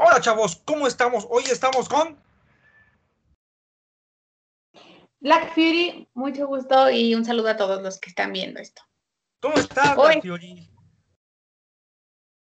Hola 0.00 0.20
chavos, 0.20 0.62
¿cómo 0.64 0.86
estamos? 0.86 1.26
Hoy 1.28 1.42
estamos 1.50 1.88
con... 1.88 2.16
Black 5.18 5.52
Fury, 5.54 6.08
mucho 6.14 6.46
gusto 6.46 6.88
y 6.88 7.16
un 7.16 7.24
saludo 7.24 7.48
a 7.48 7.56
todos 7.56 7.82
los 7.82 7.98
que 7.98 8.10
están 8.10 8.32
viendo 8.32 8.60
esto. 8.60 8.80
¿Cómo 9.40 9.56
estás, 9.56 9.96
Black 9.96 10.22
Fury? 10.22 10.70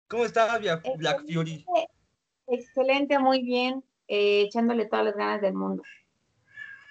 ¿Cómo 0.09 0.25
estás, 0.25 0.59
Black 0.59 1.21
Fury? 1.33 1.65
Excelente, 2.47 3.17
muy 3.19 3.41
bien, 3.41 3.81
eh, 4.09 4.41
echándole 4.41 4.87
todas 4.87 5.05
las 5.05 5.15
ganas 5.15 5.39
del 5.39 5.53
mundo. 5.53 5.81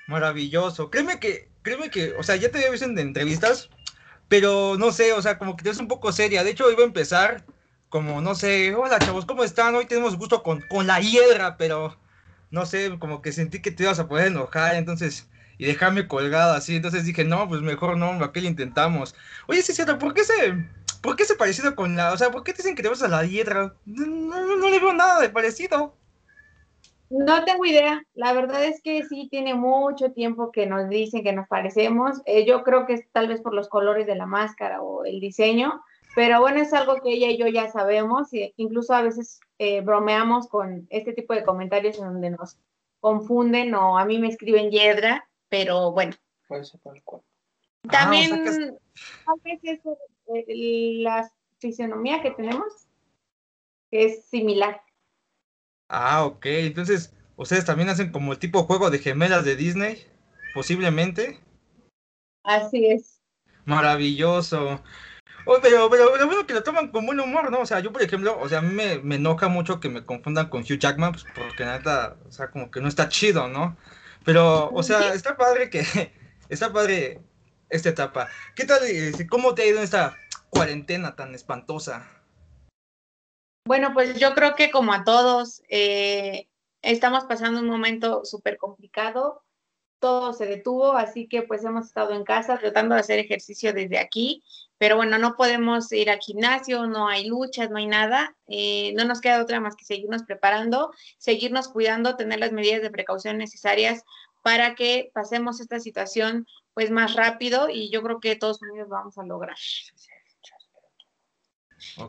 Maravilloso. 0.06 0.90
Créeme 0.90 1.20
que, 1.20 1.50
créeme 1.60 1.90
que, 1.90 2.14
o 2.14 2.22
sea, 2.22 2.36
ya 2.36 2.50
te 2.50 2.56
había 2.56 2.70
visto 2.70 2.86
en 2.86 2.98
entrevistas, 2.98 3.68
pero 4.28 4.78
no 4.78 4.92
sé, 4.92 5.12
o 5.12 5.20
sea, 5.20 5.36
como 5.36 5.56
que 5.56 5.64
te 5.64 5.68
ves 5.68 5.78
un 5.78 5.88
poco 5.88 6.10
seria. 6.10 6.42
De 6.42 6.52
hecho, 6.52 6.72
iba 6.72 6.84
a 6.84 6.86
empezar 6.86 7.44
como, 7.94 8.20
no 8.20 8.34
sé, 8.34 8.74
hola 8.74 8.98
chavos, 8.98 9.24
¿cómo 9.24 9.44
están? 9.44 9.72
Hoy 9.76 9.86
tenemos 9.86 10.18
gusto 10.18 10.42
con, 10.42 10.62
con 10.62 10.88
la 10.88 10.98
hiedra, 10.98 11.56
pero 11.56 11.96
no 12.50 12.66
sé, 12.66 12.98
como 12.98 13.22
que 13.22 13.30
sentí 13.30 13.62
que 13.62 13.70
te 13.70 13.84
ibas 13.84 14.00
a 14.00 14.08
poder 14.08 14.26
enojar, 14.26 14.74
entonces, 14.74 15.30
y 15.58 15.66
dejarme 15.66 16.08
colgado 16.08 16.54
así, 16.54 16.74
entonces 16.74 17.04
dije, 17.04 17.24
no, 17.24 17.48
pues 17.48 17.60
mejor 17.60 17.96
no, 17.96 18.10
aquel 18.24 18.46
intentamos. 18.46 19.14
Oye, 19.46 19.62
sí, 19.62 19.72
cierto, 19.72 19.96
¿por 19.96 20.12
qué 20.12 20.24
se, 20.24 20.34
por 21.02 21.14
qué 21.14 21.24
se 21.24 21.36
parecido 21.36 21.76
con 21.76 21.94
la, 21.94 22.12
o 22.12 22.16
sea, 22.18 22.32
por 22.32 22.42
qué 22.42 22.52
te 22.52 22.62
dicen 22.62 22.74
que 22.74 22.82
te 22.82 22.88
vas 22.88 23.00
a 23.04 23.06
la 23.06 23.24
hiedra? 23.24 23.76
No, 23.86 24.06
no, 24.06 24.56
no 24.56 24.70
le 24.70 24.80
veo 24.80 24.92
nada 24.92 25.20
de 25.20 25.28
parecido. 25.28 25.94
No 27.10 27.44
tengo 27.44 27.64
idea. 27.64 28.02
La 28.14 28.32
verdad 28.32 28.64
es 28.64 28.82
que 28.82 29.04
sí 29.04 29.28
tiene 29.30 29.54
mucho 29.54 30.10
tiempo 30.10 30.50
que 30.50 30.66
nos 30.66 30.88
dicen 30.88 31.22
que 31.22 31.32
nos 31.32 31.46
parecemos. 31.46 32.22
Eh, 32.26 32.44
yo 32.44 32.64
creo 32.64 32.86
que 32.86 32.94
es 32.94 33.08
tal 33.12 33.28
vez 33.28 33.40
por 33.40 33.54
los 33.54 33.68
colores 33.68 34.08
de 34.08 34.16
la 34.16 34.26
máscara 34.26 34.82
o 34.82 35.04
el 35.04 35.20
diseño, 35.20 35.80
pero 36.14 36.40
bueno, 36.40 36.60
es 36.60 36.72
algo 36.72 37.00
que 37.00 37.12
ella 37.12 37.28
y 37.28 37.38
yo 37.38 37.46
ya 37.48 37.70
sabemos. 37.70 38.32
E 38.32 38.54
incluso 38.56 38.94
a 38.94 39.02
veces 39.02 39.40
eh, 39.58 39.80
bromeamos 39.80 40.48
con 40.48 40.86
este 40.90 41.12
tipo 41.12 41.34
de 41.34 41.44
comentarios 41.44 41.98
en 41.98 42.04
donde 42.04 42.30
nos 42.30 42.56
confunden 43.00 43.74
o 43.74 43.98
a 43.98 44.04
mí 44.04 44.18
me 44.18 44.28
escriben 44.28 44.70
Yedra, 44.70 45.28
pero 45.48 45.92
bueno. 45.92 46.12
También 47.90 48.32
ah, 48.32 49.32
a 49.32 49.34
veces 49.44 49.80
eh, 50.34 50.44
la 51.02 51.30
fisionomía 51.58 52.22
que 52.22 52.30
tenemos 52.30 52.86
es 53.90 54.24
similar. 54.26 54.80
Ah, 55.88 56.24
ok. 56.24 56.46
Entonces, 56.46 57.14
¿ustedes 57.36 57.64
también 57.64 57.88
hacen 57.88 58.10
como 58.10 58.32
el 58.32 58.38
tipo 58.38 58.64
juego 58.64 58.90
de 58.90 58.98
gemelas 58.98 59.44
de 59.44 59.56
Disney? 59.56 60.06
Posiblemente. 60.54 61.40
Así 62.42 62.86
es. 62.86 63.20
Maravilloso. 63.64 64.82
Oh, 65.46 65.58
pero, 65.60 65.90
pero, 65.90 66.16
lo 66.16 66.26
bueno 66.26 66.46
que 66.46 66.54
lo 66.54 66.62
toman 66.62 66.88
con 66.88 67.04
buen 67.04 67.20
humor, 67.20 67.50
¿no? 67.50 67.60
O 67.60 67.66
sea, 67.66 67.80
yo, 67.80 67.92
por 67.92 68.02
ejemplo, 68.02 68.38
o 68.40 68.48
sea, 68.48 68.58
a 68.58 68.62
mí 68.62 68.72
me, 68.72 68.98
me 69.00 69.16
enoja 69.16 69.48
mucho 69.48 69.78
que 69.78 69.90
me 69.90 70.04
confundan 70.04 70.48
con 70.48 70.62
Hugh 70.62 70.78
Jackman, 70.78 71.12
pues, 71.12 71.26
porque 71.34 71.64
nada, 71.64 72.16
o 72.26 72.32
sea, 72.32 72.50
como 72.50 72.70
que 72.70 72.80
no 72.80 72.88
está 72.88 73.08
chido, 73.08 73.48
¿no? 73.48 73.76
Pero, 74.24 74.70
o 74.72 74.82
sea, 74.82 75.12
está 75.12 75.36
padre 75.36 75.68
que, 75.68 75.84
está 76.48 76.72
padre 76.72 77.20
esta 77.68 77.90
etapa. 77.90 78.28
¿Qué 78.54 78.64
tal, 78.64 78.80
eh, 78.84 79.12
cómo 79.28 79.54
te 79.54 79.62
ha 79.62 79.66
ido 79.66 79.78
en 79.78 79.84
esta 79.84 80.16
cuarentena 80.48 81.14
tan 81.14 81.34
espantosa? 81.34 82.08
Bueno, 83.66 83.92
pues 83.92 84.18
yo 84.18 84.34
creo 84.34 84.54
que 84.54 84.70
como 84.70 84.92
a 84.92 85.04
todos, 85.04 85.62
eh, 85.68 86.48
estamos 86.82 87.24
pasando 87.24 87.60
un 87.60 87.66
momento 87.66 88.24
súper 88.24 88.56
complicado, 88.56 89.42
todo 90.04 90.34
se 90.34 90.44
detuvo, 90.44 90.92
así 90.92 91.26
que 91.26 91.40
pues 91.40 91.64
hemos 91.64 91.86
estado 91.86 92.12
en 92.12 92.24
casa 92.24 92.58
tratando 92.58 92.94
de 92.94 93.00
hacer 93.00 93.18
ejercicio 93.18 93.72
desde 93.72 93.98
aquí, 93.98 94.44
pero 94.76 94.96
bueno, 94.96 95.16
no 95.16 95.34
podemos 95.34 95.90
ir 95.92 96.10
al 96.10 96.18
gimnasio, 96.18 96.86
no 96.86 97.08
hay 97.08 97.26
luchas, 97.26 97.70
no 97.70 97.78
hay 97.78 97.86
nada, 97.86 98.36
eh, 98.46 98.92
no 98.96 99.06
nos 99.06 99.22
queda 99.22 99.40
otra 99.40 99.60
más 99.60 99.76
que 99.76 99.86
seguirnos 99.86 100.22
preparando, 100.24 100.92
seguirnos 101.16 101.68
cuidando, 101.68 102.16
tener 102.16 102.38
las 102.38 102.52
medidas 102.52 102.82
de 102.82 102.90
precaución 102.90 103.38
necesarias 103.38 104.02
para 104.42 104.74
que 104.74 105.10
pasemos 105.14 105.62
esta 105.62 105.80
situación 105.80 106.46
pues 106.74 106.90
más 106.90 107.14
rápido 107.14 107.70
y 107.70 107.90
yo 107.90 108.02
creo 108.02 108.20
que 108.20 108.36
todos 108.36 108.60
unidos 108.60 108.90
vamos 108.90 109.16
a 109.16 109.24
lograr. 109.24 109.56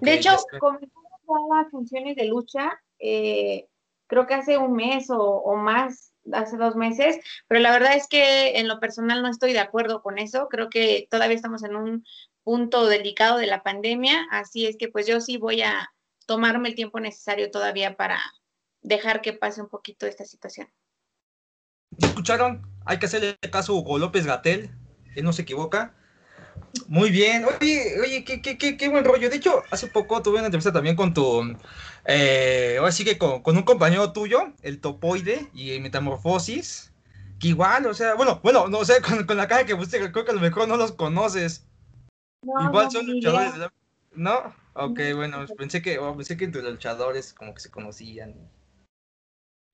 de 0.01 0.13
hecho, 0.13 0.31
las 0.31 1.71
funciones 1.71 2.17
de 2.17 2.25
lucha, 2.25 2.77
eh, 2.99 3.69
creo 4.07 4.27
que 4.27 4.33
hace 4.33 4.57
un 4.57 4.73
mes 4.73 5.07
o, 5.09 5.55
más, 5.55 6.11
hace 6.33 6.57
dos 6.57 6.75
meses, 6.75 7.17
pero 7.47 7.59
la 7.59 7.71
verdad 7.71 7.95
es 7.95 8.07
que 8.07 8.59
en 8.59 8.67
lo 8.67 8.79
personal 8.79 9.21
no 9.21 9.29
estoy 9.29 9.53
de 9.53 9.59
acuerdo 9.59 10.01
con 10.01 10.17
eso. 10.17 10.47
Creo 10.49 10.69
que 10.69 11.07
todavía 11.09 11.35
estamos 11.35 11.63
en 11.63 11.75
un 11.75 12.05
punto 12.43 12.87
delicado 12.87 13.37
de 13.37 13.47
la 13.47 13.63
pandemia, 13.63 14.27
así 14.31 14.65
es 14.65 14.77
que 14.77 14.87
pues 14.87 15.07
yo 15.07 15.19
sí 15.19 15.37
voy 15.37 15.61
a 15.61 15.89
tomarme 16.25 16.69
el 16.69 16.75
tiempo 16.75 16.99
necesario 16.99 17.51
todavía 17.51 17.95
para 17.97 18.19
dejar 18.81 19.21
que 19.21 19.33
pase 19.33 19.61
un 19.61 19.69
poquito 19.69 20.05
esta 20.05 20.25
situación. 20.25 20.67
¿Escucharon? 21.97 22.61
Hay 22.85 22.99
que 22.99 23.07
hacerle 23.07 23.37
caso 23.51 23.73
a 23.73 23.75
Hugo 23.75 23.97
López 23.97 24.25
Gatel, 24.25 24.69
él 25.15 25.23
no 25.23 25.33
se 25.33 25.43
equivoca. 25.43 25.95
Muy 26.87 27.09
bien. 27.09 27.45
Oye, 27.45 27.99
oye, 28.01 28.23
qué, 28.23 28.41
qué, 28.41 28.57
qué, 28.57 28.77
qué, 28.77 28.89
buen 28.89 29.05
rollo. 29.05 29.29
De 29.29 29.37
hecho, 29.37 29.63
hace 29.71 29.87
poco 29.87 30.21
tuve 30.21 30.37
una 30.37 30.45
entrevista 30.45 30.71
también 30.73 30.95
con 30.95 31.13
tu. 31.13 31.55
Eh, 32.05 32.75
ahora 32.79 32.91
sí 32.91 33.03
que 33.03 33.17
con, 33.17 33.41
con, 33.41 33.57
un 33.57 33.63
compañero 33.63 34.11
tuyo, 34.11 34.53
el 34.61 34.79
Topoide 34.79 35.49
y 35.53 35.79
Metamorfosis. 35.79 36.91
Que 37.39 37.49
igual, 37.49 37.85
o 37.87 37.93
sea, 37.93 38.15
bueno, 38.15 38.39
bueno, 38.43 38.67
no 38.67 38.85
sé, 38.85 39.01
con, 39.07 39.25
con 39.25 39.37
la 39.37 39.47
cara 39.47 39.65
que 39.65 39.75
pusiste, 39.75 40.11
creo 40.11 40.25
que 40.25 40.31
a 40.31 40.35
lo 40.35 40.41
mejor 40.41 40.67
no 40.67 40.77
los 40.77 40.91
conoces. 40.91 41.65
igual 42.43 42.91
son 42.91 43.07
luchadores. 43.07 43.53
¿No? 44.13 44.53
Ok, 44.77 44.99
bueno, 45.15 45.45
pensé 45.57 45.81
que, 45.81 45.99
oh, 45.99 46.15
pensé 46.15 46.35
que 46.35 46.45
entre 46.45 46.61
los 46.61 46.73
luchadores 46.73 47.33
como 47.33 47.53
que 47.53 47.61
se 47.61 47.71
conocían 47.71 48.35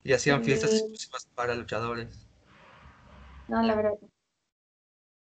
y, 0.03 0.13
hacían 0.13 0.43
fiestas 0.43 0.73
exclusivas 0.73 1.27
para 1.33 1.55
luchadores. 1.55 2.27
No, 3.47 3.63
la 3.63 3.75
verdad. 3.75 3.93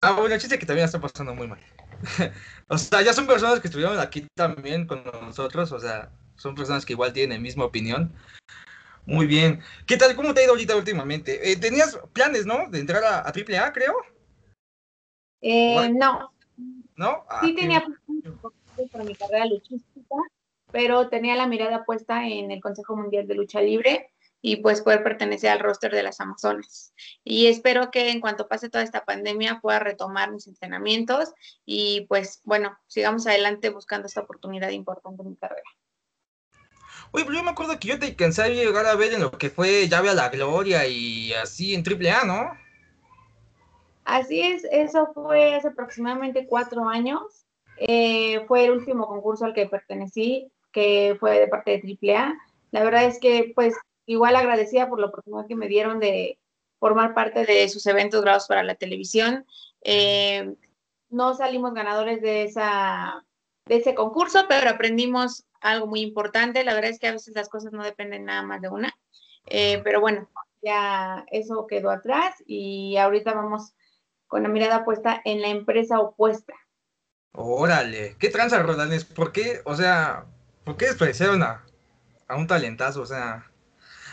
Ah, 0.06 0.12
bueno, 0.12 0.36
el 0.36 0.40
chiste 0.40 0.56
que 0.56 0.66
también 0.66 0.84
está 0.84 1.00
pasando 1.00 1.34
muy 1.34 1.48
mal. 1.48 1.58
o 2.68 2.78
sea, 2.78 3.02
ya 3.02 3.12
son 3.12 3.26
personas 3.26 3.58
que 3.58 3.66
estuvieron 3.66 3.98
aquí 3.98 4.24
también 4.36 4.86
con 4.86 5.02
nosotros, 5.02 5.72
o 5.72 5.80
sea, 5.80 6.12
son 6.36 6.54
personas 6.54 6.86
que 6.86 6.92
igual 6.92 7.12
tienen 7.12 7.38
la 7.38 7.42
misma 7.42 7.64
opinión. 7.64 8.12
Muy 9.04 9.26
bien. 9.26 9.60
¿Qué 9.84 9.96
tal? 9.96 10.14
¿Cómo 10.14 10.32
te 10.32 10.40
ha 10.40 10.44
ido 10.44 10.52
ahorita 10.52 10.76
últimamente? 10.76 11.50
Eh, 11.50 11.56
tenías 11.56 11.98
planes, 12.12 12.46
¿no? 12.46 12.70
De 12.70 12.78
entrar 12.78 13.02
a, 13.02 13.22
AAA, 13.22 13.72
creo. 13.72 13.96
Eh, 15.40 15.90
no. 15.90 16.32
¿No? 16.94 17.24
Ah, 17.28 17.40
sí 17.42 17.52
tenía 17.56 17.80
planes 17.80 18.90
para 18.92 19.02
mi 19.02 19.16
carrera 19.16 19.46
luchística, 19.46 20.14
pero 20.70 21.08
tenía 21.08 21.34
la 21.34 21.48
mirada 21.48 21.84
puesta 21.84 22.28
en 22.28 22.52
el 22.52 22.60
Consejo 22.60 22.94
Mundial 22.94 23.26
de 23.26 23.34
Lucha 23.34 23.60
Libre 23.60 24.12
y 24.42 24.56
pues 24.56 24.80
poder 24.80 25.02
pertenecer 25.02 25.50
al 25.50 25.60
roster 25.60 25.92
de 25.92 26.02
las 26.02 26.20
Amazonas. 26.20 26.92
Y 27.24 27.46
espero 27.46 27.90
que 27.90 28.10
en 28.10 28.20
cuanto 28.20 28.48
pase 28.48 28.68
toda 28.68 28.84
esta 28.84 29.04
pandemia 29.04 29.60
pueda 29.60 29.78
retomar 29.78 30.30
mis 30.30 30.46
entrenamientos 30.46 31.32
y 31.64 32.06
pues 32.08 32.40
bueno, 32.44 32.76
sigamos 32.86 33.26
adelante 33.26 33.70
buscando 33.70 34.06
esta 34.06 34.20
oportunidad 34.20 34.70
importante 34.70 35.22
en 35.22 35.30
mi 35.30 35.36
carrera. 35.36 35.68
Oye, 37.12 37.24
pero 37.24 37.38
yo 37.38 37.44
me 37.44 37.50
acuerdo 37.50 37.78
que 37.78 37.88
yo 37.88 37.98
te 37.98 38.14
cansé 38.16 38.42
de 38.42 38.54
llegar 38.54 38.86
a 38.86 38.94
ver 38.94 39.12
en 39.12 39.20
lo 39.20 39.30
que 39.30 39.50
fue 39.50 39.88
Llave 39.88 40.10
a 40.10 40.14
la 40.14 40.28
Gloria 40.28 40.86
y 40.86 41.32
así 41.32 41.74
en 41.74 41.82
AAA, 41.82 42.24
¿no? 42.24 42.50
Así 44.04 44.40
es, 44.40 44.64
eso 44.70 45.10
fue 45.14 45.54
hace 45.54 45.68
aproximadamente 45.68 46.46
cuatro 46.46 46.88
años. 46.88 47.46
Eh, 47.78 48.44
fue 48.46 48.64
el 48.64 48.70
último 48.72 49.06
concurso 49.06 49.44
al 49.44 49.54
que 49.54 49.66
pertenecí, 49.66 50.50
que 50.72 51.16
fue 51.18 51.40
de 51.40 51.48
parte 51.48 51.80
de 51.82 52.14
AAA. 52.14 52.34
La 52.70 52.84
verdad 52.84 53.04
es 53.04 53.18
que 53.18 53.52
pues 53.54 53.74
igual 54.06 54.36
agradecida 54.36 54.88
por 54.88 55.00
la 55.00 55.06
oportunidad 55.06 55.46
que 55.46 55.56
me 55.56 55.68
dieron 55.68 56.00
de 56.00 56.38
formar 56.78 57.14
parte 57.14 57.44
de 57.44 57.68
sus 57.68 57.86
eventos 57.86 58.22
grabados 58.22 58.46
para 58.46 58.62
la 58.62 58.74
televisión. 58.74 59.44
Eh, 59.82 60.54
no 61.10 61.34
salimos 61.34 61.74
ganadores 61.74 62.20
de, 62.22 62.44
esa, 62.44 63.24
de 63.66 63.76
ese 63.76 63.94
concurso, 63.94 64.46
pero 64.48 64.70
aprendimos 64.70 65.44
algo 65.60 65.86
muy 65.86 66.00
importante. 66.00 66.64
La 66.64 66.74
verdad 66.74 66.90
es 66.90 66.98
que 66.98 67.08
a 67.08 67.12
veces 67.12 67.34
las 67.34 67.48
cosas 67.48 67.72
no 67.72 67.84
dependen 67.84 68.24
nada 68.24 68.42
más 68.42 68.60
de 68.60 68.68
una. 68.68 68.96
Eh, 69.46 69.80
pero 69.84 70.00
bueno, 70.00 70.28
ya 70.62 71.24
eso 71.30 71.66
quedó 71.66 71.90
atrás 71.90 72.34
y 72.46 72.96
ahorita 72.96 73.32
vamos 73.32 73.74
con 74.26 74.42
la 74.42 74.48
mirada 74.48 74.84
puesta 74.84 75.20
en 75.24 75.40
la 75.40 75.48
empresa 75.48 76.00
opuesta. 76.00 76.54
Órale, 77.32 78.16
¿qué 78.18 78.30
tranza, 78.30 78.62
Rodanes? 78.62 79.04
¿Por 79.04 79.30
qué, 79.30 79.60
o 79.64 79.76
sea, 79.76 80.24
por 80.64 80.76
qué 80.76 80.86
despreciaron 80.86 81.42
a, 81.42 81.64
a 82.26 82.36
un 82.36 82.46
talentazo? 82.46 83.02
O 83.02 83.06
sea, 83.06 83.50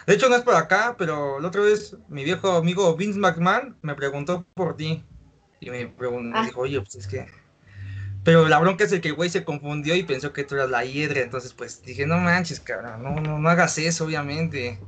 de 0.05 0.13
hecho, 0.13 0.29
no 0.29 0.35
es 0.35 0.41
por 0.41 0.55
acá, 0.55 0.95
pero 0.97 1.39
la 1.39 1.47
otra 1.47 1.61
vez 1.61 1.95
mi 2.09 2.23
viejo 2.23 2.51
amigo 2.51 2.95
Vince 2.95 3.19
McMahon 3.19 3.77
me 3.81 3.95
preguntó 3.95 4.45
por 4.53 4.75
ti. 4.75 5.03
Y 5.59 5.69
me, 5.69 5.87
preguntó, 5.87 6.37
ah. 6.37 6.45
dijo, 6.45 6.61
oye, 6.61 6.79
pues 6.81 6.95
es 6.95 7.07
que. 7.07 7.25
Pero 8.23 8.47
la 8.47 8.59
bronca 8.59 8.85
es 8.85 8.91
el 8.91 9.01
que 9.01 9.09
el 9.09 9.15
güey 9.15 9.29
se 9.29 9.43
confundió 9.43 9.95
y 9.95 10.03
pensó 10.03 10.31
que 10.31 10.43
tú 10.43 10.55
eras 10.55 10.69
la 10.69 10.85
hiedra. 10.85 11.21
Entonces, 11.21 11.53
pues 11.53 11.81
dije, 11.83 12.05
no 12.05 12.17
manches, 12.17 12.59
cabrón, 12.59 13.03
no, 13.03 13.15
no, 13.15 13.39
no 13.39 13.49
hagas 13.49 13.77
eso, 13.77 14.05
obviamente. 14.05 14.79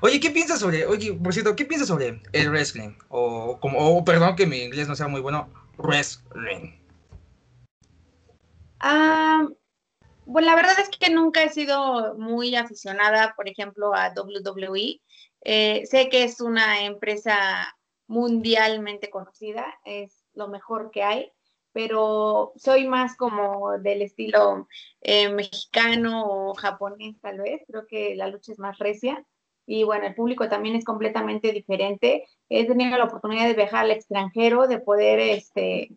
Oye, 0.00 0.18
¿qué 0.18 0.30
piensas 0.30 0.60
sobre, 0.60 0.86
oye, 0.86 1.12
por 1.12 1.32
cierto, 1.34 1.54
¿qué 1.56 1.66
piensas 1.66 1.88
sobre 1.88 2.22
el 2.32 2.50
wrestling? 2.50 2.94
O, 3.08 3.58
como, 3.60 3.78
o 3.78 4.04
perdón 4.04 4.34
que 4.34 4.46
mi 4.46 4.62
inglés 4.62 4.88
no 4.88 4.96
sea 4.96 5.08
muy 5.08 5.20
bueno, 5.20 5.50
wrestling. 5.76 6.72
Ah, 8.80 9.46
Bueno, 10.30 10.46
la 10.46 10.54
verdad 10.54 10.78
es 10.78 10.88
que 10.90 11.10
nunca 11.10 11.42
he 11.42 11.48
sido 11.48 12.14
muy 12.14 12.54
aficionada, 12.54 13.34
por 13.34 13.48
ejemplo, 13.48 13.92
a 13.92 14.12
WWE. 14.14 15.00
Eh, 15.40 15.86
sé 15.86 16.08
que 16.08 16.22
es 16.22 16.40
una 16.40 16.84
empresa 16.84 17.36
mundialmente 18.06 19.10
conocida, 19.10 19.66
es 19.84 20.24
lo 20.34 20.46
mejor 20.46 20.92
que 20.92 21.02
hay, 21.02 21.32
pero 21.72 22.52
soy 22.54 22.86
más 22.86 23.16
como 23.16 23.76
del 23.78 24.02
estilo 24.02 24.68
eh, 25.00 25.30
mexicano 25.30 26.24
o 26.24 26.54
japonés 26.54 27.20
tal 27.20 27.38
vez, 27.38 27.62
creo 27.66 27.88
que 27.88 28.14
la 28.14 28.28
lucha 28.28 28.52
es 28.52 28.60
más 28.60 28.78
recia 28.78 29.24
y 29.66 29.82
bueno, 29.82 30.06
el 30.06 30.14
público 30.14 30.48
también 30.48 30.76
es 30.76 30.84
completamente 30.84 31.50
diferente. 31.50 32.24
He 32.48 32.68
tenido 32.68 32.96
la 32.96 33.04
oportunidad 33.04 33.48
de 33.48 33.54
viajar 33.54 33.84
al 33.84 33.90
extranjero, 33.90 34.68
de 34.68 34.78
poder 34.78 35.18
este, 35.18 35.90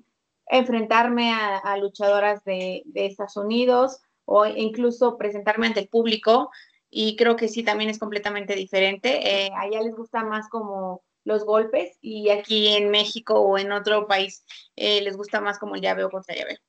enfrentarme 0.48 1.32
a, 1.32 1.78
luchadoras 1.78 2.44
de, 2.44 2.84
Estados 2.96 3.38
Unidos 3.38 4.02
o 4.26 4.46
incluso 4.46 5.18
presentarme 5.18 5.68
ante 5.68 5.82
el 5.82 5.88
público 5.88 6.52
y 6.90 7.16
creo 7.16 7.36
que 7.36 7.48
sí, 7.48 7.64
también 7.64 7.90
es 7.90 7.98
completamente 7.98 8.56
diferente. 8.56 9.46
Eh, 9.46 9.52
allá 9.58 9.82
les 9.82 9.96
gusta 9.96 10.24
más 10.24 10.48
como 10.50 11.02
los 11.26 11.46
golpes 11.46 11.98
y 12.02 12.30
aquí 12.30 12.68
en 12.68 12.92
México 12.92 13.40
o 13.40 13.58
en 13.58 13.72
otro 13.72 14.08
país 14.08 14.46
eh, 14.76 15.02
les 15.02 15.18
gusta 15.18 15.42
más 15.42 15.58
como 15.58 15.76
el 15.76 15.82
llave 15.82 16.04
o 16.04 16.10
contra 16.10 16.36
llave. 16.36 16.60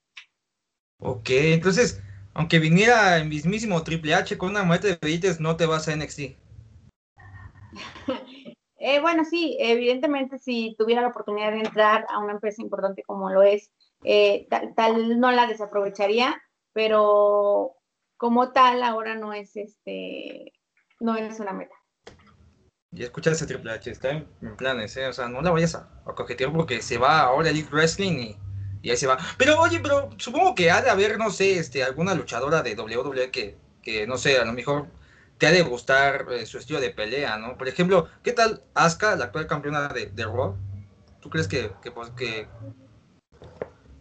Ok, 0.98 1.28
entonces, 1.30 2.00
aunque 2.32 2.58
viniera 2.58 3.18
el 3.18 3.28
mismísimo 3.28 3.82
Triple 3.82 4.14
H 4.14 4.38
con 4.38 4.50
una 4.50 4.62
muerte 4.62 4.88
de 4.88 4.98
billetes, 5.02 5.40
no 5.40 5.56
te 5.56 5.66
vas 5.66 5.88
a 5.88 5.96
NXT. 5.96 6.20
eh, 8.78 9.00
bueno, 9.00 9.24
sí, 9.24 9.56
evidentemente 9.60 10.38
si 10.38 10.74
tuviera 10.78 11.02
la 11.02 11.08
oportunidad 11.08 11.52
de 11.52 11.60
entrar 11.60 12.06
a 12.08 12.18
una 12.18 12.32
empresa 12.32 12.62
importante 12.62 13.02
como 13.02 13.30
lo 13.30 13.42
es, 13.42 13.70
eh, 14.04 14.46
tal, 14.76 15.20
no 15.20 15.32
la 15.32 15.46
desaprovecharía, 15.46 16.40
pero 16.74 17.76
como 18.18 18.52
tal 18.52 18.82
ahora 18.82 19.14
no 19.14 19.32
es 19.32 19.56
este, 19.56 20.52
no 21.00 21.16
es 21.16 21.40
una 21.40 21.54
meta. 21.54 21.74
Y 22.92 23.02
escucha 23.02 23.30
ese 23.30 23.46
Triple 23.46 23.72
H, 23.72 23.90
está 23.90 24.10
en, 24.10 24.26
planes, 24.56 24.96
¿eh? 24.96 25.06
O 25.08 25.12
sea, 25.12 25.28
no 25.28 25.40
la 25.40 25.50
vayas 25.50 25.74
a, 25.74 25.88
a 26.06 26.14
coquetear 26.14 26.52
porque 26.52 26.80
se 26.82 26.98
va 26.98 27.20
ahora 27.20 27.50
Elite 27.50 27.70
Wrestling 27.70 28.18
y, 28.18 28.36
y, 28.82 28.90
ahí 28.90 28.96
se 28.96 29.06
va. 29.06 29.18
Pero 29.36 29.58
oye, 29.58 29.80
pero 29.80 30.10
supongo 30.18 30.54
que 30.54 30.70
ha 30.70 30.80
de 30.80 30.90
haber, 30.90 31.18
no 31.18 31.30
sé, 31.30 31.58
este, 31.58 31.82
alguna 31.82 32.14
luchadora 32.14 32.62
de 32.62 32.76
WWE 32.76 33.30
que, 33.30 33.56
que 33.82 34.06
no 34.06 34.16
sé, 34.16 34.38
a 34.38 34.44
lo 34.44 34.52
mejor 34.52 34.86
te 35.38 35.46
ha 35.46 35.50
de 35.50 35.62
gustar 35.62 36.26
eh, 36.30 36.46
su 36.46 36.58
estilo 36.58 36.80
de 36.80 36.90
pelea, 36.90 37.36
¿no? 37.38 37.58
Por 37.58 37.66
ejemplo, 37.66 38.08
¿qué 38.22 38.32
tal 38.32 38.62
Asuka, 38.74 39.16
la 39.16 39.24
actual 39.24 39.48
campeona 39.48 39.88
de, 39.88 40.06
de 40.06 40.24
Raw? 40.24 40.56
¿Tú 41.20 41.30
crees 41.30 41.48
que, 41.48 41.72
que, 41.82 41.90
pues, 41.90 42.10
que... 42.10 42.46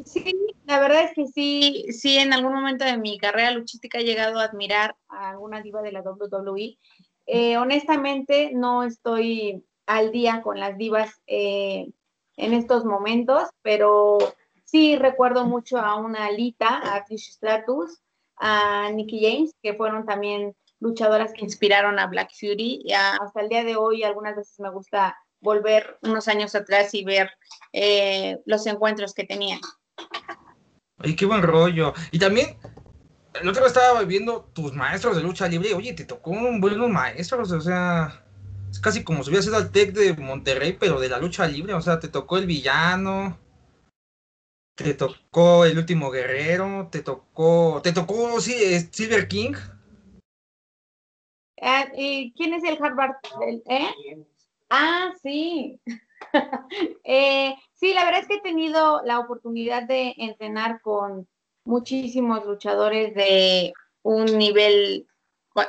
Sí, 0.05 0.52
la 0.65 0.79
verdad 0.79 1.03
es 1.03 1.13
que 1.13 1.27
sí, 1.27 1.85
sí, 1.91 2.17
en 2.17 2.33
algún 2.33 2.53
momento 2.53 2.85
de 2.85 2.97
mi 2.97 3.17
carrera 3.17 3.51
luchística 3.51 3.99
he 3.99 4.03
llegado 4.03 4.39
a 4.39 4.45
admirar 4.45 4.95
a 5.09 5.29
alguna 5.31 5.61
diva 5.61 5.81
de 5.81 5.91
la 5.91 6.01
WWE 6.01 6.77
eh, 7.25 7.57
honestamente, 7.57 8.51
no 8.53 8.83
estoy 8.83 9.65
al 9.85 10.11
día 10.11 10.41
con 10.41 10.59
las 10.59 10.77
divas 10.77 11.21
eh, 11.27 11.89
en 12.37 12.53
estos 12.53 12.85
momentos, 12.85 13.49
pero 13.61 14.17
sí 14.65 14.97
recuerdo 14.97 15.45
mucho 15.45 15.77
a 15.77 15.95
una 15.95 16.25
Alita, 16.25 16.95
a 16.95 17.05
Trish 17.05 17.31
Stratus, 17.31 18.01
a 18.37 18.89
Nikki 18.91 19.21
James, 19.21 19.55
que 19.61 19.73
fueron 19.73 20.05
también 20.05 20.55
luchadoras 20.79 21.33
que 21.33 21.45
inspiraron 21.45 21.99
a 21.99 22.07
Black 22.07 22.31
Fury. 22.37 22.81
Y 22.83 22.93
hasta 22.93 23.41
el 23.41 23.49
día 23.49 23.63
de 23.63 23.75
hoy, 23.75 24.03
algunas 24.03 24.35
veces 24.35 24.59
me 24.59 24.69
gusta 24.69 25.17
volver 25.39 25.97
unos 26.01 26.27
años 26.27 26.55
atrás 26.55 26.93
y 26.93 27.03
ver 27.03 27.29
eh, 27.71 28.39
los 28.45 28.65
encuentros 28.65 29.13
que 29.13 29.25
tenían. 29.25 29.59
Ay, 31.03 31.15
qué 31.15 31.25
buen 31.25 31.41
rollo. 31.41 31.93
Y 32.11 32.19
también 32.19 32.57
el 33.39 33.49
otro 33.49 33.65
estaba 33.65 34.03
viendo 34.03 34.49
tus 34.53 34.73
maestros 34.73 35.17
de 35.17 35.23
lucha 35.23 35.47
libre. 35.47 35.73
Oye, 35.73 35.93
te 35.93 36.05
tocó 36.05 36.31
un 36.31 36.61
buenos 36.61 36.89
maestros. 36.89 37.51
O 37.51 37.61
sea, 37.61 38.23
es 38.71 38.79
casi 38.79 39.03
como 39.03 39.21
si 39.21 39.29
hubieras 39.29 39.45
sido 39.45 39.57
al 39.57 39.71
Tec 39.71 39.91
de 39.91 40.13
Monterrey, 40.15 40.77
pero 40.79 40.99
de 40.99 41.09
la 41.09 41.19
lucha 41.19 41.45
libre. 41.45 41.73
O 41.73 41.81
sea, 41.81 41.99
te 41.99 42.07
tocó 42.07 42.37
el 42.37 42.45
villano. 42.45 43.37
Te 44.75 44.93
tocó 44.93 45.65
el 45.65 45.77
último 45.77 46.09
guerrero. 46.09 46.87
Te 46.89 47.01
tocó. 47.01 47.81
Te 47.83 47.91
tocó, 47.91 48.39
sí, 48.39 48.53
Silver 48.91 49.27
King. 49.27 49.55
Ah, 51.61 51.85
¿Y 51.95 52.33
quién 52.33 52.53
es 52.53 52.63
el 52.63 52.77
Harvard? 52.81 53.15
¿Eh? 53.67 54.25
Ah, 54.69 55.13
sí. 55.21 55.79
Eh, 57.03 57.53
sí, 57.83 57.93
la 57.93 58.05
verdad 58.05 58.21
es 58.21 58.27
que 58.27 58.35
he 58.35 58.41
tenido 58.41 59.01
la 59.03 59.19
oportunidad 59.19 59.83
de 59.83 60.13
entrenar 60.17 60.79
con 60.79 61.27
muchísimos 61.65 62.45
luchadores 62.45 63.13
de 63.13 63.73
un 64.03 64.37
nivel 64.37 65.05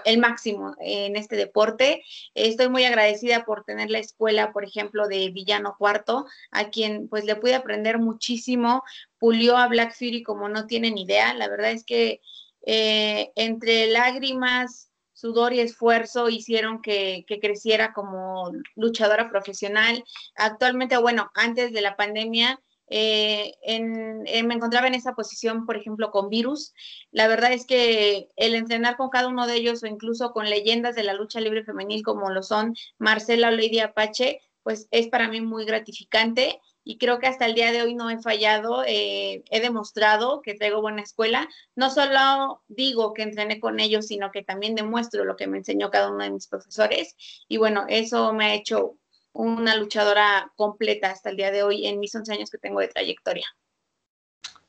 el 0.05 0.19
máximo 0.19 0.77
en 0.79 1.17
este 1.17 1.35
deporte. 1.35 2.05
Estoy 2.35 2.69
muy 2.69 2.85
agradecida 2.85 3.45
por 3.45 3.65
tener 3.65 3.91
la 3.91 3.99
escuela, 3.99 4.53
por 4.53 4.65
ejemplo, 4.65 5.09
de 5.09 5.29
Villano 5.31 5.75
Cuarto, 5.77 6.27
a 6.53 6.71
quien 6.71 7.09
pues 7.09 7.25
le 7.25 7.35
pude 7.35 7.57
aprender 7.57 7.99
muchísimo. 7.99 8.85
Pulió 9.19 9.57
a 9.57 9.67
Black 9.67 9.93
Fury 9.93 10.23
como 10.23 10.49
no 10.49 10.69
tienen 10.69 10.97
idea. 10.97 11.35
La 11.35 11.49
verdad 11.49 11.73
es 11.73 11.85
que 11.85 12.21
eh, 12.65 13.33
entre 13.35 13.89
lágrimas, 13.89 14.89
sudor 15.15 15.55
y 15.55 15.61
esfuerzo 15.61 16.29
hicieron 16.29 16.83
que, 16.83 17.25
que, 17.27 17.41
creciera 17.41 17.95
como 17.95 18.53
luchadora 18.77 19.31
profesional. 19.31 20.05
Actualmente, 20.37 20.99
bueno, 20.99 21.31
antes 21.35 21.73
de 21.73 21.81
la 21.81 21.97
pandemia, 21.97 22.61
eh, 22.89 23.55
eh, 23.63 24.43
me 24.43 24.55
encontraba 24.55 24.87
en 24.87 24.95
esa 24.95 25.15
posición, 25.15 25.67
por 25.67 25.77
ejemplo, 25.77 26.11
con 26.11 26.29
Virus. 26.29 26.75
La 27.11 27.29
verdad 27.29 27.53
es 27.53 27.67
que 27.67 28.29
el 28.37 28.55
entrenar 28.55 28.97
con 28.97 29.09
cada 29.09 29.29
uno 29.29 29.47
de 29.47 29.55
ellos 29.57 29.83
o 29.83 29.87
incluso 29.87 30.33
con 30.33 30.51
leyendas 30.51 30.95
de 30.95 31.05
la 31.05 31.15
lucha 31.15 31.41
libre 31.41 31.65
femenil 31.65 32.03
como 32.03 32.31
lo 32.31 32.43
son 32.43 32.75
Marcela 32.99 33.49
o 33.49 33.53
Lady 33.53 33.81
Apache, 33.81 34.41
pues 34.63 34.89
es 34.91 35.09
para 35.09 35.29
mí 35.29 35.41
muy 35.41 35.65
gratificante 35.65 36.61
y 36.85 36.99
creo 36.99 37.19
que 37.19 37.27
hasta 37.27 37.47
el 37.47 37.55
día 37.55 37.73
de 37.73 37.83
hoy 37.83 37.95
no 37.95 38.11
he 38.11 38.21
fallado, 38.21 38.85
eh, 38.87 39.43
he 39.51 39.61
demostrado 39.61 40.43
que 40.43 40.55
traigo 40.55 40.83
buena 40.83 41.03
escuela. 41.03 41.49
No 41.75 41.91
solo 41.91 42.63
digo 42.69 43.15
que 43.15 43.23
entrené 43.23 43.59
con 43.59 43.81
ellos, 43.81 44.07
sino 44.07 44.31
que 44.31 44.43
también 44.43 44.75
demuestro 44.75 45.25
lo 45.25 45.37
que 45.37 45.47
me 45.47 45.59
enseñó 45.59 45.91
cada 45.91 46.11
uno 46.11 46.23
de 46.23 46.31
mis 46.31 46.47
profesores 46.47 47.17
y 47.49 47.57
bueno, 47.57 47.87
eso 47.89 48.33
me 48.35 48.47
ha 48.47 48.55
hecho 48.55 48.99
una 49.33 49.77
luchadora 49.77 50.53
completa 50.57 51.11
hasta 51.11 51.31
el 51.31 51.37
día 51.37 51.51
de 51.51 51.63
hoy 51.63 51.87
en 51.87 51.99
mis 51.99 52.15
11 52.15 52.33
años 52.33 52.51
que 52.51 52.59
tengo 52.59 52.81
de 52.81 52.89
trayectoria. 52.89 53.47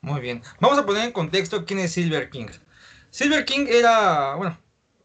Muy 0.00 0.20
bien. 0.20 0.42
Vamos 0.60 0.78
a 0.78 0.86
poner 0.86 1.04
en 1.04 1.12
contexto 1.12 1.64
quién 1.64 1.80
es 1.80 1.92
Silver 1.92 2.30
King. 2.30 2.48
Silver 3.10 3.44
King 3.44 3.66
era, 3.68 4.34
bueno, 4.34 4.58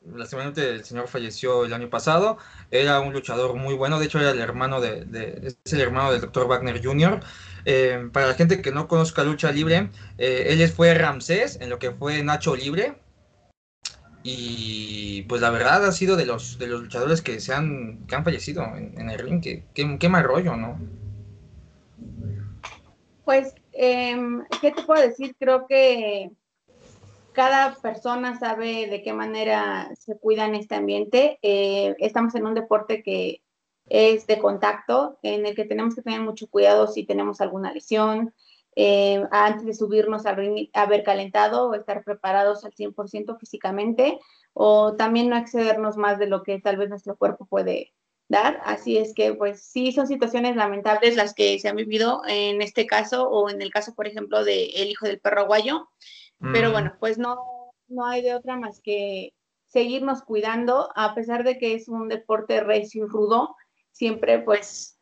lastimosamente 0.06 0.70
el 0.70 0.84
señor 0.84 1.08
falleció 1.08 1.66
el 1.66 1.74
año 1.74 1.90
pasado, 1.90 2.38
era 2.72 3.00
un 3.00 3.14
luchador 3.14 3.56
muy 3.56 3.76
bueno, 3.76 4.00
de 4.00 4.06
hecho 4.06 4.20
era 4.20 4.32
el 4.32 4.40
hermano 4.40 4.82
de, 4.82 5.56
es 5.66 5.74
el 5.74 5.82
hermano 5.82 6.12
del 6.12 6.22
Dr. 6.22 6.48
Wagner 6.48 6.84
Jr. 6.84 7.20
Eh, 7.66 8.10
para 8.12 8.28
la 8.28 8.34
gente 8.34 8.62
que 8.62 8.72
no 8.72 8.88
conozca 8.88 9.24
lucha 9.24 9.52
libre, 9.52 9.90
eh, 10.18 10.48
él 10.50 10.68
fue 10.70 10.94
Ramsés 10.94 11.60
en 11.62 11.70
lo 11.70 11.80
que 11.80 11.92
fue 11.92 12.24
Nacho 12.24 12.56
Libre, 12.56 12.96
y 14.24 15.24
pues 15.24 15.42
la 15.42 15.50
verdad 15.50 15.86
ha 15.86 15.92
sido 15.92 16.16
de 16.16 16.26
los, 16.26 16.60
de 16.60 16.68
los 16.68 16.82
luchadores 16.82 17.22
que 17.22 17.40
se 17.40 17.54
han, 17.54 18.06
que 18.08 18.16
han 18.16 18.24
fallecido 18.24 18.64
en, 18.76 19.10
el 19.10 19.20
ring. 19.20 19.42
Qué, 19.42 19.64
qué, 19.74 20.10
mal 20.10 20.24
rollo, 20.24 20.56
¿no? 20.56 20.80
Pues, 23.26 23.56
em, 23.74 24.44
¿qué 24.62 24.72
te 24.72 24.84
puedo 24.84 25.02
decir? 25.02 25.36
Creo 25.40 25.66
que 25.66 26.30
cada 27.34 27.76
persona 27.76 28.38
sabe 28.40 28.88
de 28.88 29.02
qué 29.02 29.14
manera 29.14 29.92
se 29.98 30.18
cuida 30.18 30.46
en 30.46 30.56
este 30.56 30.76
ambiente. 30.76 31.40
Eh, 31.42 31.96
estamos 32.00 32.36
en 32.36 32.46
un 32.46 32.54
deporte 32.54 33.04
que 33.04 33.42
es 33.88 34.28
de 34.28 34.40
contacto, 34.40 35.20
en 35.24 35.46
el 35.46 35.56
que 35.56 35.66
tenemos 35.66 35.96
que 35.96 36.02
tener 36.02 36.22
mucho 36.22 36.48
cuidado 36.48 36.88
si 36.88 37.06
tenemos 37.06 37.42
alguna 37.42 37.74
lesión, 37.74 38.34
eh, 38.76 39.24
antes 39.32 39.66
de 39.66 39.74
subirnos 39.74 40.26
al 40.26 40.38
ring, 40.38 40.70
haber 40.74 41.04
calentado 41.04 41.68
o 41.70 41.74
estar 41.74 42.04
preparados 42.04 42.64
al 42.64 42.74
100% 42.74 43.38
físicamente 43.38 44.20
o 44.54 44.96
también 44.96 45.30
no 45.30 45.38
excedernos 45.38 45.98
más 45.98 46.20
de 46.20 46.28
lo 46.28 46.44
que 46.44 46.60
tal 46.60 46.78
vez 46.78 46.90
nuestro 46.90 47.18
cuerpo 47.18 47.46
puede 47.46 47.94
dar. 48.30 48.62
Así 48.64 48.98
es 48.98 49.14
que, 49.14 49.34
pues 49.34 49.62
sí, 49.62 49.92
son 49.92 50.08
situaciones 50.08 50.56
lamentables 50.56 51.18
las 51.18 51.34
que 51.34 51.60
se 51.60 51.68
han 51.68 51.76
vivido 51.76 52.22
en 52.28 52.62
este 52.62 52.88
caso 52.88 53.30
o 53.30 53.50
en 53.50 53.62
el 53.62 53.72
caso, 53.72 53.94
por 53.94 54.08
ejemplo, 54.08 54.44
de 54.46 54.68
El 54.68 54.90
hijo 54.90 55.06
del 55.06 55.20
perro 55.20 55.48
Pero 56.42 56.72
bueno, 56.72 56.96
pues 57.00 57.18
no, 57.18 57.72
no 57.88 58.06
hay 58.06 58.22
de 58.24 58.34
otra 58.34 58.58
más 58.58 58.82
que 58.82 59.34
seguirnos 59.68 60.24
cuidando, 60.24 60.90
a 60.96 61.14
pesar 61.14 61.44
de 61.44 61.58
que 61.58 61.76
es 61.76 61.88
un 61.88 62.10
deporte 62.10 62.62
recio 62.62 63.06
y 63.06 63.08
rudo, 63.08 63.56
siempre 63.92 64.40
pues 64.40 64.98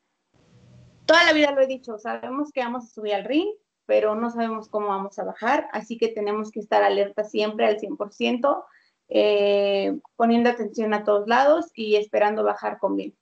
toda 1.05 1.23
la 1.23 1.33
vida 1.33 1.51
lo 1.51 1.61
he 1.61 1.67
dicho, 1.67 1.97
sabemos 1.97 2.51
que 2.51 2.59
vamos 2.59 2.85
a 2.85 2.93
subir 2.93 3.15
al 3.15 3.23
ring, 3.23 3.49
pero 3.85 4.13
no 4.13 4.29
sabemos 4.29 4.69
cómo 4.69 4.89
vamos 4.89 5.17
a 5.17 5.23
bajar, 5.23 5.67
así 5.71 5.97
que 5.97 6.09
tenemos 6.09 6.51
que 6.51 6.59
estar 6.59 6.83
alerta 6.83 7.23
siempre 7.23 7.65
al 7.65 7.79
100%, 7.79 8.63
eh, 9.09 9.97
poniendo 10.15 10.51
atención 10.51 10.93
a 10.93 11.03
todos 11.03 11.27
lados 11.27 11.71
y 11.73 11.95
esperando 11.95 12.43
bajar 12.43 12.77
con 12.77 12.95
bien. 12.95 13.15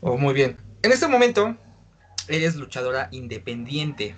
Oh, 0.00 0.16
muy 0.16 0.32
bien. 0.32 0.56
En 0.82 0.90
este 0.90 1.06
momento, 1.06 1.54
eres 2.28 2.56
luchadora 2.56 3.08
independiente. 3.12 4.14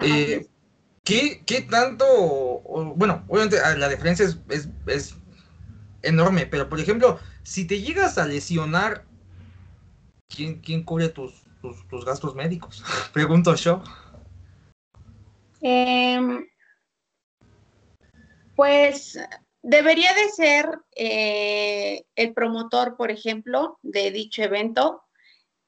Eh, 0.00 0.46
¿qué, 1.46 1.66
tanto, 1.68 2.06
bueno, 2.96 3.24
obviamente 3.28 3.58
ah, 3.60 3.74
la 3.76 3.88
diferencia 3.88 4.26
es, 4.48 5.16
enorme, 6.02 6.46
pero 6.46 6.68
por 6.68 6.80
ejemplo, 6.80 7.18
si 7.42 7.66
te 7.66 7.80
llegas 7.80 8.16
a 8.16 8.26
lesionar, 8.26 9.04
¿quién, 10.28 10.84
cubre 10.84 11.08
tus, 11.08 11.42
tus, 11.60 12.04
gastos 12.04 12.34
médicos? 12.34 12.82
Pregunto 13.12 13.54
yo. 13.54 13.82
Em, 15.60 16.46
pues 18.54 19.18
debería 19.62 20.14
de 20.14 20.28
ser 20.30 20.78
eh, 20.96 22.04
el 22.14 22.32
promotor, 22.32 22.96
por 22.96 23.10
ejemplo, 23.10 23.78
de 23.82 24.10
dicho 24.10 24.42
evento 24.42 25.02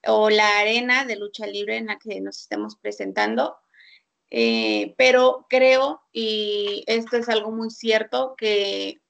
o 0.07 0.31
la 0.31 0.59
arena 0.59 1.05
de 1.05 1.17
lucha 1.17 1.47
libre 1.47 1.77
en 1.77 1.87
la 1.87 1.99
que 1.99 2.21
nos 2.21 2.41
estemos 2.41 2.77
presentando. 2.77 3.62
Eh, 4.35 4.95
pero 4.97 5.47
creo, 5.51 6.01
y 6.11 6.85
esto 6.87 7.19
es 7.19 7.29
algo 7.29 7.51
muy 7.51 7.69
cierto, 7.69 8.35
que 8.39 9.03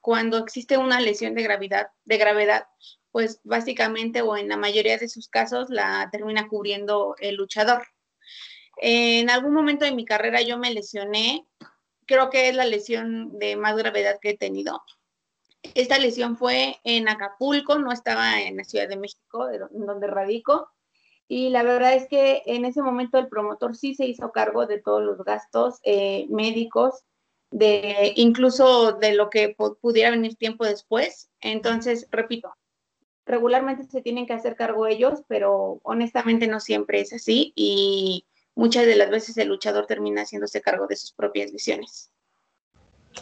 cuando 0.00 0.38
existe 0.38 0.78
una 0.78 1.00
lesión 1.00 1.34
de 1.34 1.42
gravedad, 1.42 1.88
de 2.06 2.16
gravedad, 2.16 2.64
pues 3.10 3.40
básicamente 3.44 4.22
o 4.22 4.38
en 4.38 4.48
la 4.48 4.56
mayoría 4.56 4.96
de 4.96 5.10
sus 5.10 5.28
casos 5.28 5.68
la 5.68 6.08
termina 6.10 6.48
cubriendo 6.48 7.14
el 7.18 7.34
luchador. 7.34 7.86
En 8.78 9.28
algún 9.28 9.52
momento 9.52 9.84
de 9.84 9.92
mi 9.92 10.06
carrera 10.06 10.40
yo 10.40 10.56
me 10.56 10.72
lesioné, 10.72 11.46
creo 12.06 12.30
que 12.30 12.48
es 12.48 12.54
la 12.54 12.64
lesión 12.64 13.38
de 13.38 13.56
más 13.56 13.76
gravedad 13.76 14.18
que 14.18 14.30
he 14.30 14.38
tenido. 14.38 14.82
Esta 15.74 15.98
lesión 15.98 16.38
fue 16.38 16.78
en 16.84 17.06
Acapulco, 17.06 17.78
no 17.78 17.92
estaba 17.92 18.40
en 18.40 18.56
la 18.56 18.64
Ciudad 18.64 18.88
de 18.88 18.96
México, 18.96 19.46
donde 19.72 20.06
radico. 20.06 20.70
Y 21.32 21.50
la 21.50 21.62
verdad 21.62 21.94
es 21.94 22.08
que 22.08 22.42
en 22.44 22.64
ese 22.64 22.82
momento 22.82 23.16
el 23.16 23.28
promotor 23.28 23.76
sí 23.76 23.94
se 23.94 24.04
hizo 24.04 24.32
cargo 24.32 24.66
de 24.66 24.80
todos 24.80 25.00
los 25.00 25.24
gastos 25.24 25.78
eh, 25.84 26.26
médicos, 26.28 27.04
de 27.52 28.14
incluso 28.16 28.94
de 28.94 29.14
lo 29.14 29.30
que 29.30 29.54
pudiera 29.80 30.10
venir 30.10 30.34
tiempo 30.34 30.64
después. 30.64 31.30
Entonces, 31.40 32.08
repito, 32.10 32.52
regularmente 33.26 33.84
se 33.84 34.02
tienen 34.02 34.26
que 34.26 34.32
hacer 34.32 34.56
cargo 34.56 34.88
ellos, 34.88 35.22
pero 35.28 35.78
honestamente 35.84 36.48
no 36.48 36.58
siempre 36.58 37.00
es 37.00 37.12
así 37.12 37.52
y 37.54 38.26
muchas 38.56 38.84
de 38.86 38.96
las 38.96 39.08
veces 39.08 39.38
el 39.38 39.50
luchador 39.50 39.86
termina 39.86 40.22
haciéndose 40.22 40.60
cargo 40.60 40.88
de 40.88 40.96
sus 40.96 41.12
propias 41.12 41.52
lesiones. 41.52 42.10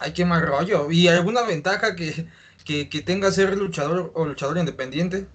Ay, 0.00 0.14
qué 0.14 0.24
mal 0.24 0.46
rollo. 0.46 0.90
¿Y 0.90 1.08
alguna 1.08 1.42
ventaja 1.42 1.94
que, 1.94 2.26
que, 2.64 3.02
tenga 3.02 3.30
ser 3.32 3.54
luchador 3.54 4.12
o 4.14 4.24
luchador 4.24 4.56
independiente? 4.56 5.26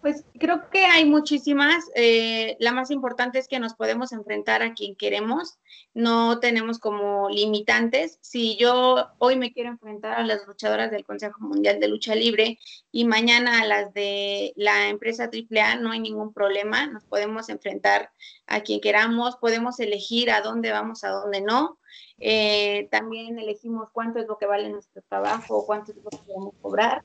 Pues 0.00 0.24
creo 0.38 0.70
que 0.70 0.84
hay 0.84 1.04
muchísimas. 1.04 1.84
Eh, 1.96 2.56
la 2.60 2.72
más 2.72 2.90
importante 2.92 3.38
es 3.38 3.48
que 3.48 3.58
nos 3.58 3.74
podemos 3.74 4.12
enfrentar 4.12 4.62
a 4.62 4.72
quien 4.72 4.94
queremos. 4.94 5.58
No 5.92 6.38
tenemos 6.38 6.78
como 6.78 7.28
limitantes. 7.28 8.18
Si 8.20 8.56
yo 8.56 9.08
hoy 9.18 9.36
me 9.36 9.52
quiero 9.52 9.70
enfrentar 9.70 10.14
a 10.14 10.22
las 10.22 10.46
luchadoras 10.46 10.92
del 10.92 11.04
Consejo 11.04 11.40
Mundial 11.40 11.80
de 11.80 11.88
Lucha 11.88 12.14
Libre 12.14 12.58
y 12.92 13.06
mañana 13.06 13.60
a 13.60 13.66
las 13.66 13.92
de 13.92 14.52
la 14.54 14.88
empresa 14.88 15.30
AAA, 15.32 15.76
no 15.76 15.90
hay 15.90 15.98
ningún 15.98 16.32
problema. 16.32 16.86
Nos 16.86 17.04
podemos 17.04 17.48
enfrentar 17.48 18.12
a 18.46 18.60
quien 18.60 18.80
queramos. 18.80 19.36
Podemos 19.36 19.80
elegir 19.80 20.30
a 20.30 20.42
dónde 20.42 20.70
vamos, 20.70 21.02
a 21.02 21.08
dónde 21.08 21.40
no. 21.40 21.78
Eh, 22.18 22.88
también 22.92 23.38
elegimos 23.38 23.88
cuánto 23.92 24.20
es 24.20 24.28
lo 24.28 24.38
que 24.38 24.46
vale 24.46 24.68
nuestro 24.68 25.02
trabajo, 25.08 25.66
cuánto 25.66 25.90
es 25.90 25.98
lo 25.98 26.10
que 26.10 26.18
queremos 26.24 26.54
cobrar. 26.60 27.02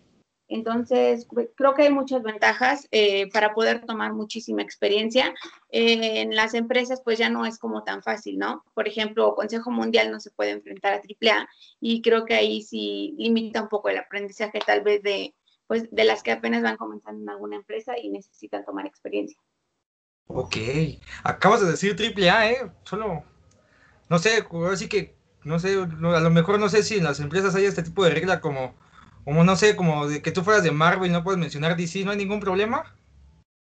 Entonces, 0.54 1.28
creo 1.56 1.74
que 1.74 1.84
hay 1.84 1.92
muchas 1.92 2.22
ventajas 2.22 2.88
eh, 2.92 3.28
para 3.32 3.54
poder 3.54 3.86
tomar 3.86 4.14
muchísima 4.14 4.62
experiencia. 4.62 5.34
en 5.70 6.36
las 6.36 6.54
empresas, 6.54 7.02
pues 7.04 7.18
ya 7.18 7.30
no 7.30 7.46
es 7.46 7.58
como 7.58 7.84
tan 7.84 8.04
fácil, 8.04 8.38
¿no? 8.38 8.64
Por 8.76 8.88
ejemplo, 8.88 9.34
Consejo 9.34 9.72
Mundial 9.72 10.12
no 10.12 10.20
se 10.20 10.30
puede 10.30 10.52
enfrentar 10.52 10.94
a 10.94 10.98
AAA 10.98 11.48
y 11.80 12.02
creo 12.04 12.26
que 12.26 12.36
ahí 12.36 12.62
sí 12.62 13.16
limita 13.18 13.64
un 13.64 13.70
poco 13.70 13.90
el 13.90 13.98
aprendizaje 13.98 14.60
tal 14.66 14.82
vez 14.82 15.02
de, 15.02 15.34
pues, 15.66 15.90
de 15.90 16.04
las 16.04 16.22
que 16.22 16.32
apenas 16.32 16.62
van 16.62 16.78
comenzando 16.78 17.24
en 17.24 17.30
alguna 17.30 17.56
empresa 17.56 17.98
y 17.98 18.10
necesitan 18.10 18.64
tomar 18.64 18.86
experiencia. 18.86 19.40
Ok, 20.28 20.56
acabas 21.24 21.62
de 21.62 21.72
decir 21.72 21.96
AAA, 22.00 22.52
¿eh? 22.52 22.72
Solo 22.84 23.24
no 24.10 24.20
sé, 24.20 24.46
así 24.72 24.88
que, 24.88 25.16
no 25.44 25.58
sé, 25.58 25.74
a 25.74 26.20
lo 26.20 26.30
mejor 26.30 26.60
no 26.60 26.70
sé 26.70 26.84
si 26.84 26.98
en 26.98 27.04
las 27.04 27.20
empresas 27.20 27.56
hay 27.56 27.66
este 27.66 27.82
tipo 27.82 28.04
de 28.04 28.12
regla 28.12 28.42
como, 28.42 28.76
como 29.24 29.44
no 29.44 29.56
sé, 29.56 29.76
como 29.76 30.08
de 30.08 30.22
que 30.22 30.32
tú 30.32 30.44
fueras 30.44 30.64
de 30.64 30.72
Marvel 30.72 31.10
y 31.10 31.14
no 31.14 31.24
puedes 31.24 31.40
mencionar 31.40 31.76
DC, 31.76 32.04
¿no 32.04 32.12
hay 32.12 32.18
ningún 32.18 32.40
problema? 32.40 32.96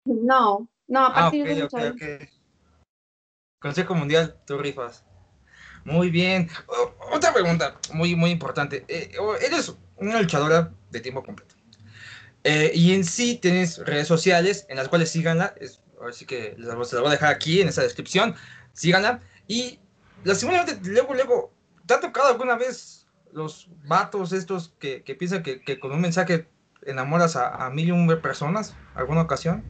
No, 0.05 0.69
no, 0.87 1.01
a 1.01 1.07
ah, 1.07 1.15
partir 1.15 1.47
de 1.47 2.29
Consejo 3.59 3.95
Mundial, 3.95 4.39
tú 4.47 4.59
rifas. 4.59 5.05
Muy 5.85 6.11
bien. 6.11 6.51
otra 7.13 7.33
pregunta 7.33 7.79
muy, 7.93 8.15
muy 8.17 8.31
importante. 8.31 8.85
Eh, 8.89 9.13
eres 9.41 9.75
una 9.97 10.21
luchadora 10.21 10.73
de 10.91 11.01
tiempo 11.01 11.23
completo. 11.23 11.55
Eh, 12.45 12.73
y 12.75 12.93
en 12.93 13.05
sí 13.05 13.37
tienes 13.37 13.79
redes 13.79 14.07
sociales 14.07 14.67
en 14.69 14.77
las 14.77 14.89
cuales 14.89 15.11
síganla. 15.11 15.55
Es, 15.61 15.83
así 16.07 16.27
que 16.27 16.55
se 16.57 16.63
las 16.63 16.77
voy 16.77 17.07
a 17.07 17.11
dejar 17.11 17.33
aquí 17.33 17.61
en 17.61 17.69
esa 17.69 17.83
descripción. 17.83 18.35
Síganla. 18.73 19.21
Y 19.49 19.81
lastimosamente, 20.25 20.79
luego, 20.91 21.15
luego, 21.15 21.53
¿te 21.87 21.95
ha 21.95 22.01
tocado 22.01 22.29
alguna 22.29 22.57
vez 22.57 23.06
los 23.37 23.69
vatos 23.85 24.33
estos 24.33 24.71
que, 24.78 25.00
piensan 25.00 25.43
que, 25.43 25.78
con 25.78 25.93
un 25.93 26.00
mensaje 26.00 26.49
enamoras 26.87 27.37
a, 27.37 27.69
mil 27.71 27.88
y 27.88 27.90
un 27.90 28.09
personas? 28.21 28.75
¿Alguna 28.95 29.21
ocasión? 29.23 29.62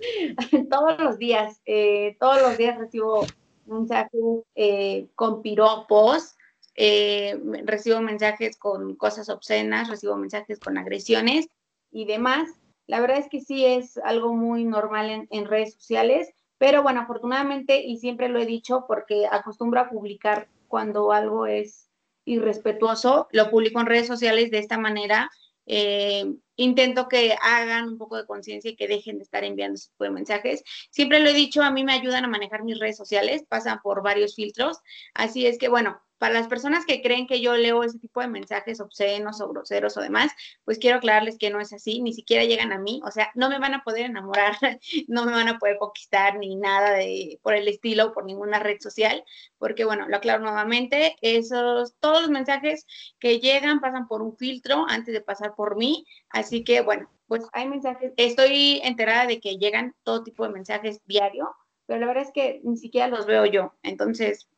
todos 0.70 0.98
los 0.98 1.18
días, 1.18 1.60
eh, 1.66 2.16
todos 2.18 2.40
los 2.40 2.56
días 2.56 2.78
recibo 2.78 3.26
mensajes 3.66 4.20
eh, 4.54 5.08
con 5.14 5.42
piropos, 5.42 6.36
eh, 6.74 7.38
recibo 7.64 8.00
mensajes 8.00 8.56
con 8.56 8.96
cosas 8.96 9.28
obscenas, 9.28 9.90
recibo 9.90 10.16
mensajes 10.16 10.58
con 10.58 10.78
agresiones 10.78 11.48
y 11.90 12.06
demás. 12.06 12.48
La 12.86 13.00
verdad 13.00 13.18
es 13.18 13.28
que 13.28 13.40
sí 13.40 13.66
es 13.66 13.98
algo 13.98 14.32
muy 14.32 14.64
normal 14.64 15.28
en 15.28 15.44
redes 15.44 15.74
sociales. 15.74 16.32
Pero 16.56 16.82
bueno, 16.82 17.02
afortunadamente, 17.02 17.82
y 17.82 17.98
siempre 17.98 18.28
lo 18.28 18.40
he 18.40 18.46
dicho 18.46 18.86
porque 18.88 19.26
acostumbro 19.30 19.80
a 19.80 19.90
publicar 19.90 20.48
cuando 20.66 21.12
algo 21.12 21.46
es 21.46 21.87
irrespetuoso, 22.28 23.28
lo 23.32 23.50
publico 23.50 23.80
en 23.80 23.86
redes 23.86 24.06
sociales 24.06 24.50
de 24.50 24.58
esta 24.58 24.78
manera. 24.78 25.30
Eh, 25.66 26.24
intento 26.56 27.08
que 27.08 27.36
hagan 27.42 27.88
un 27.88 27.98
poco 27.98 28.16
de 28.16 28.26
conciencia 28.26 28.70
y 28.70 28.76
que 28.76 28.88
dejen 28.88 29.18
de 29.18 29.24
estar 29.24 29.44
enviando 29.44 29.74
ese 29.74 29.90
tipo 29.90 30.04
de 30.04 30.10
mensajes. 30.10 30.62
Siempre 30.90 31.20
lo 31.20 31.28
he 31.28 31.34
dicho, 31.34 31.62
a 31.62 31.70
mí 31.70 31.84
me 31.84 31.92
ayudan 31.92 32.24
a 32.24 32.28
manejar 32.28 32.64
mis 32.64 32.78
redes 32.78 32.96
sociales, 32.96 33.44
pasan 33.48 33.80
por 33.82 34.02
varios 34.02 34.34
filtros. 34.34 34.78
Así 35.14 35.46
es 35.46 35.58
que, 35.58 35.68
bueno, 35.68 36.00
para 36.18 36.34
las 36.34 36.48
personas 36.48 36.84
que 36.84 37.00
creen 37.00 37.26
que 37.26 37.40
yo 37.40 37.56
leo 37.56 37.82
ese 37.82 37.98
tipo 37.98 38.20
de 38.20 38.28
mensajes 38.28 38.80
obscenos 38.80 39.40
o 39.40 39.48
groseros 39.48 39.96
o 39.96 40.00
demás, 40.00 40.32
pues 40.64 40.78
quiero 40.78 40.98
aclararles 40.98 41.38
que 41.38 41.50
no 41.50 41.60
es 41.60 41.72
así, 41.72 42.02
ni 42.02 42.12
siquiera 42.12 42.44
llegan 42.44 42.72
a 42.72 42.78
mí, 42.78 43.00
o 43.04 43.10
sea, 43.10 43.30
no 43.34 43.48
me 43.48 43.58
van 43.58 43.74
a 43.74 43.82
poder 43.84 44.06
enamorar, 44.06 44.56
no 45.08 45.24
me 45.24 45.32
van 45.32 45.48
a 45.48 45.58
poder 45.58 45.78
conquistar 45.78 46.38
ni 46.38 46.56
nada 46.56 46.92
de 46.92 47.38
por 47.42 47.54
el 47.54 47.68
estilo 47.68 48.06
o 48.06 48.12
por 48.12 48.24
ninguna 48.24 48.58
red 48.58 48.80
social, 48.80 49.24
porque 49.58 49.84
bueno, 49.84 50.08
lo 50.08 50.16
aclaro 50.16 50.42
nuevamente, 50.42 51.16
esos 51.20 51.94
todos 52.00 52.22
los 52.22 52.30
mensajes 52.30 52.86
que 53.18 53.38
llegan 53.40 53.80
pasan 53.80 54.08
por 54.08 54.22
un 54.22 54.36
filtro 54.36 54.86
antes 54.88 55.14
de 55.14 55.20
pasar 55.20 55.54
por 55.54 55.76
mí, 55.76 56.04
así 56.30 56.64
que 56.64 56.80
bueno, 56.80 57.10
pues 57.26 57.44
hay 57.52 57.68
mensajes, 57.68 58.12
estoy 58.16 58.80
enterada 58.82 59.26
de 59.26 59.40
que 59.40 59.58
llegan 59.58 59.94
todo 60.02 60.24
tipo 60.24 60.44
de 60.44 60.52
mensajes 60.52 61.00
diario, 61.06 61.54
pero 61.86 62.00
la 62.00 62.06
verdad 62.06 62.24
es 62.24 62.32
que 62.32 62.60
ni 62.64 62.76
siquiera 62.76 63.08
los 63.08 63.26
veo 63.26 63.46
yo, 63.46 63.74
entonces 63.82 64.48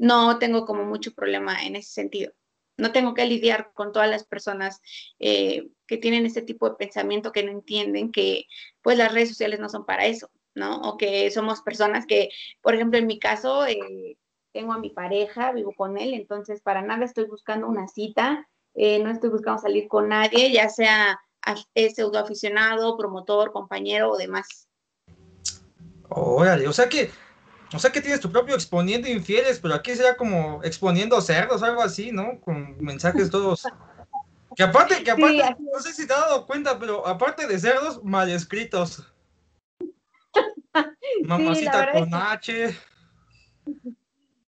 no 0.00 0.38
tengo 0.38 0.64
como 0.64 0.84
mucho 0.84 1.12
problema 1.12 1.62
en 1.62 1.76
ese 1.76 1.92
sentido. 1.92 2.32
No 2.78 2.90
tengo 2.90 3.12
que 3.12 3.26
lidiar 3.26 3.72
con 3.74 3.92
todas 3.92 4.08
las 4.08 4.24
personas 4.24 4.80
eh, 5.18 5.68
que 5.86 5.98
tienen 5.98 6.24
este 6.24 6.40
tipo 6.40 6.70
de 6.70 6.76
pensamiento, 6.76 7.32
que 7.32 7.44
no 7.44 7.52
entienden 7.52 8.10
que 8.10 8.46
pues 8.80 8.96
las 8.96 9.12
redes 9.12 9.28
sociales 9.28 9.60
no 9.60 9.68
son 9.68 9.84
para 9.84 10.06
eso, 10.06 10.30
¿no? 10.54 10.80
O 10.80 10.96
que 10.96 11.30
somos 11.30 11.60
personas 11.60 12.06
que, 12.06 12.30
por 12.62 12.74
ejemplo, 12.74 12.98
en 12.98 13.06
mi 13.06 13.18
caso, 13.18 13.66
eh, 13.66 14.16
tengo 14.52 14.72
a 14.72 14.78
mi 14.78 14.88
pareja, 14.88 15.52
vivo 15.52 15.74
con 15.76 15.98
él, 15.98 16.14
entonces 16.14 16.62
para 16.62 16.80
nada 16.80 17.04
estoy 17.04 17.26
buscando 17.26 17.68
una 17.68 17.86
cita, 17.86 18.48
eh, 18.74 19.00
no 19.00 19.10
estoy 19.10 19.28
buscando 19.28 19.60
salir 19.60 19.86
con 19.86 20.08
nadie, 20.08 20.50
ya 20.50 20.70
sea 20.70 21.20
pseudo 21.74 22.18
aficionado, 22.18 22.96
promotor, 22.96 23.52
compañero 23.52 24.12
o 24.12 24.16
demás. 24.16 24.66
Órale, 26.08 26.66
o 26.66 26.72
sea 26.72 26.88
que 26.88 27.10
o 27.72 27.78
sea 27.78 27.90
que 27.90 28.00
tienes 28.00 28.20
tu 28.20 28.30
propio 28.30 28.54
exponiendo 28.54 29.08
infieles, 29.08 29.60
pero 29.60 29.74
aquí 29.74 29.94
sería 29.94 30.16
como 30.16 30.62
exponiendo 30.64 31.20
cerdos 31.20 31.62
algo 31.62 31.82
así, 31.82 32.10
¿no? 32.10 32.40
Con 32.40 32.76
mensajes 32.78 33.30
todos. 33.30 33.66
Que 34.56 34.64
aparte, 34.64 35.04
que 35.04 35.10
aparte, 35.12 35.56
no 35.60 35.80
sé 35.80 35.92
si 35.92 36.06
te 36.06 36.12
has 36.12 36.20
dado 36.20 36.46
cuenta, 36.46 36.78
pero 36.78 37.06
aparte 37.06 37.46
de 37.46 37.58
cerdos, 37.58 38.02
mal 38.02 38.28
escritos. 38.30 39.06
Mamacita 41.24 41.92
con 41.92 42.12
H. 42.12 42.76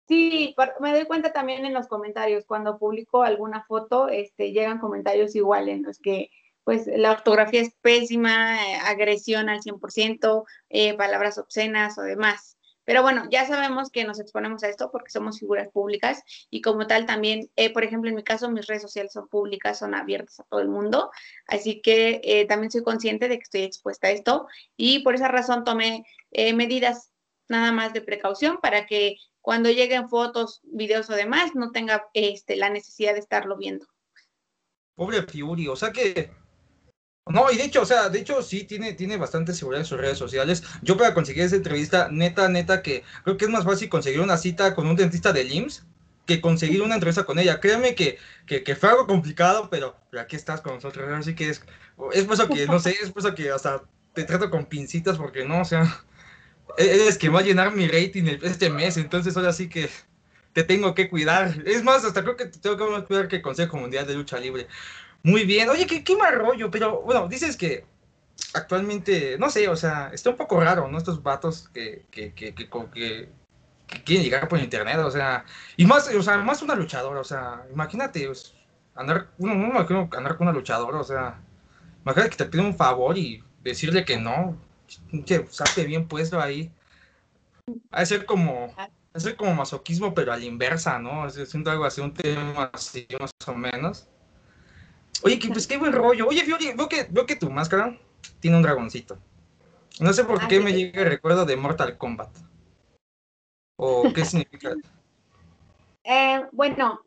Sí, 0.08 0.56
me 0.80 0.92
doy 0.92 1.06
cuenta 1.06 1.32
también 1.34 1.66
en 1.66 1.74
los 1.74 1.88
comentarios, 1.88 2.46
cuando 2.46 2.78
publico 2.78 3.24
alguna 3.24 3.64
foto, 3.64 4.10
este, 4.10 4.52
llegan 4.52 4.80
comentarios 4.80 5.36
iguales 5.36 5.78
en 5.78 5.84
los 5.84 6.00
que 6.00 6.30
pues 6.66 6.88
la 6.88 7.12
ortografía 7.12 7.62
es 7.62 7.76
pésima, 7.82 8.56
eh, 8.56 8.76
agresión 8.84 9.50
al 9.50 9.62
100%, 9.62 10.46
eh, 10.70 10.98
palabras 10.98 11.38
obscenas 11.38 11.98
o 12.00 12.02
demás. 12.02 12.55
Pero 12.86 13.02
bueno, 13.02 13.28
ya 13.30 13.46
sabemos 13.46 13.90
que 13.90 14.04
nos 14.06 14.20
exponemos 14.20 14.64
a 14.64 14.70
esto 14.70 14.90
porque 14.92 15.12
somos 15.12 15.40
figuras 15.40 15.68
públicas 15.70 16.24
y 16.50 16.62
como 16.62 16.88
tal 16.88 17.06
también, 17.06 17.50
eh, 17.56 17.74
por 17.74 17.84
ejemplo, 17.84 18.10
en 18.10 18.16
mi 18.16 18.24
caso, 18.24 18.50
mis 18.50 18.68
redes 18.68 18.84
sociales 18.84 19.12
son 19.12 19.28
públicas, 19.28 19.80
son 19.80 19.96
abiertas 19.96 20.40
a 20.40 20.44
todo 20.44 20.62
el 20.62 20.70
mundo, 20.70 21.12
así 21.48 21.82
que 21.82 22.22
eh, 22.24 22.46
también 22.46 22.72
soy 22.72 22.84
consciente 22.84 23.28
de 23.28 23.38
que 23.38 23.44
estoy 23.44 23.64
expuesta 23.64 24.08
a 24.08 24.12
esto 24.12 24.48
y 24.78 25.00
por 25.00 25.16
esa 25.16 25.28
razón 25.28 25.64
tomé 25.64 26.06
eh, 26.32 26.54
medidas 26.54 27.12
nada 27.48 27.72
más 27.72 27.94
de 27.94 28.02
precaución 28.02 28.60
para 28.62 28.86
que 28.86 29.18
cuando 29.42 29.70
lleguen 29.70 30.10
fotos, 30.10 30.62
videos 30.64 31.10
o 31.10 31.14
demás, 31.14 31.54
no 31.54 31.72
tenga 31.72 32.08
este, 32.14 32.56
la 32.56 32.70
necesidad 32.70 33.14
de 33.14 33.20
estarlo 33.20 33.58
viendo. 33.58 33.86
Pobre 34.96 35.22
Fury, 35.22 35.68
o 35.68 35.76
sea 35.76 35.92
que 35.92 36.32
no, 37.28 37.52
y 37.52 37.58
de 37.58 37.64
hecho, 37.64 37.82
o 37.82 37.86
sea, 37.86 38.10
de 38.10 38.20
hecho 38.20 38.44
sí 38.44 38.66
tiene, 38.66 38.94
tiene 38.94 39.18
bastante 39.18 39.54
seguridad 39.54 39.82
en 39.82 39.88
sus 39.88 40.00
redes 40.00 40.18
sociales. 40.18 40.64
Yo 40.84 40.96
para 40.96 41.14
conseguir 41.16 41.44
esa 41.44 41.56
entrevista, 41.56 42.08
neta, 42.12 42.50
neta, 42.50 42.84
que 42.84 43.04
creo 43.24 43.36
que 43.38 43.46
es 43.46 43.52
más 43.52 43.64
fácil 43.64 43.90
conseguir 43.90 44.22
una 44.22 44.38
cita 44.38 44.76
con 44.76 44.88
un 44.88 44.96
dentista 44.96 45.34
de 45.34 45.44
IMSS 45.44 45.86
que 46.28 46.42
conseguir 46.42 46.82
una 46.84 46.96
entrevista 46.96 47.24
con 47.24 47.40
ella. 47.40 47.60
Créeme 47.60 47.96
que, 47.96 48.20
que, 48.46 48.76
fue 48.76 48.90
algo 48.90 49.08
complicado, 49.08 49.70
pero, 49.72 49.96
aquí 50.20 50.36
estás 50.36 50.62
con 50.62 50.76
nosotros. 50.76 51.08
Así 51.12 51.34
que 51.36 51.50
es, 51.50 51.64
es 52.14 52.26
por 52.26 52.36
eso 52.36 52.48
que, 52.48 52.68
no 52.68 52.80
sé, 52.80 52.96
es 53.02 53.12
por 53.12 53.22
eso 53.22 53.34
que 53.34 53.52
hasta 53.52 53.84
te 54.14 54.24
trato 54.24 54.50
con 54.52 54.66
pincitas, 54.66 55.18
porque 55.18 55.46
no, 55.46 55.62
o 55.62 55.66
sea, 55.66 56.04
eres 56.78 57.18
que 57.18 57.30
va 57.30 57.40
a 57.40 57.44
llenar 57.44 57.76
mi 57.76 57.88
rating 57.88 58.38
este 58.44 58.70
mes, 58.70 58.98
entonces 58.98 59.36
ahora 59.36 59.54
sí 59.54 59.68
que 59.70 59.90
te 60.54 60.64
tengo 60.64 60.96
que 60.96 61.10
cuidar. 61.10 61.56
Es 61.66 61.84
más, 61.84 62.06
hasta 62.06 62.22
creo 62.24 62.38
que 62.38 62.46
te 62.46 62.60
tengo 62.60 62.78
que 62.78 63.04
cuidar 63.06 63.28
que 63.28 63.38
el 63.38 63.42
Consejo 63.42 63.78
Mundial 63.78 64.08
de 64.08 64.14
Lucha 64.14 64.40
Libre. 64.40 64.68
Muy 65.26 65.44
bien. 65.44 65.68
Oye, 65.70 65.88
qué, 65.88 66.04
qué 66.04 66.16
mal 66.16 66.36
rollo, 66.36 66.70
pero 66.70 67.02
bueno, 67.02 67.28
dices 67.28 67.58
que 67.58 67.84
actualmente, 68.54 69.40
no 69.40 69.50
sé, 69.50 69.68
o 69.68 69.76
sea, 69.76 70.12
está 70.14 70.30
un 70.30 70.38
poco 70.38 70.60
raro, 70.60 70.88
¿no? 70.88 71.00
Estos 71.00 71.24
vatos 71.24 71.68
que, 71.74 72.06
que, 72.12 72.34
que, 72.36 72.54
que, 72.54 72.70
que, 72.70 73.30
quieren 74.06 74.24
llegar 74.24 74.48
por 74.48 74.60
internet, 74.60 74.98
o 75.00 75.10
sea, 75.10 75.44
y 75.78 75.86
más, 75.88 76.14
o 76.14 76.22
sea, 76.22 76.38
más 76.38 76.62
una 76.62 76.76
luchadora, 76.76 77.22
o 77.22 77.24
sea, 77.24 77.66
imagínate, 77.72 78.32
andar, 78.94 79.30
uno 79.40 79.56
no 79.56 79.68
imagino 79.70 80.08
andar 80.16 80.38
con 80.38 80.48
una 80.48 80.56
luchadora, 80.56 81.00
o 81.00 81.04
sea, 81.04 81.42
imagínate 82.04 82.30
que 82.30 82.38
te 82.38 82.46
pide 82.46 82.62
un 82.62 82.78
favor 82.78 83.18
y 83.18 83.44
decirle 83.64 84.06
que 84.06 84.18
no, 84.18 84.56
que 85.26 85.48
salte 85.50 85.86
bien 85.86 86.08
puesto 86.08 86.40
ahí. 86.40 86.72
Ha 87.90 88.02
de 88.02 88.06
ser 88.06 88.26
como, 88.28 88.76
ha 88.78 89.20
ser 89.20 89.36
como 89.36 89.56
masoquismo, 89.56 90.14
pero 90.14 90.34
a 90.34 90.38
la 90.38 90.46
inversa, 90.46 91.00
¿no? 91.00 91.28
Siento 91.32 91.72
algo 91.72 91.86
así, 91.86 92.02
un 92.02 92.14
tema 92.14 92.70
así, 92.74 93.08
más 93.20 93.32
o 93.48 93.56
menos. 93.56 94.08
Oye, 95.26 95.40
que, 95.40 95.48
pues 95.48 95.66
qué 95.66 95.78
buen 95.78 95.92
rollo. 95.92 96.28
Oye, 96.28 96.44
Fiori, 96.44 96.74
veo 96.74 96.88
que, 96.88 97.08
veo 97.10 97.26
que 97.26 97.36
tu 97.36 97.50
máscara 97.50 97.98
tiene 98.40 98.58
un 98.58 98.62
dragoncito. 98.62 99.18
No 100.00 100.14
sé 100.14 100.24
por 100.24 100.44
ah, 100.44 100.48
qué 100.48 100.60
me 100.60 100.72
llega 100.72 101.02
el 101.02 101.10
recuerdo 101.10 101.46
de 101.46 101.56
Mortal 101.56 101.98
Kombat. 101.98 102.30
¿O 103.76 104.14
qué 104.14 104.24
significa? 104.26 104.76
Eh, 106.04 106.46
bueno, 106.52 107.02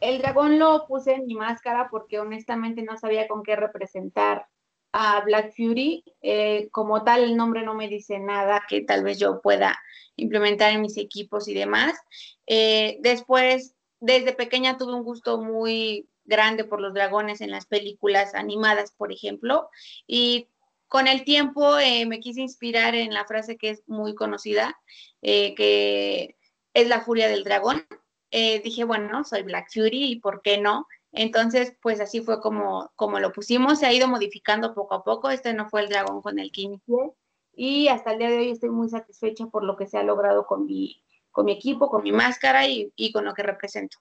el 0.00 0.18
dragón 0.18 0.60
lo 0.60 0.86
puse 0.86 1.14
en 1.14 1.26
mi 1.26 1.34
máscara 1.34 1.88
porque 1.90 2.20
honestamente 2.20 2.82
no 2.82 2.96
sabía 2.96 3.26
con 3.26 3.42
qué 3.42 3.56
representar 3.56 4.46
a 4.92 5.20
Black 5.22 5.52
Fury. 5.56 6.04
Eh, 6.22 6.68
como 6.70 7.02
tal, 7.02 7.24
el 7.24 7.36
nombre 7.36 7.64
no 7.64 7.74
me 7.74 7.88
dice 7.88 8.20
nada 8.20 8.62
que 8.68 8.82
tal 8.82 9.02
vez 9.02 9.18
yo 9.18 9.40
pueda 9.40 9.76
implementar 10.14 10.70
en 10.70 10.80
mis 10.80 10.96
equipos 10.96 11.48
y 11.48 11.54
demás. 11.54 11.98
Eh, 12.46 12.98
después, 13.00 13.74
desde 13.98 14.32
pequeña 14.32 14.78
tuve 14.78 14.94
un 14.94 15.02
gusto 15.02 15.42
muy 15.42 16.08
grande 16.26 16.64
por 16.64 16.80
los 16.80 16.94
dragones 16.94 17.40
en 17.40 17.50
las 17.50 17.66
películas 17.66 18.34
animadas, 18.34 18.92
por 18.92 19.12
ejemplo, 19.12 19.68
y 20.06 20.48
con 20.88 21.08
el 21.08 21.24
tiempo 21.24 21.78
eh, 21.78 22.06
me 22.06 22.20
quise 22.20 22.40
inspirar 22.40 22.94
en 22.94 23.12
la 23.12 23.24
frase 23.24 23.56
que 23.56 23.70
es 23.70 23.82
muy 23.86 24.14
conocida, 24.14 24.78
eh, 25.22 25.54
que 25.54 26.36
es 26.74 26.88
la 26.88 27.00
furia 27.00 27.28
del 27.28 27.44
dragón. 27.44 27.84
Eh, 28.30 28.60
dije, 28.62 28.84
bueno, 28.84 29.24
soy 29.24 29.42
Black 29.42 29.68
Fury 29.72 30.12
y 30.12 30.20
por 30.20 30.42
qué 30.42 30.58
no. 30.58 30.86
Entonces, 31.12 31.74
pues 31.80 32.00
así 32.00 32.20
fue 32.20 32.40
como, 32.40 32.90
como 32.94 33.18
lo 33.20 33.32
pusimos, 33.32 33.78
se 33.78 33.86
ha 33.86 33.92
ido 33.92 34.06
modificando 34.08 34.74
poco 34.74 34.94
a 34.94 35.04
poco. 35.04 35.30
Este 35.30 35.54
no 35.54 35.68
fue 35.68 35.82
el 35.82 35.88
dragón 35.88 36.22
con 36.22 36.38
el 36.38 36.52
que 36.52 36.62
inicié 36.62 37.12
y 37.56 37.88
hasta 37.88 38.12
el 38.12 38.18
día 38.18 38.28
de 38.28 38.38
hoy 38.38 38.50
estoy 38.50 38.68
muy 38.70 38.88
satisfecha 38.90 39.46
por 39.46 39.64
lo 39.64 39.76
que 39.76 39.86
se 39.86 39.96
ha 39.96 40.02
logrado 40.02 40.46
con 40.46 40.66
mi, 40.66 41.02
con 41.30 41.46
mi 41.46 41.52
equipo, 41.52 41.88
con 41.88 42.02
mi 42.02 42.12
máscara 42.12 42.66
y, 42.66 42.92
y 42.96 43.12
con 43.12 43.24
lo 43.24 43.32
que 43.32 43.42
represento. 43.42 43.98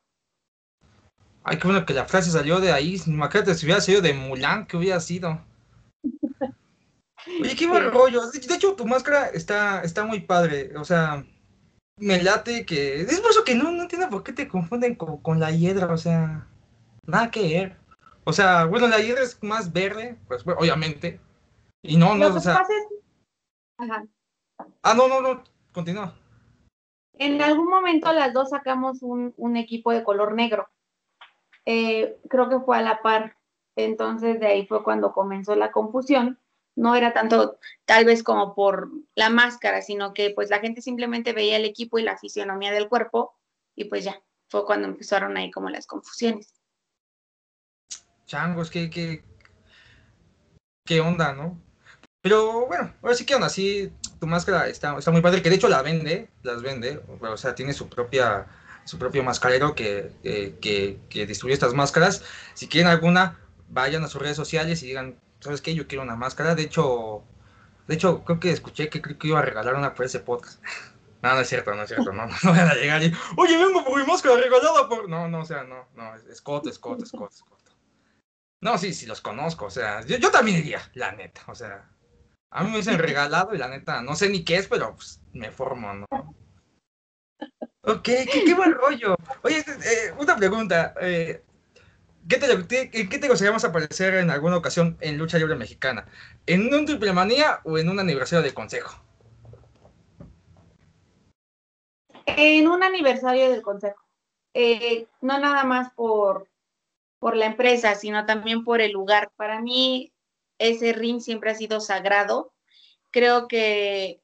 Ay, 1.48 1.60
qué 1.60 1.68
bueno 1.68 1.86
que 1.86 1.94
la 1.94 2.06
frase 2.06 2.32
salió 2.32 2.60
de 2.60 2.72
ahí. 2.72 3.00
Imagínate 3.06 3.54
si 3.54 3.68
hubiera 3.68 3.80
sido 3.80 4.02
de 4.02 4.16
Mulan, 4.16 4.66
que 4.66 4.78
hubiera 4.78 5.00
sido. 5.00 5.40
Oye, 7.40 7.56
qué 7.56 7.68
buen 7.68 7.92
rollo. 7.92 8.22
De 8.32 8.56
hecho, 8.56 8.76
tu 8.76 8.86
máscara 8.88 9.28
está, 9.28 9.84
está 9.84 10.06
muy 10.06 10.22
padre. 10.22 10.76
O 10.76 10.84
sea, 10.84 11.24
me 11.98 12.22
late 12.24 12.66
que. 12.66 13.02
Es 13.02 13.20
por 13.22 13.30
eso 13.30 13.44
que 13.44 13.54
no, 13.54 13.72
no 13.72 13.84
entiendo 13.84 14.10
por 14.10 14.24
qué 14.24 14.34
te 14.34 14.48
confunden 14.48 14.96
con, 14.96 15.40
la 15.40 15.52
hiedra. 15.52 15.94
O 15.94 15.98
sea, 15.98 16.48
nada 17.06 17.30
que 17.30 17.42
ver. 17.42 17.78
O 18.24 18.34
sea, 18.34 18.66
bueno, 18.66 18.88
la 18.88 19.00
hiedra 19.00 19.22
es 19.22 19.38
más 19.44 19.72
verde, 19.72 20.18
pues 20.28 20.44
obviamente. 20.48 21.20
Y 21.84 21.96
no, 21.96 22.16
no, 22.16 22.34
o 22.34 22.40
sea. 22.40 22.66
Ajá. 23.78 24.04
Ah, 24.82 24.96
no, 24.96 25.08
no, 25.08 25.22
no. 25.22 25.44
Continúa. 25.72 26.12
En 27.14 27.40
algún 27.40 27.68
momento 27.68 28.12
las 28.14 28.34
dos 28.34 28.50
sacamos 28.50 29.04
un, 29.04 29.36
un 29.38 29.58
equipo 29.58 29.92
de 29.92 30.04
color 30.04 30.34
negro. 30.34 30.68
Eh, 31.65 32.17
creo 32.30 32.49
que 32.49 32.60
fue 32.60 32.78
a 32.78 32.82
la 32.82 33.01
par. 33.01 33.38
Entonces 33.75 34.39
de 34.39 34.47
ahí 34.47 34.65
fue 34.67 34.84
cuando 34.84 35.13
comenzó 35.13 35.56
la 35.56 35.71
confusión. 35.71 36.39
No 36.75 36.95
era 36.95 37.13
tanto 37.13 37.58
tal 37.86 38.06
vez 38.06 38.21
como 38.21 38.54
por 38.54 38.91
la 39.15 39.30
máscara, 39.30 39.82
sino 39.82 40.13
que 40.13 40.32
pues 40.32 40.49
la 40.49 40.60
gente 40.60 40.82
simplemente 40.82 41.34
veía 41.34 41.58
el 41.58 41.65
equipo 41.65 41.99
y 41.99 42.04
la 42.04 42.17
fisionomía 42.17 42.71
del 42.71 42.89
cuerpo 42.89 43.36
y 43.75 43.86
pues 43.86 44.04
ya, 44.04 44.21
fue 44.49 44.65
cuando 44.65 44.88
empezaron 44.88 45.38
ahí 45.38 45.51
como 45.51 45.69
las 45.69 45.88
confusiones. 45.88 46.54
Changos, 48.25 48.69
qué, 48.69 48.89
qué, 48.89 49.23
qué 50.86 51.01
onda, 51.01 51.34
¿no? 51.34 51.62
Pero 52.21 52.65
bueno, 52.65 52.93
ahora 53.04 53.15
sí 53.15 53.25
que 53.25 53.36
onda, 53.36 53.49
sí, 53.49 53.91
tu 54.19 54.25
máscara 54.25 54.67
está, 54.67 54.97
está 54.97 55.12
muy 55.12 55.21
padre, 55.21 55.43
que 55.43 55.49
de 55.49 55.58
hecho 55.58 55.67
la 55.67 55.84
vende, 55.84 56.30
las 56.41 56.62
vende, 56.63 56.99
o 57.21 57.38
sea, 57.38 57.54
tiene 57.54 57.71
su 57.71 57.88
propia 57.88 58.47
su 58.86 58.98
propio 58.98 59.24
mascarero 59.24 59.76
que, 59.76 60.12
que, 60.24 61.00
que, 61.10 61.26
distribuye 61.26 61.54
estas 61.54 61.74
máscaras. 61.74 62.24
Si 62.54 62.67
quieren 62.67 62.89
alguna, 62.89 63.39
vayan 63.67 64.04
a 64.04 64.08
sus 64.08 64.21
redes 64.21 64.38
sociales 64.38 64.82
y 64.84 64.88
digan, 64.88 65.19
¿sabes 65.39 65.62
qué? 65.62 65.76
Yo 65.76 65.88
quiero 65.88 66.04
una 66.04 66.15
máscara. 66.15 66.56
De 66.56 66.63
hecho, 66.63 67.24
de 67.88 67.95
hecho, 67.95 68.24
creo 68.24 68.39
que 68.39 68.52
escuché 68.52 68.89
que 68.89 69.02
creo 69.02 69.17
que 69.17 69.28
iba 69.28 69.39
a 69.39 69.43
regalar 69.43 69.76
una 69.76 69.93
por 69.93 70.06
ese 70.06 70.19
podcast. 70.19 70.63
No, 71.21 71.34
no 71.34 71.39
es 71.39 71.50
cierto, 71.50 71.74
no 71.74 71.82
es 71.82 71.88
cierto, 71.88 72.13
no, 72.13 72.28
no, 72.28 72.36
van 72.43 72.69
a 72.69 72.76
llegar 72.76 73.02
y, 73.02 73.12
oye, 73.36 73.58
vengo 73.58 73.84
por 73.84 74.00
mi 74.00 74.06
máscara 74.06 74.36
regalada 74.36 74.88
por... 74.88 75.10
No, 75.10 75.28
no, 75.28 75.39
o 75.39 75.45
sea, 75.45 75.63
no, 75.63 75.88
no, 75.95 76.12
Scott, 76.32 76.71
Scott, 76.71 77.04
Scott, 77.04 77.32
Scott. 77.34 77.76
No, 78.62 78.78
sí, 78.78 78.93
sí, 78.93 79.08
los 79.08 79.21
conozco, 79.21 79.65
o 79.65 79.71
sea, 79.71 80.06
yo, 80.06 80.17
yo 80.17 80.30
también 80.30 80.58
diría, 80.58 80.88
la 80.93 81.13
neta, 81.13 81.41
o 81.48 81.56
sea, 81.56 81.89
a 82.52 82.63
mí 82.63 82.69
me 82.69 82.78
dicen 82.78 83.00
regalado 83.00 83.56
y 83.56 83.58
la 83.58 83.69
neta, 83.69 84.04
no 84.04 84.15
sé 84.15 84.30
ni 84.30 84.43
qué 84.43 84.58
es, 84.58 84.67
pero 84.67 84.93
pues, 84.95 85.19
me 85.34 85.50
formo, 85.50 85.95
¿no? 85.95 86.36
Ok, 87.88 88.04
qué, 88.04 88.54
buen 88.56 88.74
rollo. 88.74 89.15
Oye, 89.43 89.60
eh, 89.60 90.12
una 90.17 90.36
pregunta. 90.36 90.95
Eh, 91.02 91.43
¿qué, 92.28 92.38
te, 92.38 92.89
¿Qué 92.89 93.30
aparecer 93.63 94.15
en 94.15 94.32
alguna 94.32 94.58
ocasión 94.58 94.98
en 95.02 95.17
Lucha 95.19 95.38
Libre 95.38 95.56
Mexicana? 95.56 96.08
¿En 96.48 96.74
un 96.74 96.86
triple 96.86 97.13
manía 97.13 97.62
o 97.63 97.78
en 97.78 97.89
un 97.89 98.00
aniversario 98.00 98.43
de 98.43 98.56
consejo? 98.56 99.00
En 102.26 102.67
un 102.67 102.82
aniversario 102.82 103.52
del 103.52 103.62
consejo. 103.62 104.02
Eh, 104.56 105.08
no 105.21 105.38
nada 105.38 105.63
más 105.63 105.91
por, 105.93 106.48
por 107.19 107.36
la 107.36 107.45
empresa, 107.45 107.93
sino 107.93 108.26
también 108.26 108.63
por 108.63 108.82
el 108.82 108.93
lugar. 108.93 109.32
Para 109.36 109.62
mí, 109.62 110.12
ese 110.58 110.91
ring 110.93 111.19
siempre 111.19 111.52
ha 111.52 111.56
sido 111.56 111.80
sagrado. 111.82 112.52
Creo 113.12 113.48
que 113.48 114.21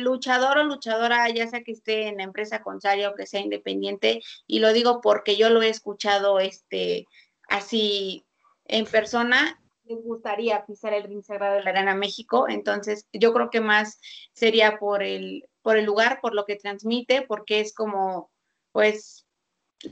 luchador 0.00 0.58
o 0.58 0.64
luchadora, 0.64 1.28
ya 1.30 1.46
sea 1.46 1.62
que 1.62 1.72
esté 1.72 2.08
en 2.08 2.18
la 2.18 2.22
empresa 2.22 2.62
contraria 2.62 3.10
o 3.10 3.14
que 3.14 3.26
sea 3.26 3.40
independiente, 3.40 4.20
y 4.46 4.60
lo 4.60 4.72
digo 4.72 5.00
porque 5.00 5.36
yo 5.36 5.50
lo 5.50 5.62
he 5.62 5.68
escuchado 5.68 6.38
este, 6.40 7.06
así 7.48 8.24
en 8.64 8.84
persona, 8.84 9.60
les 9.88 10.02
gustaría 10.02 10.64
pisar 10.66 10.92
el 10.92 11.04
ring 11.04 11.22
sagrado 11.22 11.56
de 11.56 11.62
la 11.62 11.70
Arena 11.70 11.94
México, 11.94 12.46
entonces 12.48 13.06
yo 13.12 13.32
creo 13.32 13.50
que 13.50 13.60
más 13.60 13.98
sería 14.34 14.78
por 14.78 15.02
el, 15.02 15.48
por 15.62 15.76
el 15.76 15.86
lugar, 15.86 16.20
por 16.20 16.34
lo 16.34 16.44
que 16.44 16.56
transmite, 16.56 17.22
porque 17.22 17.60
es 17.60 17.74
como, 17.74 18.30
pues, 18.72 19.26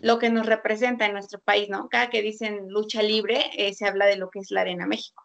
lo 0.03 0.19
que 0.19 0.31
nos 0.31 0.47
representa 0.47 1.07
en 1.07 1.13
nuestro 1.13 1.41
país, 1.41 1.69
¿no? 1.69 1.89
Cada 1.89 2.11
que 2.11 2.23
dicen 2.23 2.69
lucha 2.69 3.03
libre, 3.03 3.51
eh, 3.55 3.73
se 3.73 3.87
habla 3.87 4.07
de 4.07 4.17
lo 4.17 4.31
que 4.31 4.41
es 4.41 4.51
la 4.51 4.63
Arena 4.63 4.87
México. 4.87 5.23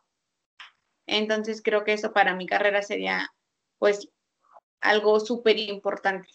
Entonces 1.06 1.62
creo 1.62 1.84
que 1.84 1.94
eso 1.94 2.14
para 2.14 2.36
mi 2.36 2.46
carrera 2.46 2.82
sería, 2.82 3.30
pues, 3.80 4.10
algo 4.82 5.20
súper 5.20 5.58
importante. 5.60 6.28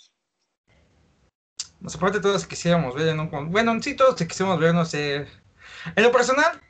Nos 1.80 1.94
aparte 1.94 2.20
todos 2.20 2.46
quisiéramos 2.46 2.94
ver. 2.94 3.14
Bueno, 3.48 3.80
sí, 3.82 3.94
todos 3.94 4.16
quisiéramos 4.16 4.59
ver, 4.59 4.74
no 4.74 4.85
sé... 4.85 5.26
En 5.94 6.02
lo 6.02 6.11
personal, 6.11 6.61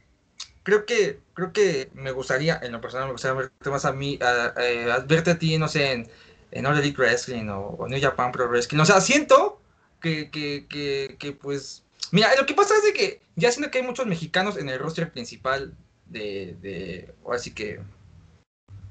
creo 0.63 0.85
que 0.85 1.21
creo 1.33 1.53
que 1.53 1.91
me 1.95 2.11
gustaría, 2.11 2.59
en 2.63 2.73
lo 2.73 2.81
personal 2.81 3.07
me 3.07 3.13
gustaría 3.13 3.37
verte 3.37 3.71
más 3.71 3.85
a 3.85 3.93
mí, 3.93 4.19
a, 4.23 5.05
verte 5.07 5.33
a 5.33 5.39
ti, 5.39 5.59
no 5.59 5.69
sé, 5.69 5.93
en, 5.93 6.11
en 6.51 6.67
All 6.67 6.79
Elite 6.79 6.97
Wrestling 6.97 7.49
o, 7.51 7.87
New 7.89 8.01
Japan 8.01 8.33
Pro 8.33 8.49
Wrestling. 8.49 8.81
O 8.81 8.87
sea, 8.87 9.01
siento 9.01 9.61
que, 10.01 10.31
que, 10.31 10.67
que, 10.69 11.17
que, 11.19 11.33
pues... 11.33 11.85
Mira, 12.11 12.35
lo 12.37 12.47
que 12.47 12.55
pasa 12.55 12.75
es 12.77 12.85
de 12.85 12.93
que 12.95 13.21
ya 13.37 13.53
siento 13.53 13.71
que 13.71 13.79
hay 13.79 13.85
muchos 13.85 14.07
mexicanos 14.07 14.57
en 14.57 14.69
el 14.69 14.79
roster 14.79 15.13
principal 15.13 15.75
de, 16.07 16.57
de 16.63 17.15
ahora 17.25 17.39
sí 17.39 17.53
que 17.53 17.81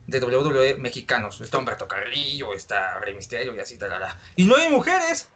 de 0.07 0.19
WWE 0.19 0.75
mexicanos. 0.75 1.39
Está 1.41 1.57
Humberto 1.57 1.87
Carrillo, 1.87 2.53
está 2.53 2.99
Rey 2.99 3.15
Misterio 3.15 3.55
y 3.55 3.59
así, 3.59 3.77
tal, 3.77 3.91
Y 4.35 4.45
no 4.45 4.55
hay 4.55 4.69
mujeres. 4.69 5.29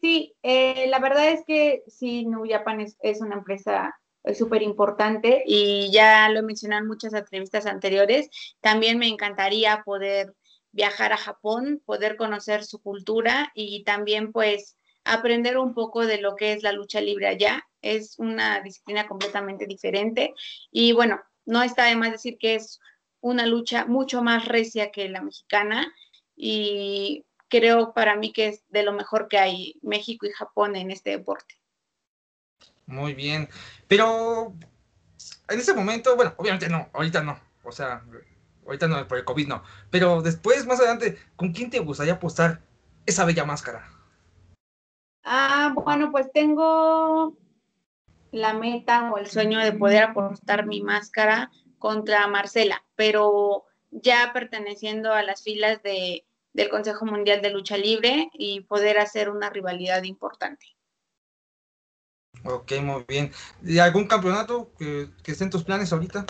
Sí, 0.00 0.34
eh, 0.42 0.86
la 0.88 0.98
verdad 0.98 1.28
es 1.28 1.44
que 1.46 1.82
sí, 1.86 2.24
New 2.24 2.46
Japan 2.48 2.80
es, 2.80 2.96
es 3.00 3.20
una 3.20 3.36
empresa 3.36 3.94
súper 4.34 4.62
importante 4.62 5.42
y 5.46 5.90
ya 5.92 6.28
lo 6.28 6.40
he 6.40 6.42
mencionado 6.42 6.82
en 6.82 6.88
muchas 6.88 7.14
entrevistas 7.14 7.66
anteriores. 7.66 8.28
También 8.60 8.98
me 8.98 9.08
encantaría 9.08 9.82
poder 9.84 10.34
viajar 10.72 11.12
a 11.12 11.16
Japón, 11.16 11.82
poder 11.84 12.16
conocer 12.16 12.64
su 12.64 12.80
cultura 12.80 13.50
y 13.54 13.82
también 13.84 14.32
pues 14.32 14.76
aprender 15.04 15.58
un 15.58 15.74
poco 15.74 16.06
de 16.06 16.20
lo 16.20 16.36
que 16.36 16.52
es 16.52 16.62
la 16.62 16.72
lucha 16.72 17.00
libre 17.00 17.26
allá. 17.26 17.64
Es 17.82 18.18
una 18.18 18.60
disciplina 18.60 19.06
completamente 19.06 19.66
diferente 19.66 20.34
y 20.70 20.92
bueno, 20.92 21.20
no 21.46 21.62
está 21.62 21.84
de 21.84 21.96
más 21.96 22.12
decir 22.12 22.36
que 22.38 22.56
es 22.56 22.78
una 23.20 23.46
lucha 23.46 23.84
mucho 23.86 24.22
más 24.22 24.46
recia 24.46 24.90
que 24.90 25.08
la 25.08 25.22
mexicana 25.22 25.92
y 26.36 27.24
creo 27.48 27.92
para 27.92 28.16
mí 28.16 28.32
que 28.32 28.48
es 28.48 28.62
de 28.70 28.82
lo 28.82 28.92
mejor 28.92 29.28
que 29.28 29.38
hay 29.38 29.78
México 29.82 30.26
y 30.26 30.30
Japón 30.30 30.76
en 30.76 30.90
este 30.90 31.10
deporte. 31.10 31.56
Muy 32.86 33.14
bien, 33.14 33.48
pero 33.86 34.54
en 35.48 35.58
ese 35.58 35.74
momento, 35.74 36.16
bueno, 36.16 36.34
obviamente 36.36 36.68
no, 36.68 36.88
ahorita 36.92 37.22
no, 37.22 37.38
o 37.64 37.72
sea, 37.72 38.04
ahorita 38.64 38.88
no, 38.88 39.06
por 39.06 39.18
el 39.18 39.24
COVID 39.24 39.48
no, 39.48 39.62
pero 39.90 40.22
después, 40.22 40.66
más 40.66 40.80
adelante, 40.80 41.18
¿con 41.36 41.52
quién 41.52 41.70
te 41.70 41.78
gustaría 41.80 42.14
apostar 42.14 42.60
esa 43.06 43.24
bella 43.24 43.44
máscara? 43.44 43.88
Ah, 45.24 45.72
bueno, 45.74 46.10
pues 46.10 46.32
tengo 46.32 47.36
la 48.32 48.54
meta 48.54 49.10
o 49.12 49.18
el 49.18 49.26
sueño 49.26 49.58
de 49.58 49.72
poder 49.72 50.04
apostar 50.04 50.66
mi 50.66 50.82
máscara 50.82 51.50
contra 51.80 52.28
Marcela, 52.28 52.84
pero 52.94 53.64
ya 53.90 54.32
perteneciendo 54.32 55.12
a 55.12 55.24
las 55.24 55.42
filas 55.42 55.82
de, 55.82 56.24
del 56.52 56.68
Consejo 56.68 57.06
Mundial 57.06 57.42
de 57.42 57.50
Lucha 57.50 57.76
Libre 57.76 58.30
y 58.34 58.60
poder 58.60 58.98
hacer 58.98 59.30
una 59.30 59.50
rivalidad 59.50 60.04
importante. 60.04 60.66
Ok, 62.44 62.72
muy 62.82 63.04
bien. 63.08 63.32
¿Y 63.64 63.78
algún 63.78 64.06
campeonato 64.06 64.72
que, 64.78 65.08
que 65.24 65.32
esté 65.32 65.44
en 65.44 65.50
tus 65.50 65.64
planes 65.64 65.92
ahorita? 65.92 66.26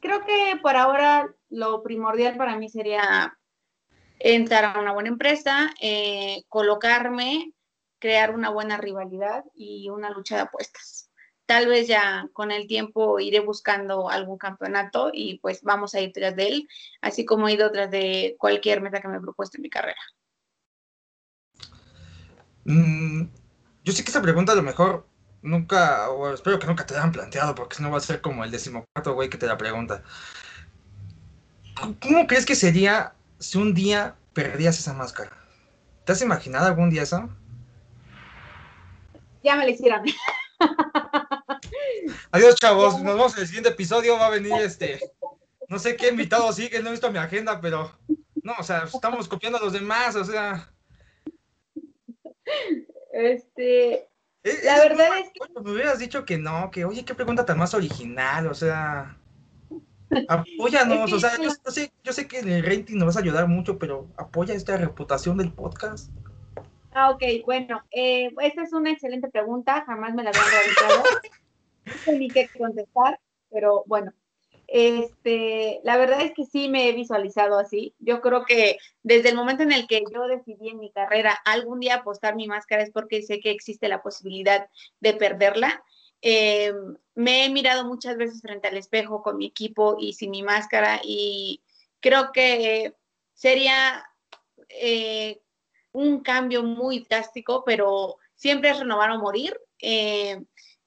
Creo 0.00 0.24
que 0.24 0.58
por 0.62 0.76
ahora 0.76 1.28
lo 1.50 1.82
primordial 1.82 2.36
para 2.36 2.56
mí 2.56 2.68
sería 2.68 3.36
entrar 4.20 4.76
a 4.76 4.80
una 4.80 4.92
buena 4.92 5.08
empresa, 5.08 5.74
eh, 5.80 6.44
colocarme, 6.48 7.52
crear 7.98 8.32
una 8.34 8.50
buena 8.50 8.76
rivalidad 8.76 9.44
y 9.52 9.90
una 9.90 10.10
lucha 10.10 10.36
de 10.36 10.42
apuestas 10.42 11.05
tal 11.46 11.68
vez 11.68 11.88
ya 11.88 12.28
con 12.32 12.50
el 12.50 12.66
tiempo 12.66 13.20
iré 13.20 13.40
buscando 13.40 14.10
algún 14.10 14.36
campeonato 14.36 15.10
y 15.12 15.38
pues 15.38 15.62
vamos 15.62 15.94
a 15.94 16.00
ir 16.00 16.12
tras 16.12 16.36
de 16.36 16.48
él, 16.48 16.68
así 17.00 17.24
como 17.24 17.48
he 17.48 17.52
ido 17.54 17.70
tras 17.70 17.90
de 17.90 18.36
cualquier 18.38 18.80
meta 18.80 19.00
que 19.00 19.08
me 19.08 19.16
he 19.16 19.20
propuesto 19.20 19.56
en 19.56 19.62
mi 19.62 19.70
carrera. 19.70 20.00
Mm, 22.64 23.28
yo 23.84 23.92
sé 23.92 24.02
que 24.02 24.10
esa 24.10 24.20
pregunta 24.20 24.52
a 24.52 24.56
lo 24.56 24.62
mejor 24.62 25.06
nunca, 25.42 26.10
o 26.10 26.34
espero 26.34 26.58
que 26.58 26.66
nunca 26.66 26.84
te 26.84 26.94
la 26.94 27.00
hayan 27.00 27.12
planteado, 27.12 27.54
porque 27.54 27.76
si 27.76 27.82
no 27.82 27.90
va 27.90 27.98
a 27.98 28.00
ser 28.00 28.20
como 28.20 28.44
el 28.44 28.50
decimocuarto 28.50 29.14
güey 29.14 29.30
que 29.30 29.38
te 29.38 29.46
la 29.46 29.56
pregunta. 29.56 30.02
¿Cómo 32.00 32.26
crees 32.26 32.44
que 32.46 32.56
sería 32.56 33.14
si 33.38 33.58
un 33.58 33.74
día 33.74 34.16
perdías 34.32 34.78
esa 34.78 34.94
máscara? 34.94 35.30
¿Te 36.04 36.12
has 36.12 36.22
imaginado 36.22 36.66
algún 36.66 36.90
día 36.90 37.02
eso? 37.02 37.28
Ya 39.44 39.54
me 39.54 39.64
lo 39.64 39.70
hicieron. 39.70 40.02
Adiós, 42.30 42.56
chavos. 42.56 42.94
Nos 43.02 43.14
vemos 43.14 43.34
en 43.34 43.40
el 43.40 43.46
siguiente 43.46 43.70
episodio. 43.70 44.18
Va 44.18 44.26
a 44.26 44.30
venir 44.30 44.52
este. 44.54 45.00
No 45.68 45.78
sé 45.78 45.96
qué 45.96 46.08
invitado 46.08 46.52
sigue, 46.52 46.80
no 46.80 46.88
he 46.88 46.92
visto 46.92 47.10
mi 47.10 47.18
agenda, 47.18 47.60
pero. 47.60 47.92
No, 48.42 48.54
o 48.58 48.62
sea, 48.62 48.84
estamos 48.84 49.28
copiando 49.28 49.58
a 49.58 49.62
los 49.62 49.72
demás, 49.72 50.14
o 50.16 50.24
sea. 50.24 50.70
Este. 53.12 54.08
la 54.42 54.78
verdad 54.78 55.18
es 55.18 55.30
que. 55.30 55.60
me 55.60 55.72
hubieras 55.72 55.98
dicho 55.98 56.24
que 56.24 56.38
no, 56.38 56.70
que 56.70 56.84
oye, 56.84 57.04
qué 57.04 57.14
pregunta 57.14 57.44
tan 57.44 57.58
más 57.58 57.74
original, 57.74 58.46
o 58.46 58.54
sea. 58.54 59.18
Apóyanos, 60.28 61.12
o 61.12 61.18
sea, 61.18 61.32
yo, 61.42 61.50
sé, 61.70 61.92
yo 62.04 62.12
sé 62.12 62.28
que 62.28 62.38
en 62.38 62.48
el 62.48 62.64
rating 62.64 62.96
nos 62.96 63.06
vas 63.06 63.16
a 63.16 63.20
ayudar 63.20 63.48
mucho, 63.48 63.76
pero 63.76 64.06
apoya 64.16 64.54
esta 64.54 64.76
reputación 64.76 65.36
del 65.36 65.52
podcast. 65.52 66.10
Ah, 66.92 67.10
ok, 67.10 67.22
bueno, 67.44 67.82
eh, 67.90 68.32
esta 68.40 68.62
es 68.62 68.72
una 68.72 68.92
excelente 68.92 69.28
pregunta, 69.28 69.84
jamás 69.84 70.14
me 70.14 70.22
la 70.22 70.30
había 70.30 70.42
realizado. 70.42 71.02
Sé 72.04 72.18
ni 72.18 72.28
qué 72.28 72.48
contestar, 72.58 73.20
pero 73.50 73.84
bueno, 73.86 74.12
este, 74.68 75.80
la 75.84 75.96
verdad 75.96 76.22
es 76.22 76.32
que 76.32 76.44
sí 76.44 76.68
me 76.68 76.88
he 76.88 76.92
visualizado 76.92 77.58
así. 77.58 77.94
Yo 77.98 78.20
creo 78.20 78.44
que 78.44 78.78
desde 79.02 79.30
el 79.30 79.36
momento 79.36 79.62
en 79.62 79.72
el 79.72 79.86
que 79.86 80.02
yo 80.12 80.26
decidí 80.26 80.70
en 80.70 80.78
mi 80.78 80.90
carrera 80.90 81.38
algún 81.44 81.80
día 81.80 81.96
apostar 81.96 82.34
mi 82.34 82.48
máscara 82.48 82.82
es 82.82 82.90
porque 82.90 83.22
sé 83.22 83.40
que 83.40 83.50
existe 83.50 83.88
la 83.88 84.02
posibilidad 84.02 84.68
de 85.00 85.14
perderla. 85.14 85.84
Eh, 86.22 86.72
me 87.14 87.44
he 87.44 87.50
mirado 87.50 87.84
muchas 87.84 88.16
veces 88.16 88.40
frente 88.40 88.68
al 88.68 88.76
espejo 88.76 89.22
con 89.22 89.36
mi 89.36 89.46
equipo 89.46 89.96
y 90.00 90.14
sin 90.14 90.30
mi 90.30 90.42
máscara 90.42 91.00
y 91.04 91.62
creo 92.00 92.32
que 92.32 92.94
sería 93.34 94.04
eh, 94.68 95.40
un 95.92 96.20
cambio 96.20 96.62
muy 96.62 97.06
drástico, 97.08 97.62
pero 97.64 98.16
siempre 98.34 98.70
es 98.70 98.78
renovar 98.78 99.10
o 99.12 99.18
morir. 99.18 99.58
Eh, 99.80 100.42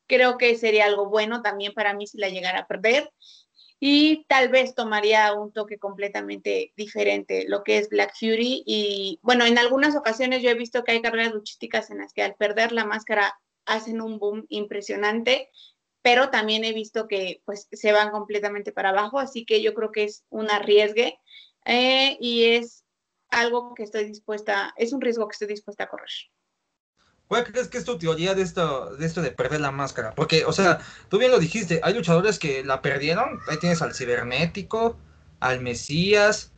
creo 0.09 0.37
que 0.37 0.57
sería 0.57 0.85
algo 0.85 1.07
bueno 1.07 1.41
también 1.41 1.73
para 1.73 1.93
mí 1.93 2.07
si 2.07 2.17
la 2.17 2.29
llegara 2.29 2.59
a 2.61 2.67
perder. 2.67 3.09
Y 3.79 4.25
tal 4.27 4.49
vez 4.49 4.75
tomaría 4.75 5.33
un 5.33 5.53
toque 5.53 5.77
completamente 5.77 6.73
diferente, 6.75 7.45
lo 7.47 7.63
que 7.63 7.77
es 7.77 7.87
Black 7.87 8.13
Fury. 8.19 8.63
Y 8.65 9.19
bueno, 9.21 9.45
en 9.45 9.57
algunas 9.57 9.95
ocasiones 9.95 10.41
yo 10.41 10.49
he 10.49 10.55
visto 10.55 10.83
que 10.83 10.91
hay 10.91 11.01
carreras 11.01 11.31
luchísticas 11.33 11.89
en 11.89 11.99
las 11.99 12.11
que 12.11 12.23
al 12.23 12.35
perder 12.35 12.73
la 12.73 12.83
máscara 12.83 13.39
hacen 13.65 14.01
un 14.01 14.19
boom 14.19 14.45
impresionante, 14.49 15.49
pero 16.01 16.29
también 16.29 16.65
he 16.65 16.73
visto 16.73 17.07
que 17.07 17.41
pues 17.45 17.67
se 17.71 17.91
van 17.93 18.11
completamente 18.11 18.73
para 18.73 18.89
abajo, 18.89 19.19
así 19.19 19.45
que 19.45 19.61
yo 19.61 19.73
creo 19.73 19.91
que 19.91 20.05
es 20.05 20.25
un 20.29 20.49
arriesgue 20.49 21.19
eh, 21.65 22.17
y 22.19 22.45
es 22.45 22.83
algo 23.29 23.73
que 23.75 23.83
estoy 23.83 24.05
dispuesta, 24.05 24.73
es 24.75 24.91
un 24.91 25.01
riesgo 25.01 25.27
que 25.27 25.33
estoy 25.33 25.47
dispuesta 25.47 25.85
a 25.85 25.89
correr. 25.89 26.09
¿Cuál 27.29 27.43
crees 27.43 27.67
que 27.67 27.77
es 27.77 27.85
tu 27.85 27.99
teoría 27.99 28.33
de 28.33 28.41
esto, 28.41 28.95
de 28.95 29.05
esto 29.05 29.21
de 29.21 29.29
perder 29.29 29.61
la 29.61 29.69
máscara? 29.69 30.15
Porque, 30.15 30.45
o 30.45 30.51
sea, 30.51 30.79
tú 31.09 31.19
bien 31.19 31.29
lo 31.29 31.37
dijiste, 31.37 31.79
hay 31.83 31.93
luchadores 31.93 32.39
que 32.39 32.63
la 32.63 32.81
perdieron. 32.81 33.39
Ahí 33.47 33.57
tienes 33.57 33.83
al 33.83 33.93
cibernético, 33.93 34.97
al 35.39 35.61
Mesías. 35.61 36.51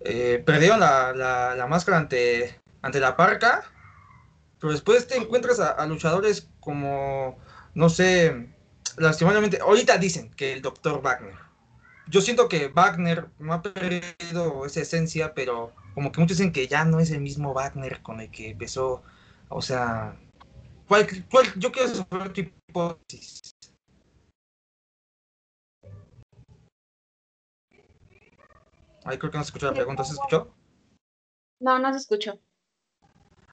Eh, 0.00 0.42
perdieron 0.46 0.80
la, 0.80 1.66
máscara 1.68 1.98
ante, 1.98 2.58
ante 2.80 3.00
la 3.00 3.18
parca. 3.18 3.70
Pero 4.58 4.72
después 4.72 5.06
te 5.06 5.18
encuentras 5.18 5.60
a, 5.60 5.72
a 5.72 5.86
luchadores 5.86 6.48
como, 6.58 7.38
no 7.74 7.90
sé, 7.90 8.48
lastimosamente, 8.96 9.58
ahorita 9.60 9.98
dicen 9.98 10.30
que 10.30 10.54
el 10.54 10.62
doctor 10.62 11.02
Wagner. 11.02 11.36
Yo 12.06 12.22
siento 12.22 12.48
que 12.48 12.68
Wagner 12.68 13.26
no 13.38 13.52
ha 13.52 13.60
perdido 13.60 14.64
esa 14.64 14.80
esencia, 14.80 15.34
pero 15.34 15.74
como 15.92 16.12
que 16.12 16.20
muchos 16.22 16.38
dicen 16.38 16.52
que 16.52 16.66
ya 16.66 16.86
no 16.86 16.98
es 16.98 17.10
el 17.10 17.20
mismo 17.20 17.52
Wagner 17.52 18.00
con 18.00 18.22
el 18.22 18.30
que 18.30 18.52
empezó, 18.52 19.02
o 19.48 19.62
sea, 19.62 20.16
¿cuál, 20.86 21.06
yo 21.56 21.72
quiero 21.72 21.88
saber 21.88 22.32
tu 22.32 22.40
hipótesis. 22.40 23.54
Ahí 29.04 29.16
creo 29.16 29.30
que 29.30 29.38
no 29.38 29.44
se 29.44 29.48
escuchó 29.48 29.66
la 29.66 29.74
pregunta, 29.74 30.04
¿se 30.04 30.12
escuchó? 30.12 30.54
No, 31.60 31.78
no 31.78 31.92
se 31.92 31.98
escuchó. 31.98 32.38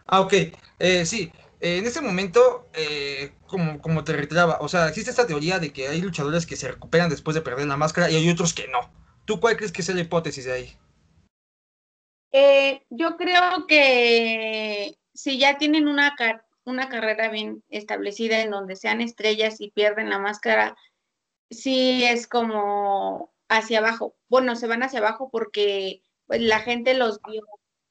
Ah, 0.05 0.19
ok. 0.19 0.33
Eh, 0.79 1.05
sí, 1.05 1.31
eh, 1.61 1.77
en 1.77 1.85
ese 1.85 2.01
momento, 2.01 2.67
eh, 2.73 3.33
como, 3.47 3.81
como 3.81 4.03
te 4.03 4.13
reiteraba, 4.13 4.57
o 4.59 4.67
sea, 4.67 4.89
existe 4.89 5.11
esta 5.11 5.25
teoría 5.25 5.59
de 5.59 5.71
que 5.71 5.87
hay 5.87 6.01
luchadores 6.01 6.45
que 6.45 6.57
se 6.57 6.69
recuperan 6.69 7.09
después 7.09 7.35
de 7.35 7.41
perder 7.41 7.67
la 7.67 7.77
máscara 7.77 8.09
y 8.09 8.15
hay 8.15 8.29
otros 8.29 8.53
que 8.53 8.67
no. 8.67 8.91
¿Tú 9.25 9.39
cuál 9.39 9.57
crees 9.57 9.71
que 9.71 9.81
es 9.81 9.89
la 9.89 10.01
hipótesis 10.01 10.45
de 10.45 10.53
ahí? 10.53 10.77
Eh, 12.31 12.85
yo 12.89 13.15
creo 13.15 13.65
que 13.65 14.97
si 15.15 15.39
ya 15.39 15.57
tienen 15.57 15.87
una, 15.87 16.15
una 16.65 16.89
carrera 16.89 17.29
bien 17.29 17.63
establecida 17.69 18.41
en 18.41 18.51
donde 18.51 18.75
sean 18.75 19.01
estrellas 19.01 19.59
y 19.59 19.71
pierden 19.71 20.09
la 20.09 20.19
máscara, 20.19 20.75
sí 21.49 22.03
es 22.03 22.27
como 22.27 23.33
hacia 23.49 23.79
abajo. 23.79 24.15
Bueno, 24.27 24.55
se 24.55 24.67
van 24.67 24.83
hacia 24.83 24.99
abajo 24.99 25.29
porque 25.31 26.01
pues, 26.27 26.41
la 26.41 26.59
gente 26.59 26.93
los 26.93 27.19
vio 27.27 27.43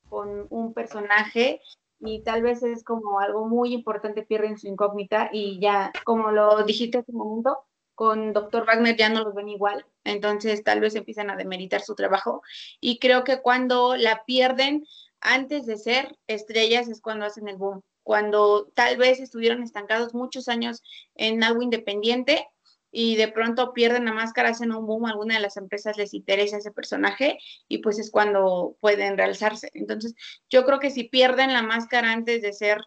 con 0.08 0.46
un 0.50 0.74
personaje 0.74 1.60
y 2.00 2.22
tal 2.22 2.42
vez 2.42 2.62
es 2.62 2.84
como 2.84 3.20
algo 3.20 3.48
muy 3.48 3.72
importante, 3.72 4.22
pierden 4.22 4.58
su 4.58 4.68
incógnita 4.68 5.30
y 5.32 5.58
ya, 5.60 5.92
como 6.04 6.30
lo 6.30 6.62
dijiste 6.64 6.98
hace 6.98 7.12
un 7.12 7.18
momento, 7.18 7.64
con 7.94 8.32
Dr. 8.32 8.66
Wagner 8.66 8.96
ya 8.96 9.08
no 9.08 9.22
los 9.22 9.34
ven 9.34 9.48
igual, 9.48 9.87
entonces 10.02 10.64
tal 10.64 10.80
vez 10.80 10.96
empiezan 10.96 11.30
a 11.30 11.37
demeritar 11.37 11.80
su 11.80 11.94
trabajo 11.94 12.42
y 12.80 12.98
creo 12.98 13.24
que 13.24 13.40
cuando 13.40 13.96
la 13.96 14.24
pierden 14.26 14.84
antes 15.24 15.66
de 15.66 15.76
ser 15.78 16.16
estrellas 16.28 16.88
es 16.88 17.00
cuando 17.00 17.24
hacen 17.24 17.48
el 17.48 17.56
boom, 17.56 17.80
cuando 18.04 18.70
tal 18.74 18.98
vez 18.98 19.18
estuvieron 19.18 19.62
estancados 19.62 20.14
muchos 20.14 20.48
años 20.48 20.82
en 21.14 21.42
algo 21.42 21.62
independiente 21.62 22.46
y 22.92 23.16
de 23.16 23.28
pronto 23.28 23.72
pierden 23.72 24.04
la 24.04 24.12
máscara, 24.12 24.50
hacen 24.50 24.70
un 24.70 24.87
boom, 24.87 25.06
alguna 25.06 25.34
de 25.34 25.40
las 25.40 25.56
empresas 25.56 25.96
les 25.96 26.14
interesa 26.14 26.58
ese 26.58 26.70
personaje 26.70 27.38
y 27.66 27.78
pues 27.78 27.98
es 27.98 28.10
cuando 28.10 28.76
pueden 28.80 29.16
realzarse. 29.16 29.70
Entonces, 29.72 30.14
yo 30.48 30.64
creo 30.64 30.78
que 30.78 30.90
si 30.90 31.04
pierden 31.04 31.52
la 31.52 31.62
máscara 31.62 32.12
antes 32.12 32.42
de 32.42 32.52
ser 32.52 32.78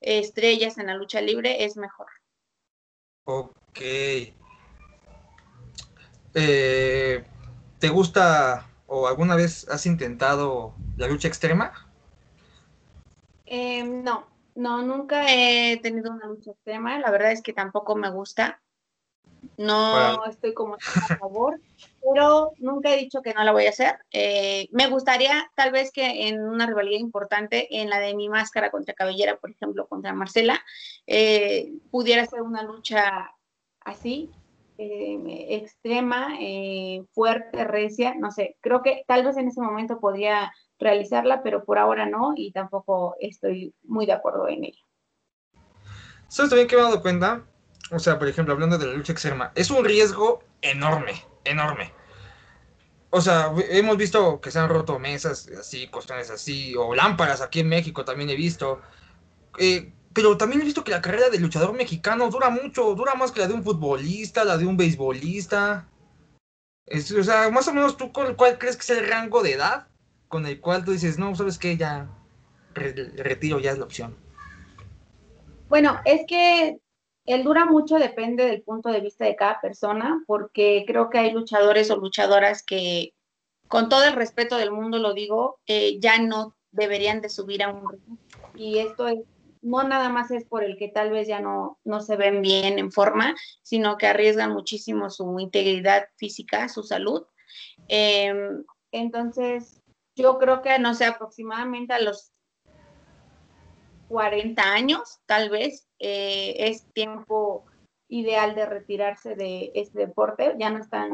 estrellas 0.00 0.78
en 0.78 0.86
la 0.86 0.94
lucha 0.94 1.20
libre, 1.20 1.64
es 1.64 1.76
mejor. 1.76 2.06
Ok. 3.24 3.80
Eh, 6.34 7.24
¿Te 7.80 7.88
gusta 7.88 8.70
o 8.86 9.08
alguna 9.08 9.34
vez 9.34 9.66
has 9.68 9.86
intentado 9.86 10.74
la 10.96 11.08
lucha 11.08 11.26
extrema? 11.26 11.85
Eh, 13.46 13.84
no, 13.84 14.26
no, 14.54 14.82
nunca 14.82 15.26
he 15.28 15.78
tenido 15.78 16.10
una 16.10 16.26
lucha 16.26 16.50
extrema. 16.50 16.98
La 16.98 17.10
verdad 17.10 17.32
es 17.32 17.42
que 17.42 17.52
tampoco 17.52 17.96
me 17.96 18.10
gusta. 18.10 18.60
No 19.56 20.24
estoy 20.26 20.52
como 20.52 20.74
a 20.74 21.16
favor, 21.16 21.60
pero 22.02 22.52
nunca 22.58 22.92
he 22.92 22.98
dicho 22.98 23.22
que 23.22 23.32
no 23.32 23.44
la 23.44 23.52
voy 23.52 23.66
a 23.66 23.70
hacer. 23.70 23.98
Eh, 24.10 24.68
me 24.72 24.88
gustaría 24.88 25.50
tal 25.54 25.72
vez 25.72 25.90
que 25.92 26.28
en 26.28 26.42
una 26.42 26.66
rivalidad 26.66 26.98
importante, 26.98 27.80
en 27.80 27.88
la 27.88 27.98
de 27.98 28.14
mi 28.14 28.28
máscara 28.28 28.70
contra 28.70 28.94
Cabellera, 28.94 29.36
por 29.36 29.50
ejemplo, 29.50 29.86
contra 29.86 30.12
Marcela, 30.12 30.62
eh, 31.06 31.72
pudiera 31.90 32.26
ser 32.26 32.42
una 32.42 32.62
lucha 32.62 33.30
así, 33.80 34.30
eh, 34.78 35.46
extrema, 35.50 36.36
fuerte, 37.12 37.64
recia, 37.64 38.14
no 38.14 38.30
sé, 38.30 38.56
creo 38.60 38.82
que 38.82 39.04
tal 39.06 39.24
vez 39.24 39.36
en 39.36 39.48
ese 39.48 39.60
momento 39.60 40.00
podría 40.00 40.52
realizarla, 40.78 41.42
pero 41.42 41.64
por 41.64 41.78
ahora 41.78 42.06
no 42.06 42.32
y 42.36 42.52
tampoco 42.52 43.16
estoy 43.20 43.74
muy 43.82 44.06
de 44.06 44.12
acuerdo 44.12 44.48
en 44.48 44.64
ella. 44.64 44.80
¿Sabes 46.28 46.50
también 46.50 46.68
que 46.68 46.76
me 46.76 46.82
he 46.82 46.84
dado 46.84 47.02
cuenta? 47.02 47.44
o 47.92 47.98
sea, 47.98 48.18
por 48.18 48.28
ejemplo, 48.28 48.54
hablando 48.54 48.78
de 48.78 48.86
la 48.86 48.94
lucha 48.94 49.12
extrema, 49.12 49.52
es 49.54 49.70
un 49.70 49.84
riesgo 49.84 50.42
enorme, 50.60 51.24
enorme. 51.44 51.92
O 53.10 53.20
sea, 53.20 53.52
hemos 53.70 53.96
visto 53.96 54.40
que 54.40 54.50
se 54.50 54.58
han 54.58 54.68
roto 54.68 54.98
mesas 54.98 55.48
así, 55.58 55.86
costones 55.88 56.30
así, 56.30 56.74
o 56.76 56.94
lámparas 56.94 57.40
aquí 57.40 57.60
en 57.60 57.68
México 57.68 58.04
también 58.04 58.30
he 58.30 58.34
visto. 58.34 58.80
Eh, 59.58 59.92
pero 60.16 60.38
también 60.38 60.62
he 60.62 60.64
visto 60.64 60.82
que 60.82 60.92
la 60.92 61.02
carrera 61.02 61.28
del 61.28 61.42
luchador 61.42 61.74
mexicano 61.74 62.30
dura 62.30 62.48
mucho, 62.48 62.94
dura 62.94 63.14
más 63.14 63.30
que 63.30 63.40
la 63.40 63.48
de 63.48 63.52
un 63.52 63.62
futbolista, 63.62 64.46
la 64.46 64.56
de 64.56 64.64
un 64.64 64.74
beisbolista. 64.74 65.86
o 66.90 67.22
sea, 67.22 67.50
más 67.50 67.68
o 67.68 67.74
menos 67.74 67.98
tú, 67.98 68.10
¿cuál, 68.14 68.34
¿cuál 68.34 68.56
crees 68.56 68.78
que 68.78 68.82
es 68.90 68.98
el 68.98 69.06
rango 69.06 69.42
de 69.42 69.52
edad 69.52 69.88
con 70.28 70.46
el 70.46 70.58
cual 70.58 70.86
tú 70.86 70.92
dices, 70.92 71.18
no, 71.18 71.34
sabes 71.36 71.58
que 71.58 71.76
ya 71.76 72.08
retiro, 72.74 73.60
ya 73.60 73.72
es 73.72 73.78
la 73.78 73.84
opción? 73.84 74.16
Bueno, 75.68 76.00
es 76.06 76.22
que 76.26 76.78
el 77.26 77.44
dura 77.44 77.66
mucho 77.66 77.96
depende 77.96 78.46
del 78.46 78.62
punto 78.62 78.88
de 78.88 79.00
vista 79.00 79.26
de 79.26 79.36
cada 79.36 79.60
persona, 79.60 80.24
porque 80.26 80.84
creo 80.86 81.10
que 81.10 81.18
hay 81.18 81.32
luchadores 81.32 81.90
o 81.90 81.96
luchadoras 81.96 82.62
que, 82.62 83.12
con 83.68 83.90
todo 83.90 84.04
el 84.04 84.14
respeto 84.14 84.56
del 84.56 84.70
mundo 84.70 84.96
lo 84.98 85.12
digo, 85.12 85.58
eh, 85.66 85.98
ya 86.00 86.18
no 86.22 86.56
deberían 86.70 87.20
de 87.20 87.28
subir 87.28 87.62
a 87.62 87.68
un. 87.68 88.18
Y 88.54 88.78
esto 88.78 89.08
es, 89.08 89.18
no 89.66 89.82
nada 89.82 90.08
más 90.10 90.30
es 90.30 90.44
por 90.44 90.62
el 90.62 90.78
que 90.78 90.88
tal 90.88 91.10
vez 91.10 91.26
ya 91.26 91.40
no, 91.40 91.78
no 91.84 92.00
se 92.00 92.16
ven 92.16 92.40
bien 92.40 92.78
en 92.78 92.92
forma, 92.92 93.34
sino 93.62 93.98
que 93.98 94.06
arriesgan 94.06 94.52
muchísimo 94.52 95.10
su 95.10 95.40
integridad 95.40 96.06
física, 96.16 96.68
su 96.68 96.84
salud. 96.84 97.26
Em, 97.88 98.64
entonces, 98.92 99.82
yo 100.14 100.38
creo 100.38 100.62
que, 100.62 100.78
no 100.78 100.94
sé, 100.94 101.06
aproximadamente 101.06 101.94
a 101.94 102.00
los 102.00 102.32
40 104.08 104.62
años, 104.62 105.18
tal 105.26 105.50
vez, 105.50 105.88
eh, 105.98 106.54
es 106.58 106.86
tiempo 106.92 107.64
ideal 108.08 108.54
de 108.54 108.66
retirarse 108.66 109.34
de 109.34 109.72
este 109.74 109.98
deporte. 109.98 110.54
Ya 110.60 110.70
no 110.70 110.78
están. 110.78 111.10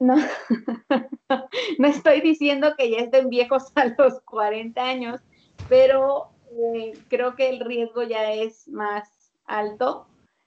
No, 0.00 0.16
no 1.78 1.86
estoy 1.86 2.20
diciendo 2.22 2.74
que 2.76 2.90
ya 2.90 2.98
estén 2.98 3.28
viejos 3.28 3.70
a 3.76 3.86
los 3.96 4.20
40 4.22 4.82
años, 4.82 5.20
pero 5.68 6.33
eh, 6.74 6.92
creo 7.08 7.34
que 7.34 7.48
el 7.48 7.60
riesgo 7.60 8.02
ya 8.02 8.32
es 8.32 8.68
más 8.68 9.08
alto. 9.46 10.06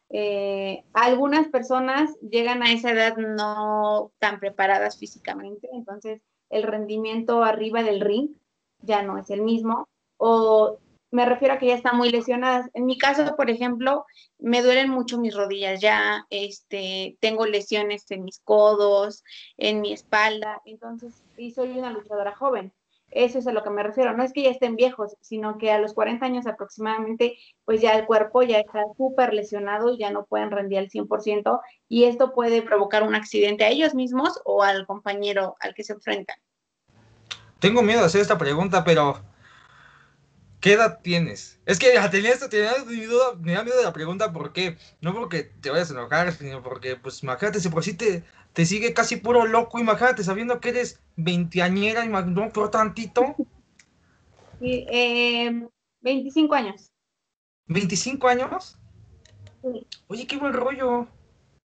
Eh, 0.10 0.84
algunas 0.94 1.48
personas 1.50 2.18
llegan 2.22 2.64
a 2.64 2.72
esa 2.72 2.92
edad 2.92 3.18
no 3.18 4.12
tan 4.20 4.40
preparadas 4.40 4.98
físicamente, 4.98 5.68
entonces 5.74 6.22
el 6.50 6.64
rendimiento 6.64 7.44
arriba 7.44 7.84
del 7.84 8.00
ring 8.00 8.30
ya 8.82 9.02
no 9.02 9.18
es 9.18 9.30
el 9.30 9.42
mismo, 9.42 9.90
o 10.16 10.78
me 11.12 11.26
refiero 11.26 11.54
a 11.54 11.58
que 11.58 11.68
ya 11.68 11.76
están 11.76 11.98
muy 11.98 12.10
lesionadas. 12.10 12.70
En 12.74 12.86
mi 12.86 12.98
caso, 12.98 13.36
por 13.36 13.50
ejemplo, 13.50 14.06
me 14.40 14.62
duelen 14.62 14.90
mucho 14.90 15.20
mis 15.20 15.36
rodillas 15.36 15.82
ya, 15.82 16.26
este, 16.30 17.18
tengo 17.20 17.46
lesiones 17.46 18.10
en 18.12 18.24
mis 18.24 18.40
codos, 18.40 19.24
en 19.58 19.82
mi 19.82 19.94
espalda, 19.94 20.62
entonces, 20.66 21.22
y 21.38 21.52
soy 21.52 21.78
una 21.78 21.92
luchadora 21.92 22.36
joven. 22.36 22.72
Eso 23.18 23.40
es 23.40 23.48
a 23.48 23.52
lo 23.52 23.64
que 23.64 23.72
me 23.72 23.82
refiero. 23.82 24.16
No 24.16 24.22
es 24.22 24.32
que 24.32 24.44
ya 24.44 24.52
estén 24.52 24.76
viejos, 24.76 25.18
sino 25.22 25.58
que 25.58 25.72
a 25.72 25.80
los 25.80 25.96
40 25.96 26.24
años 26.24 26.46
aproximadamente, 26.46 27.36
pues 27.66 27.82
ya 27.82 27.94
el 27.94 28.06
cuerpo 28.06 28.44
ya 28.44 28.60
está 28.60 28.84
súper 28.96 29.34
lesionado 29.34 29.92
y 29.92 29.98
ya 29.98 30.12
no 30.12 30.26
pueden 30.26 30.52
rendir 30.52 30.78
al 30.78 30.90
100% 30.90 31.60
y 31.90 32.04
esto 32.04 32.36
puede 32.36 32.62
provocar 32.62 33.02
un 33.02 33.16
accidente 33.16 33.66
a 33.66 33.70
ellos 33.70 33.96
mismos 33.96 34.40
o 34.46 34.62
al 34.62 34.86
compañero 34.86 35.56
al 35.60 35.74
que 35.74 35.84
se 35.84 35.94
enfrentan. 35.94 36.38
Tengo 37.60 37.82
miedo 37.82 38.02
de 38.02 38.06
hacer 38.06 38.22
esta 38.22 38.38
pregunta, 38.38 38.84
pero 38.84 39.20
¿Qué 40.60 40.74
edad 40.74 41.00
tienes? 41.04 41.60
Es 41.66 41.78
que 41.78 41.88
tenía, 42.10 42.10
tenía, 42.10 42.34
tenía 42.50 43.64
miedo 43.64 43.78
de 43.78 43.84
la 43.84 43.94
pregunta, 43.94 44.34
¿por 44.34 44.54
qué? 44.54 44.78
No 45.02 45.14
porque 45.14 45.44
te 45.44 45.70
vayas 45.70 45.92
a 45.92 45.94
enojar, 45.94 46.34
sino 46.34 46.64
porque, 46.64 46.96
pues, 46.96 47.22
imagínate, 47.22 47.60
si 47.60 47.70
por 47.70 47.84
sí 47.84 47.94
te, 47.94 48.24
te 48.58 48.66
sigue 48.66 48.92
casi 48.92 49.18
puro 49.18 49.46
loco, 49.46 49.78
imagínate, 49.78 50.24
sabiendo 50.24 50.60
que 50.60 50.70
eres 50.70 51.00
veinteañera, 51.16 52.04
no, 52.06 52.52
por 52.52 52.72
tantito. 52.72 53.36
Sí, 54.60 54.84
eh, 54.90 55.68
25 56.02 56.56
años. 56.56 56.92
¿25 57.68 58.28
años? 58.28 58.76
Sí. 59.62 59.86
Oye, 60.08 60.26
qué 60.26 60.38
buen 60.38 60.54
rollo. 60.54 61.08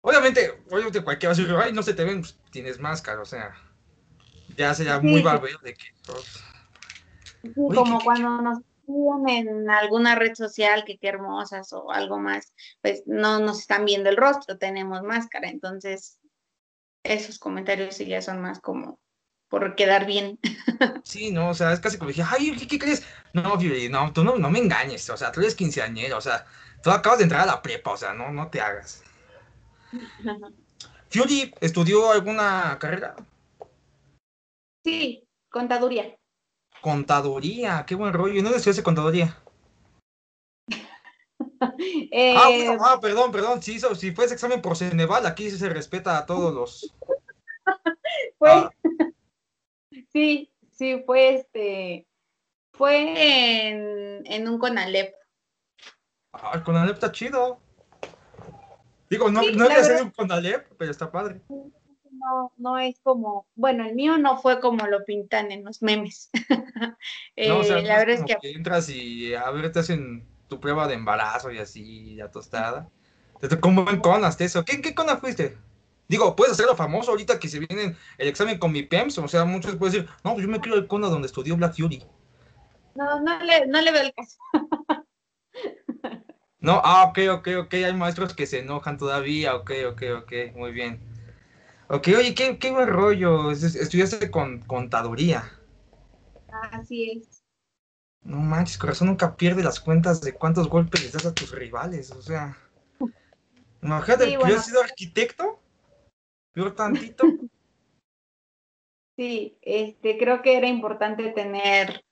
Obviamente, 0.02 0.62
obviamente 0.70 1.02
cualquiera 1.02 1.32
va 1.32 1.38
a 1.38 1.40
decir, 1.40 1.56
ay, 1.56 1.72
no 1.72 1.82
se 1.82 1.94
te 1.94 2.04
ven, 2.04 2.20
pues, 2.20 2.38
tienes 2.50 2.78
máscara, 2.78 3.22
o 3.22 3.24
sea, 3.24 3.54
ya 4.54 4.74
sería 4.74 5.00
muy 5.00 5.22
barbero 5.22 5.58
de 5.60 5.72
que... 5.72 5.86
Sí, 7.40 7.50
como 7.74 7.98
cuando 8.00 8.42
nos 8.42 8.58
en 9.26 9.70
alguna 9.70 10.16
red 10.16 10.34
social 10.34 10.84
que 10.84 10.98
qué 10.98 11.08
hermosas 11.08 11.72
o 11.72 11.90
algo 11.90 12.18
más, 12.18 12.52
pues 12.82 13.04
no 13.06 13.40
nos 13.40 13.60
están 13.60 13.86
viendo 13.86 14.10
el 14.10 14.18
rostro, 14.18 14.58
tenemos 14.58 15.02
máscara, 15.02 15.48
entonces 15.48 16.18
esos 17.04 17.38
comentarios 17.38 17.96
sí 17.96 18.06
ya 18.06 18.22
son 18.22 18.40
más 18.40 18.60
como 18.60 18.98
por 19.48 19.76
quedar 19.76 20.06
bien. 20.06 20.38
Sí, 21.04 21.30
no, 21.30 21.50
o 21.50 21.54
sea, 21.54 21.72
es 21.72 21.80
casi 21.80 21.98
como 21.98 22.08
dije, 22.08 22.24
ay, 22.26 22.56
¿qué, 22.66 22.78
crees? 22.78 23.06
No, 23.34 23.52
Fury, 23.56 23.90
no, 23.90 24.10
tú 24.12 24.24
no, 24.24 24.36
no 24.36 24.50
me 24.50 24.58
engañes, 24.58 25.08
o 25.10 25.16
sea, 25.18 25.30
tú 25.30 25.40
eres 25.40 25.54
quinceañero, 25.54 26.16
o 26.16 26.20
sea, 26.20 26.46
tú 26.82 26.90
acabas 26.90 27.18
de 27.18 27.24
entrar 27.24 27.42
a 27.42 27.46
la 27.46 27.62
prepa, 27.62 27.92
o 27.92 27.96
sea, 27.96 28.14
no, 28.14 28.32
no 28.32 28.48
te 28.48 28.60
hagas. 28.60 29.02
Fury, 31.10 31.54
¿estudió 31.60 32.10
alguna 32.10 32.78
carrera? 32.80 33.14
Sí, 34.82 35.28
contaduría. 35.50 36.16
Contaduría, 36.80 37.84
qué 37.86 37.94
buen 37.94 38.12
rollo. 38.12 38.34
¿Y 38.34 38.42
no 38.42 38.50
estudiaste 38.50 38.82
contaduría? 38.82 39.36
eh... 42.10 42.34
ah, 42.36 42.78
ah, 42.80 43.00
perdón, 43.00 43.32
perdón. 43.32 43.62
Si, 43.62 43.74
hizo, 43.74 43.94
si 43.94 44.12
fue 44.12 44.24
ese 44.24 44.34
examen 44.34 44.62
por 44.62 44.76
Ceneval, 44.76 45.26
aquí 45.26 45.50
se 45.50 45.68
respeta 45.68 46.18
a 46.18 46.26
todos 46.26 46.54
los. 46.54 46.94
Fue... 48.38 48.50
Ah. 48.50 48.70
Sí, 50.12 50.52
sí, 50.70 51.02
fue 51.06 51.34
este. 51.36 52.06
Fue 52.72 53.68
en, 53.68 54.22
en 54.26 54.48
un 54.48 54.58
Conalep. 54.58 55.12
Ah, 56.32 56.52
el 56.54 56.62
Conalep 56.62 56.94
está 56.94 57.10
chido. 57.10 57.58
Digo, 59.10 59.28
no, 59.30 59.42
no 59.42 59.64
había 59.64 59.82
sido 59.82 60.04
un 60.04 60.10
Conalep, 60.10 60.68
pero 60.78 60.90
está 60.92 61.10
padre 61.10 61.40
no, 62.24 62.52
no 62.56 62.78
es 62.78 62.98
como, 63.00 63.46
bueno, 63.54 63.84
el 63.84 63.94
mío 63.94 64.18
no 64.18 64.38
fue 64.38 64.60
como 64.60 64.86
lo 64.86 65.04
pintan 65.04 65.52
en 65.52 65.64
los 65.64 65.82
memes. 65.82 66.30
no, 67.36 67.58
o 67.58 67.64
sea, 67.64 67.78
eh, 67.78 67.82
la 67.82 67.98
verdad 67.98 68.16
es 68.16 68.24
que... 68.24 68.50
entras 68.50 68.88
y 68.88 69.34
a 69.34 69.50
ver, 69.50 69.70
te 69.72 69.80
hacen 69.80 70.26
tu 70.48 70.60
prueba 70.60 70.86
de 70.86 70.94
embarazo 70.94 71.50
y 71.50 71.58
así, 71.58 72.16
ya 72.16 72.30
tostada. 72.30 72.88
Te 73.40 73.60
¿Cómo 73.60 73.88
en 73.90 74.00
conas 74.00 74.40
eso? 74.40 74.64
¿Qué, 74.64 74.80
¿Qué 74.80 74.94
cona 74.94 75.16
fuiste? 75.16 75.56
Digo, 76.08 76.36
puedes 76.36 76.54
hacerlo 76.54 76.76
famoso 76.76 77.10
ahorita 77.10 77.38
que 77.38 77.48
se 77.48 77.58
viene 77.58 77.96
el 78.18 78.28
examen 78.28 78.58
con 78.58 78.72
mi 78.72 78.82
PEMS, 78.82 79.18
o 79.18 79.28
sea, 79.28 79.44
muchos 79.44 79.76
pueden 79.76 79.92
decir, 79.92 80.10
no, 80.22 80.32
pues 80.34 80.44
yo 80.44 80.50
me 80.50 80.60
quiero 80.60 80.76
el 80.76 80.86
cona 80.86 81.08
donde 81.08 81.26
estudió 81.26 81.56
Black 81.56 81.76
Fury. 81.76 82.02
No, 82.94 83.20
no 83.20 83.42
le, 83.42 83.66
no 83.66 83.80
le 83.80 83.92
veo 83.92 84.02
el 84.02 84.14
caso. 84.14 84.36
No, 86.64 86.80
ah, 86.82 87.04
ok, 87.10 87.18
ok, 87.30 87.48
ok, 87.64 87.74
hay 87.74 87.92
maestros 87.92 88.32
que 88.32 88.46
se 88.46 88.60
enojan 88.60 88.96
todavía, 88.96 89.54
ok, 89.54 89.70
ok, 89.90 90.02
ok, 90.22 90.32
muy 90.56 90.72
bien. 90.72 90.98
Ok, 91.88 92.08
oye, 92.16 92.34
qué, 92.34 92.56
qué 92.58 92.70
buen 92.70 92.88
rollo, 92.88 93.50
estudiaste 93.50 94.30
con 94.30 94.60
contaduría. 94.60 95.44
Así 96.72 97.18
es. 97.18 97.43
No 98.24 98.38
manches, 98.38 98.78
corazón 98.78 99.08
nunca 99.08 99.36
pierde 99.36 99.62
las 99.62 99.80
cuentas 99.80 100.20
de 100.22 100.32
cuántos 100.32 100.68
golpes 100.68 101.02
les 101.02 101.12
das 101.12 101.26
a 101.26 101.34
tus 101.34 101.52
rivales, 101.52 102.10
o 102.10 102.22
sea. 102.22 102.56
Imagínate 103.82 104.24
que 104.24 104.32
yo 104.32 104.46
he 104.46 104.58
sido 104.58 104.82
arquitecto, 104.82 105.60
peor 106.52 106.74
tantito. 106.74 107.24
Sí, 109.16 109.56
este, 109.62 110.18
creo 110.18 110.42
que 110.42 110.56
era 110.56 110.66
importante 110.66 111.30
tener 111.30 112.04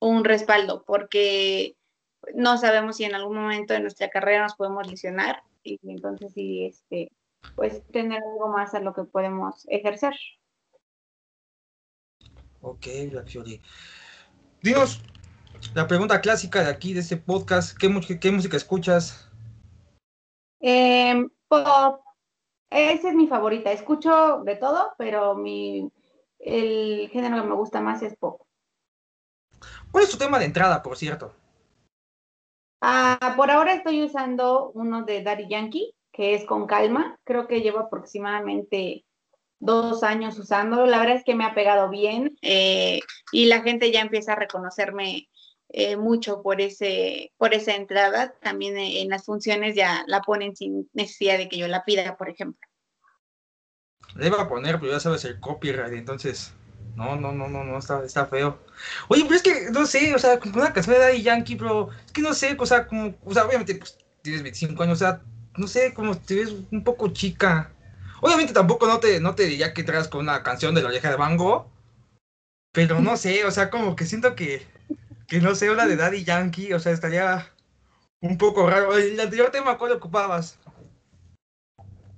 un 0.00 0.24
respaldo, 0.24 0.84
porque 0.86 1.76
no 2.34 2.56
sabemos 2.56 2.96
si 2.96 3.04
en 3.04 3.14
algún 3.14 3.36
momento 3.36 3.74
de 3.74 3.80
nuestra 3.80 4.08
carrera 4.08 4.44
nos 4.44 4.54
podemos 4.54 4.86
lesionar, 4.88 5.42
y 5.62 5.78
entonces 5.82 6.32
sí, 6.32 6.64
este, 6.64 7.12
pues 7.54 7.86
tener 7.88 8.22
algo 8.22 8.48
más 8.48 8.74
a 8.74 8.80
lo 8.80 8.94
que 8.94 9.04
podemos 9.04 9.66
ejercer. 9.68 10.14
Ok, 12.62 12.86
Black 13.10 13.28
Dinos, 14.62 15.02
la 15.74 15.86
pregunta 15.86 16.20
clásica 16.20 16.62
de 16.62 16.70
aquí, 16.70 16.92
de 16.92 17.00
este 17.00 17.16
podcast, 17.16 17.76
¿qué, 17.76 18.18
qué 18.20 18.30
música 18.30 18.56
escuchas? 18.56 19.30
Em, 20.60 21.28
pop. 21.48 22.02
Esa 22.70 23.08
es 23.08 23.14
mi 23.14 23.26
favorita. 23.26 23.72
Escucho 23.72 24.42
de 24.44 24.56
todo, 24.56 24.92
pero 24.98 25.34
mi, 25.34 25.90
el 26.38 27.08
género 27.10 27.42
que 27.42 27.48
me 27.48 27.54
gusta 27.54 27.80
más 27.80 28.02
es 28.02 28.16
pop. 28.16 28.42
¿Cuál 29.90 30.04
es 30.04 30.10
tu 30.10 30.18
tema 30.18 30.38
de 30.38 30.46
entrada, 30.46 30.82
por 30.82 30.96
cierto? 30.96 31.34
Ah, 32.80 33.34
por 33.36 33.50
ahora 33.50 33.74
estoy 33.74 34.02
usando 34.02 34.70
uno 34.74 35.04
de 35.04 35.22
Daddy 35.22 35.48
Yankee, 35.48 35.94
que 36.12 36.34
es 36.34 36.44
con 36.44 36.66
calma. 36.66 37.18
Creo 37.24 37.46
que 37.46 37.60
llevo 37.60 37.78
aproximadamente 37.78 39.04
dos 39.58 40.02
años 40.02 40.38
usándolo. 40.38 40.86
La 40.86 40.98
verdad 40.98 41.16
es 41.16 41.24
que 41.24 41.34
me 41.34 41.44
ha 41.44 41.54
pegado 41.54 41.88
bien 41.88 42.36
eh, 42.42 43.00
y 43.32 43.46
la 43.46 43.62
gente 43.62 43.90
ya 43.90 44.00
empieza 44.00 44.32
a 44.32 44.36
reconocerme 44.36 45.28
eh, 45.78 45.98
mucho 45.98 46.40
por, 46.40 46.62
ese, 46.62 47.32
por 47.36 47.52
esa 47.52 47.74
entrada. 47.74 48.34
También 48.40 48.78
eh, 48.78 49.02
en 49.02 49.10
las 49.10 49.26
funciones 49.26 49.76
ya 49.76 50.04
la 50.06 50.22
ponen 50.22 50.56
sin 50.56 50.88
necesidad 50.94 51.36
de 51.36 51.50
que 51.50 51.58
yo 51.58 51.68
la 51.68 51.84
pida, 51.84 52.16
por 52.16 52.30
ejemplo. 52.30 52.66
Le 54.14 54.28
iba 54.28 54.40
a 54.40 54.48
poner, 54.48 54.80
pero 54.80 54.92
ya 54.92 55.00
sabes 55.00 55.26
el 55.26 55.38
copyright, 55.38 55.92
entonces. 55.92 56.54
No, 56.94 57.14
no, 57.16 57.30
no, 57.30 57.46
no, 57.46 57.62
no, 57.62 57.76
está, 57.76 58.02
está 58.06 58.24
feo. 58.24 58.58
Oye, 59.08 59.24
pero 59.24 59.36
es 59.36 59.42
que, 59.42 59.70
no 59.70 59.84
sé, 59.84 60.14
o 60.14 60.18
sea, 60.18 60.40
como 60.40 60.56
una 60.56 60.72
canción 60.72 60.94
de 60.94 61.02
Daddy 61.02 61.22
Yankee, 61.22 61.56
pero 61.56 61.90
es 62.06 62.10
que 62.10 62.22
no 62.22 62.32
sé, 62.32 62.56
o 62.58 62.64
sea, 62.64 62.86
como, 62.86 63.14
o 63.22 63.34
sea, 63.34 63.44
obviamente, 63.44 63.74
pues, 63.74 63.98
tienes 64.22 64.42
25 64.42 64.82
años, 64.82 65.02
o 65.02 65.04
sea, 65.04 65.20
no 65.58 65.66
sé, 65.66 65.92
como 65.92 66.16
te 66.16 66.36
ves 66.36 66.54
un 66.72 66.84
poco 66.84 67.08
chica. 67.08 67.70
Obviamente 68.22 68.54
tampoco 68.54 68.86
no 68.86 68.98
te, 68.98 69.20
no 69.20 69.34
te 69.34 69.42
diría 69.42 69.74
que 69.74 69.84
traes 69.84 70.08
con 70.08 70.22
una 70.22 70.42
canción 70.42 70.74
de 70.74 70.82
la 70.82 70.88
vieja 70.88 71.10
de 71.10 71.16
Bango, 71.16 71.70
pero 72.72 72.98
no 73.00 73.18
sé, 73.18 73.44
o 73.44 73.50
sea, 73.50 73.68
como 73.68 73.94
que 73.94 74.06
siento 74.06 74.34
que, 74.34 74.66
que 75.26 75.40
no 75.40 75.54
sé, 75.54 75.70
una 75.70 75.86
de 75.86 75.96
Daddy 75.96 76.24
Yankee, 76.24 76.72
o 76.72 76.78
sea, 76.78 76.92
estaría 76.92 77.52
un 78.20 78.38
poco 78.38 78.68
raro. 78.68 78.96
El 78.96 79.18
anterior 79.18 79.50
tema, 79.50 79.78
¿cuál 79.78 79.92
ocupabas? 79.92 80.58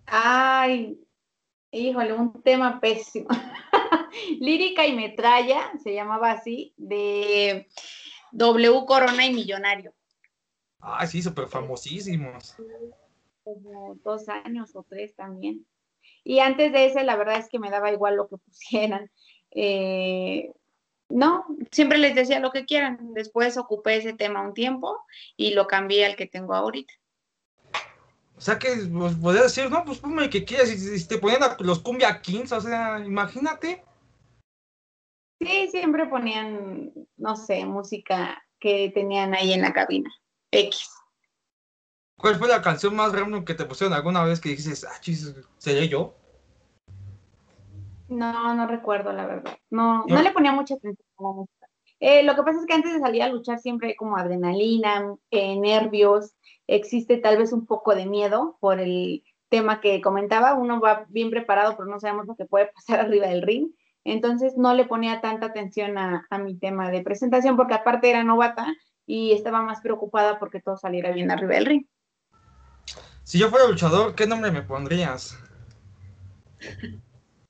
Ay, 0.07 0.99
híjole, 1.71 2.13
un 2.13 2.43
tema 2.43 2.81
pésimo. 2.81 3.29
Lírica 4.41 4.87
y 4.87 4.95
metralla, 4.95 5.71
se 5.83 5.95
llamaba 5.95 6.33
así, 6.33 6.73
de 6.77 7.69
W 8.33 8.85
Corona 8.87 9.27
y 9.27 9.35
Millonario. 9.35 9.93
Ah, 10.81 11.07
sí, 11.07 11.23
súper 11.23 11.49
famosísimos. 11.49 12.57
Como 13.43 13.97
dos 14.05 14.29
años 14.29 14.75
o 14.77 14.85
tres 14.89 15.15
también. 15.15 15.67
Y 16.25 16.41
antes 16.41 16.73
de 16.73 16.87
ese, 16.87 17.05
la 17.05 17.17
verdad 17.17 17.39
es 17.39 17.49
que 17.49 17.59
me 17.59 17.71
daba 17.71 17.91
igual 17.91 18.17
lo 18.17 18.29
que 18.29 18.37
pusieran. 18.45 19.11
Eh, 19.51 20.53
no, 21.09 21.47
siempre 21.71 21.99
les 21.99 22.15
decía 22.15 22.41
lo 22.41 22.51
que 22.51 22.67
quieran. 22.67 23.15
Después 23.15 23.57
ocupé 23.57 23.97
ese 23.97 24.13
tema 24.13 24.43
un 24.43 24.55
tiempo 24.55 25.05
y 25.37 25.55
lo 25.55 25.67
cambié 25.67 26.05
al 26.07 26.17
que 26.17 26.27
tengo 26.27 26.55
ahorita. 26.55 26.93
O 28.37 28.41
sea 28.41 28.59
que 28.59 28.69
pues, 28.93 29.15
podría 29.17 29.43
decir, 29.43 29.69
no, 29.71 29.85
pues 29.85 29.99
ponme 29.99 30.31
que 30.31 30.45
quieras, 30.45 30.71
y, 30.71 31.07
te 31.07 31.19
ponían 31.19 31.41
los 31.59 31.81
cumbia 31.81 32.21
kings, 32.21 32.53
o 32.53 32.61
sea, 32.61 33.01
imagínate. 33.01 33.83
Sí, 35.41 35.69
siempre 35.71 36.07
ponían, 36.07 36.93
no 37.17 37.37
sé, 37.37 37.65
música 37.65 38.41
que 38.61 38.93
tenían 38.95 39.35
ahí 39.35 39.53
en 39.53 39.63
la 39.63 39.73
cabina, 39.73 40.11
X. 40.53 40.89
¿Cuál 42.17 42.37
fue 42.37 42.49
la 42.49 42.63
canción 42.63 42.95
más 42.95 43.13
random 43.13 43.45
que 43.45 43.55
te 43.55 43.65
pusieron 43.65 43.95
alguna 43.95 44.23
vez 44.25 44.41
que 44.41 44.51
dices, 44.51 44.85
ah, 44.85 45.01
chis, 45.01 45.35
¿seré 45.59 45.89
yo? 45.89 46.15
No, 48.09 48.55
no 48.55 48.67
recuerdo, 48.67 49.13
la 49.13 49.27
verdad. 49.27 49.59
No, 49.71 50.05
no, 50.07 50.23
le 50.23 50.33
ponía 50.33 50.53
mucha 50.53 50.75
atención 50.75 51.07
a 51.19 51.23
la 51.23 51.29
música. 51.29 51.67
Eh, 52.01 52.23
lo 52.23 52.35
que 52.35 52.43
pasa 52.43 52.61
es 52.61 52.67
que 52.67 52.75
antes 52.75 52.93
de 52.93 53.01
salir 53.01 53.23
a 53.23 53.29
luchar 53.29 53.59
siempre 53.59 53.89
hay 53.89 53.97
como 53.97 54.17
adrenalina, 54.17 55.15
eh, 55.31 55.59
nervios, 55.59 56.35
existe 56.67 57.19
tal 57.19 57.39
vez 57.39 57.53
un 57.53 57.67
poco 57.67 57.95
de 57.95 58.07
miedo 58.07 58.57
por 58.61 58.81
el 58.81 59.25
tema 59.49 59.81
que 59.81 60.01
comentaba. 60.01 60.55
Uno 60.55 60.81
va 60.81 61.07
bien 61.09 61.31
preparado, 61.31 61.77
pero 61.77 61.89
no 61.89 62.01
sabemos 62.01 62.27
lo 62.27 62.37
que 62.37 62.47
puede 62.47 62.67
pasar 62.67 63.01
arriba 63.07 63.27
del 63.27 63.43
ring. 63.43 63.71
Entonces 64.05 64.57
no 64.57 64.75
le 64.75 64.87
ponía 64.87 65.21
tanta 65.21 65.47
atención 65.47 65.99
a, 65.99 66.27
a 66.31 66.39
mi 66.39 66.57
tema 66.59 66.91
de 66.91 67.03
presentación 67.03 67.57
porque 67.57 67.75
aparte 67.75 68.09
era 68.09 68.25
novata 68.25 68.67
y 69.05 69.33
estaba 69.33 69.63
más 69.63 69.81
preocupada 69.81 70.39
porque 70.39 70.61
todo 70.61 70.77
saliera 70.77 71.11
bien 71.13 71.31
arriba 71.31 71.55
del 71.55 71.67
ring. 71.67 71.87
Si 73.25 73.39
yo 73.39 73.51
fuera 73.51 73.67
luchador, 73.67 74.15
¿qué 74.15 74.27
nombre 74.27 74.51
me 74.51 74.63
pondrías? 74.63 75.37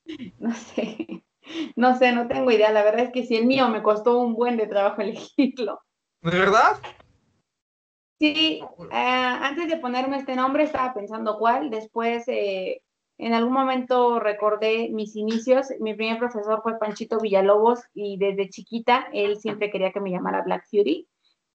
No 0.38 0.54
sé, 0.54 1.24
no 1.76 1.96
sé, 1.96 2.12
no 2.12 2.28
tengo 2.28 2.50
idea. 2.50 2.72
La 2.72 2.82
verdad 2.82 3.04
es 3.04 3.12
que 3.12 3.24
si 3.24 3.36
el 3.36 3.46
mío 3.46 3.68
me 3.68 3.82
costó 3.82 4.18
un 4.18 4.34
buen 4.34 4.56
de 4.56 4.66
trabajo 4.66 5.00
elegirlo. 5.02 5.80
¿De 6.22 6.38
verdad? 6.38 6.78
Sí, 8.18 8.60
eh, 8.60 8.92
antes 8.92 9.68
de 9.68 9.76
ponerme 9.76 10.16
este 10.16 10.34
nombre 10.34 10.64
estaba 10.64 10.92
pensando 10.92 11.38
cuál. 11.38 11.70
Después, 11.70 12.24
eh, 12.26 12.82
en 13.16 13.32
algún 13.32 13.52
momento 13.52 14.18
recordé 14.18 14.88
mis 14.90 15.14
inicios. 15.14 15.68
Mi 15.78 15.94
primer 15.94 16.18
profesor 16.18 16.60
fue 16.62 16.78
Panchito 16.78 17.20
Villalobos 17.20 17.80
y 17.94 18.18
desde 18.18 18.50
chiquita 18.50 19.06
él 19.12 19.38
siempre 19.38 19.70
quería 19.70 19.92
que 19.92 20.00
me 20.00 20.10
llamara 20.10 20.42
Black 20.42 20.66
Fury. 20.68 21.08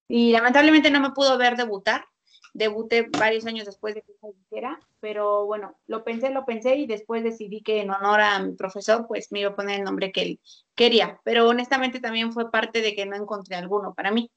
Y 0.08 0.32
lamentablemente 0.32 0.90
no 0.90 1.02
me 1.02 1.12
pudo 1.12 1.38
ver 1.38 1.58
debutar, 1.58 2.06
debuté 2.54 3.10
varios 3.18 3.46
años 3.46 3.66
después 3.66 3.96
de 3.96 4.04
que 4.04 4.14
hiciera, 4.46 4.80
pero 5.00 5.46
bueno, 5.46 5.76
lo 5.88 6.04
pensé, 6.04 6.30
lo 6.30 6.46
pensé 6.46 6.76
y 6.76 6.86
después 6.86 7.24
decidí 7.24 7.62
que 7.62 7.82
en 7.82 7.90
honor 7.90 8.22
a 8.22 8.40
mi 8.40 8.54
profesor, 8.54 9.06
pues 9.08 9.32
me 9.32 9.42
iba 9.42 9.50
a 9.50 9.56
poner 9.56 9.80
el 9.80 9.86
nombre 9.86 10.12
que 10.12 10.22
él 10.22 10.40
quería, 10.76 11.20
pero 11.24 11.48
honestamente 11.48 12.00
también 12.00 12.32
fue 12.32 12.52
parte 12.52 12.82
de 12.82 12.96
que 12.96 13.06
no 13.06 13.16
encontré 13.16 13.56
alguno 13.56 13.94
para 13.94 14.12
mí. 14.12 14.32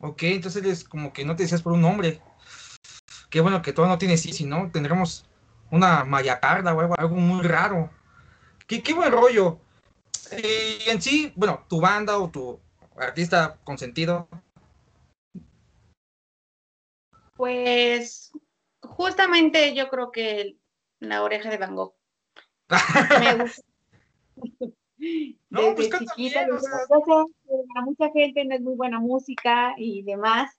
Ok, 0.00 0.24
entonces 0.24 0.64
es 0.64 0.84
como 0.84 1.12
que 1.12 1.24
no 1.24 1.34
te 1.34 1.44
decías 1.44 1.62
por 1.62 1.72
un 1.72 1.80
nombre. 1.80 2.20
Qué 3.30 3.40
bueno 3.40 3.62
que 3.62 3.72
todo 3.72 3.86
no 3.86 3.98
tiene 3.98 4.18
sí, 4.18 4.32
si 4.32 4.44
no, 4.44 4.70
tendremos 4.70 5.24
una 5.70 6.04
mayacarda 6.04 6.74
o 6.74 6.80
algo, 6.80 7.16
muy 7.16 7.42
raro. 7.42 7.90
Qué, 8.66 8.82
qué 8.82 8.92
buen 8.92 9.10
rollo. 9.10 9.58
Y 10.32 10.90
en 10.90 11.00
sí, 11.00 11.32
bueno, 11.34 11.64
tu 11.68 11.80
banda 11.80 12.18
o 12.18 12.28
tu 12.28 12.60
artista 12.98 13.58
consentido? 13.64 14.28
Pues 17.36 18.32
justamente 18.80 19.74
yo 19.74 19.88
creo 19.88 20.10
que 20.10 20.56
la 21.00 21.22
oreja 21.22 21.50
de 21.50 21.58
Van 21.58 21.74
Gogh. 21.74 21.94
Me 23.20 23.42
gusta. 23.42 23.62
No, 25.50 25.74
pues 25.74 25.90
chiquita, 25.90 26.46
mucha 27.84 28.10
gente 28.10 28.44
no 28.44 28.54
es 28.54 28.62
muy 28.62 28.74
buena 28.74 28.98
música 28.98 29.74
y 29.76 30.02
demás, 30.02 30.50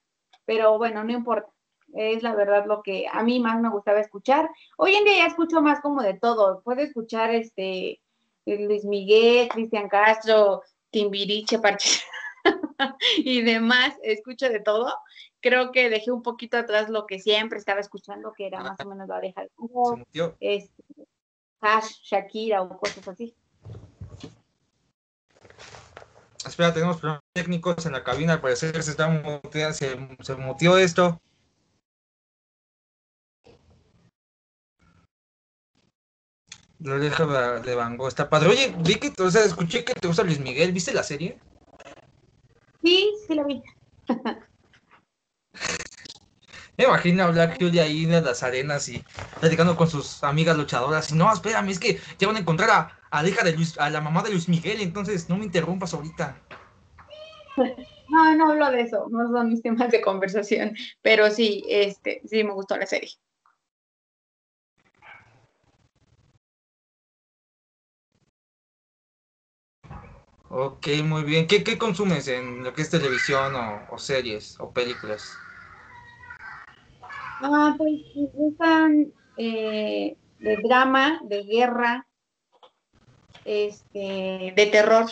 pero 0.44 0.78
bueno, 0.78 1.02
no 1.04 1.12
importa. 1.12 1.50
Es 1.94 2.22
la 2.22 2.34
verdad 2.34 2.66
lo 2.66 2.82
que 2.82 3.06
a 3.10 3.22
mí 3.22 3.40
más 3.40 3.60
me 3.60 3.70
gustaba 3.70 4.00
escuchar. 4.00 4.48
Hoy 4.76 4.94
en 4.94 5.04
día 5.04 5.18
ya 5.18 5.26
escucho 5.26 5.62
más 5.62 5.80
como 5.80 6.02
de 6.02 6.14
todo. 6.14 6.60
Puedo 6.62 6.82
escuchar 6.82 7.34
este 7.34 8.00
Luis 8.44 8.84
Miguel, 8.84 9.48
Cristian 9.48 9.88
Castro, 9.88 10.62
Timbiriche, 10.90 11.58
Parche. 11.58 12.02
y 13.18 13.42
demás, 13.42 13.94
escucho 14.02 14.48
de 14.48 14.60
todo. 14.60 14.92
Creo 15.40 15.72
que 15.72 15.90
dejé 15.90 16.10
un 16.10 16.22
poquito 16.22 16.56
atrás 16.56 16.88
lo 16.88 17.06
que 17.06 17.18
siempre 17.20 17.58
estaba 17.58 17.80
escuchando, 17.80 18.32
que 18.36 18.46
era 18.46 18.60
más 18.60 18.78
o 18.80 18.88
menos 18.88 19.08
la 19.08 19.16
oreja 19.16 19.42
de 19.42 20.36
este, 20.40 20.84
Hash, 21.60 22.00
Shakira 22.02 22.62
o 22.62 22.76
cosas 22.78 23.06
así. 23.08 23.34
Espera, 26.46 26.72
tenemos 26.72 26.98
problemas 26.98 27.22
técnicos 27.32 27.84
en 27.86 27.92
la 27.92 28.02
cabina, 28.02 28.34
al 28.34 28.40
parecer 28.40 28.82
se 28.82 28.90
está 28.90 29.08
muteando, 29.08 29.74
se, 29.74 29.96
se 30.20 30.34
mutió 30.36 30.78
esto. 30.78 31.20
La 36.80 36.94
oreja 36.94 37.60
de 37.60 37.74
Van 37.74 37.96
Gogh 37.96 38.08
está 38.08 38.30
padre. 38.30 38.50
Oye, 38.50 38.74
vi 38.78 38.94
que, 38.96 39.12
o 39.20 39.30
sea, 39.30 39.44
escuché 39.44 39.84
que 39.84 39.94
te 39.94 40.06
gusta 40.06 40.22
Luis 40.22 40.38
Miguel, 40.38 40.72
¿viste 40.72 40.92
la 40.92 41.02
serie? 41.02 41.38
Sí, 42.88 43.12
sí 43.26 43.34
la 43.34 43.44
vi. 43.44 43.62
Me 46.78 46.84
imagino 46.84 47.24
a 47.24 47.30
Black 47.30 47.58
Fury 47.58 47.80
ahí 47.80 48.04
en 48.04 48.24
las 48.24 48.42
arenas 48.42 48.88
y 48.88 49.04
platicando 49.40 49.76
con 49.76 49.90
sus 49.90 50.24
amigas 50.24 50.56
luchadoras. 50.56 51.10
Y 51.10 51.14
no, 51.14 51.30
espérame, 51.30 51.68
es 51.68 51.78
que 51.78 52.00
ya 52.18 52.28
van 52.28 52.36
a 52.36 52.38
encontrar 52.40 52.70
a, 52.70 52.98
a 53.10 53.22
la 53.22 53.28
hija 53.28 53.44
de 53.44 53.52
Luis, 53.52 53.78
a 53.78 53.90
la 53.90 54.00
mamá 54.00 54.22
de 54.22 54.30
Luis 54.30 54.48
Miguel, 54.48 54.80
entonces 54.80 55.28
no 55.28 55.36
me 55.36 55.44
interrumpas 55.44 55.92
ahorita. 55.92 56.40
No, 58.10 58.34
no 58.36 58.52
hablo 58.52 58.70
de 58.70 58.80
eso, 58.80 59.06
no 59.10 59.28
son 59.30 59.50
mis 59.50 59.60
temas 59.60 59.90
de 59.90 60.00
conversación, 60.00 60.74
pero 61.02 61.30
sí, 61.30 61.62
este, 61.68 62.22
sí 62.24 62.42
me 62.42 62.54
gustó 62.54 62.78
la 62.78 62.86
serie. 62.86 63.10
Ok, 70.50 70.88
muy 71.04 71.24
bien. 71.24 71.46
¿Qué, 71.46 71.62
qué 71.62 71.76
consumes 71.76 72.26
en 72.28 72.64
lo 72.64 72.72
que 72.72 72.82
es 72.82 72.90
televisión 72.90 73.54
o, 73.54 73.98
series 73.98 74.58
o 74.60 74.70
películas? 74.70 75.30
Ah, 77.42 77.74
pues 77.76 78.00
me 78.16 78.26
gustan 78.32 79.12
eh, 79.36 80.16
de 80.38 80.56
drama, 80.56 81.20
de 81.24 81.42
guerra, 81.44 82.06
este, 83.44 84.54
de 84.56 84.68
terror. 84.72 85.06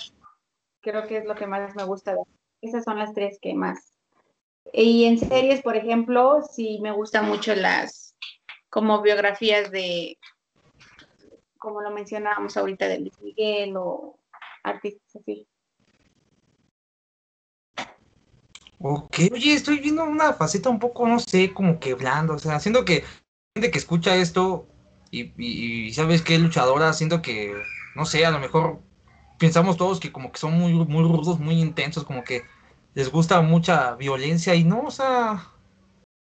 Creo 0.80 1.06
que 1.06 1.18
es 1.18 1.26
lo 1.26 1.34
que 1.34 1.46
más 1.46 1.74
me 1.76 1.84
gusta. 1.84 2.16
Esas 2.62 2.84
son 2.84 2.98
las 2.98 3.12
tres 3.12 3.38
que 3.40 3.52
más. 3.52 3.92
Y 4.72 5.04
en 5.04 5.18
series, 5.18 5.62
por 5.62 5.76
ejemplo, 5.76 6.40
sí 6.50 6.78
me 6.80 6.92
gustan 6.92 7.28
mucho 7.28 7.54
las 7.54 8.16
como 8.70 9.02
biografías 9.02 9.70
de, 9.70 10.18
como 11.58 11.82
lo 11.82 11.90
mencionábamos 11.90 12.56
ahorita, 12.56 12.88
de 12.88 13.00
Luis 13.00 13.20
Miguel 13.20 13.76
o 13.76 14.18
artistas 14.66 15.16
así. 15.16 15.46
Ok, 18.78 19.18
oye, 19.32 19.54
estoy 19.54 19.78
viendo 19.78 20.04
una 20.04 20.34
faceta 20.34 20.68
un 20.68 20.78
poco, 20.78 21.08
no 21.08 21.18
sé, 21.18 21.52
como 21.54 21.80
que 21.80 21.94
blanda, 21.94 22.34
o 22.34 22.38
sea, 22.38 22.60
siento 22.60 22.84
que 22.84 23.04
gente 23.54 23.70
que 23.70 23.78
escucha 23.78 24.16
esto 24.16 24.66
y, 25.10 25.92
sabes 25.94 26.20
que 26.20 26.38
luchadora, 26.38 26.92
siento 26.92 27.22
que, 27.22 27.54
no 27.94 28.04
sé, 28.04 28.26
a 28.26 28.30
lo 28.30 28.38
mejor 28.38 28.80
pensamos 29.38 29.78
todos 29.78 29.98
que 29.98 30.12
como 30.12 30.30
que 30.30 30.38
son 30.38 30.58
muy, 30.58 30.72
muy 30.72 31.02
rudos, 31.02 31.38
muy 31.38 31.58
intensos, 31.58 32.04
como 32.04 32.22
que 32.22 32.42
les 32.94 33.10
gusta 33.10 33.40
mucha 33.40 33.94
violencia 33.94 34.54
y 34.54 34.64
no, 34.64 34.82
o 34.82 34.90
sea, 34.90 35.52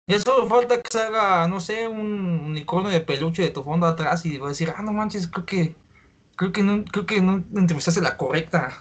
ya 0.08 0.20
solo 0.20 0.48
falta 0.48 0.82
que 0.82 0.90
se 0.92 1.02
haga, 1.02 1.48
no 1.48 1.60
sé, 1.60 1.88
un 1.88 2.46
unicornio 2.46 2.90
de 2.90 3.02
peluche 3.02 3.44
de 3.44 3.52
tu 3.52 3.64
fondo 3.64 3.86
atrás 3.86 4.26
y 4.26 4.38
va 4.40 4.48
a 4.48 4.50
decir, 4.50 4.74
ah, 4.76 4.82
no 4.82 4.92
manches, 4.92 5.28
creo 5.28 5.46
que, 5.46 5.76
creo 6.40 6.54
que 6.54 6.64
no, 6.64 6.86
creo 6.86 7.06
que 7.06 7.22
no 7.22 7.44
entrevistaste 7.60 8.00
la 8.00 8.16
correcta. 8.16 8.72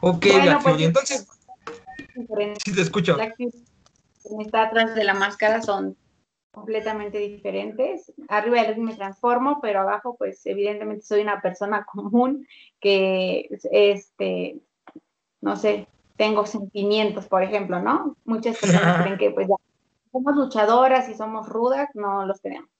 Ok, 0.00 0.24
Bueno, 0.32 0.58
pues- 0.62 0.80
entonces, 0.80 1.28
sí 2.64 2.74
te 2.74 2.80
escucho. 2.80 3.16
Fury, 3.16 3.34
quien 4.22 4.40
está 4.40 4.62
atrás 4.62 4.94
de 4.94 5.04
la 5.04 5.12
máscara 5.12 5.60
son 5.60 5.94
completamente 6.50 7.18
diferentes. 7.18 8.10
Arriba 8.28 8.62
me 8.78 8.96
transformo, 8.96 9.60
pero 9.60 9.80
abajo, 9.80 10.16
pues 10.16 10.40
evidentemente 10.46 11.04
soy 11.04 11.20
una 11.20 11.42
persona 11.42 11.84
común 11.92 12.46
que, 12.80 13.50
este, 13.70 14.58
no 15.42 15.56
sé, 15.56 15.86
tengo 16.16 16.46
sentimientos, 16.46 17.26
por 17.26 17.42
ejemplo, 17.42 17.78
¿no? 17.82 18.16
Muchas 18.24 18.56
personas 18.56 18.96
creen 19.02 19.18
que 19.18 19.32
pues 19.32 19.48
ya 19.48 19.56
somos 20.10 20.34
luchadoras 20.34 21.10
y 21.10 21.14
somos 21.14 21.46
rudas, 21.46 21.90
no 21.92 22.24
los 22.24 22.40
tenemos. 22.40 22.71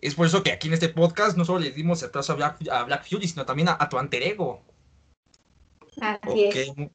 Es 0.00 0.14
por 0.14 0.26
eso 0.26 0.42
que 0.42 0.52
aquí 0.52 0.68
en 0.68 0.74
este 0.74 0.88
podcast 0.88 1.36
no 1.36 1.44
solo 1.44 1.58
le 1.60 1.70
dimos 1.72 2.02
el 2.02 2.10
plazo 2.10 2.32
a 2.32 2.36
Black, 2.36 2.68
a 2.70 2.84
Black 2.84 3.08
Fury, 3.08 3.26
sino 3.28 3.44
también 3.44 3.68
a, 3.68 3.76
a 3.80 3.88
tu 3.88 3.98
alter 3.98 4.22
ego. 4.22 4.62
Así 6.00 6.46
Ok, 6.46 6.54
es. 6.56 6.76
mu- 6.76 6.90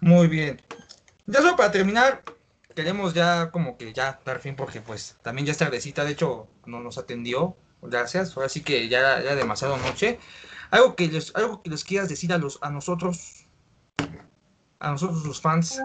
Muy 0.00 0.28
bien. 0.28 0.60
Ya 1.26 1.40
solo 1.40 1.56
para 1.56 1.72
terminar, 1.72 2.22
queremos 2.74 3.14
ya 3.14 3.50
como 3.50 3.76
que 3.76 3.92
ya 3.92 4.20
dar 4.24 4.40
fin 4.40 4.54
porque 4.56 4.80
pues 4.80 5.16
también 5.22 5.46
ya 5.46 5.52
es 5.52 5.58
tardecita, 5.58 6.04
de 6.04 6.12
hecho 6.12 6.48
no 6.66 6.80
nos 6.80 6.98
atendió, 6.98 7.56
gracias, 7.80 8.36
ahora 8.36 8.48
sí 8.48 8.62
que 8.62 8.88
ya 8.88 9.18
era 9.20 9.34
demasiado 9.34 9.76
noche. 9.78 10.18
Algo 10.70 10.94
que 10.96 11.08
les, 11.08 11.34
algo 11.34 11.62
que 11.62 11.70
les 11.70 11.84
quieras 11.84 12.08
decir 12.08 12.32
a 12.32 12.38
los, 12.38 12.58
a 12.62 12.70
nosotros, 12.70 13.46
a 14.78 14.90
nosotros 14.90 15.24
los 15.24 15.40
fans. 15.40 15.80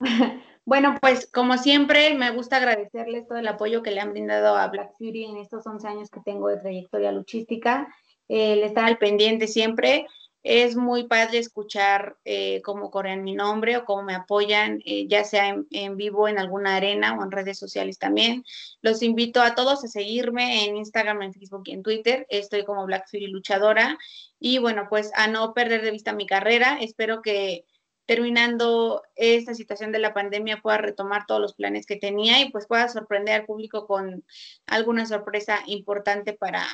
Bueno, 0.64 0.96
pues 1.00 1.28
como 1.32 1.56
siempre, 1.58 2.14
me 2.14 2.30
gusta 2.30 2.56
agradecerles 2.56 3.26
todo 3.26 3.38
el 3.38 3.48
apoyo 3.48 3.82
que 3.82 3.90
le 3.90 4.00
han 4.00 4.12
brindado 4.12 4.56
a 4.56 4.68
Black 4.68 4.92
Fury 4.98 5.24
en 5.24 5.38
estos 5.38 5.66
11 5.66 5.88
años 5.88 6.10
que 6.10 6.20
tengo 6.24 6.48
de 6.48 6.58
trayectoria 6.58 7.12
luchística, 7.12 7.88
eh, 8.28 8.52
el 8.52 8.62
estar 8.62 8.84
al 8.84 8.98
pendiente 8.98 9.48
siempre. 9.48 10.06
Es 10.42 10.74
muy 10.74 11.06
padre 11.06 11.38
escuchar 11.38 12.16
eh, 12.24 12.62
cómo 12.62 12.90
corren 12.90 13.24
mi 13.24 13.34
nombre 13.34 13.76
o 13.76 13.84
cómo 13.84 14.02
me 14.02 14.14
apoyan, 14.14 14.80
eh, 14.86 15.06
ya 15.06 15.24
sea 15.24 15.48
en, 15.48 15.66
en 15.70 15.96
vivo 15.96 16.28
en 16.28 16.38
alguna 16.38 16.76
arena 16.76 17.18
o 17.18 17.22
en 17.22 17.30
redes 17.30 17.58
sociales 17.58 17.98
también. 17.98 18.44
Los 18.80 19.02
invito 19.02 19.42
a 19.42 19.54
todos 19.54 19.84
a 19.84 19.88
seguirme 19.88 20.64
en 20.64 20.76
Instagram, 20.76 21.22
en 21.22 21.34
Facebook 21.34 21.62
y 21.66 21.72
en 21.72 21.82
Twitter. 21.82 22.26
Estoy 22.30 22.64
como 22.64 22.86
Black 22.86 23.06
Fury 23.10 23.26
Luchadora. 23.26 23.98
Y 24.38 24.58
bueno, 24.58 24.86
pues 24.88 25.10
a 25.14 25.26
no 25.26 25.52
perder 25.52 25.82
de 25.82 25.90
vista 25.90 26.14
mi 26.14 26.26
carrera. 26.26 26.78
Espero 26.80 27.20
que 27.20 27.66
terminando 28.10 29.04
esta 29.14 29.54
situación 29.54 29.92
de 29.92 30.00
la 30.00 30.12
pandemia 30.12 30.60
pueda 30.60 30.78
retomar 30.78 31.26
todos 31.28 31.40
los 31.40 31.54
planes 31.54 31.86
que 31.86 31.94
tenía 31.94 32.40
y 32.40 32.50
pues 32.50 32.66
pueda 32.66 32.88
sorprender 32.88 33.40
al 33.40 33.46
público 33.46 33.86
con 33.86 34.24
alguna 34.66 35.06
sorpresa 35.06 35.60
importante 35.66 36.32
para, 36.32 36.66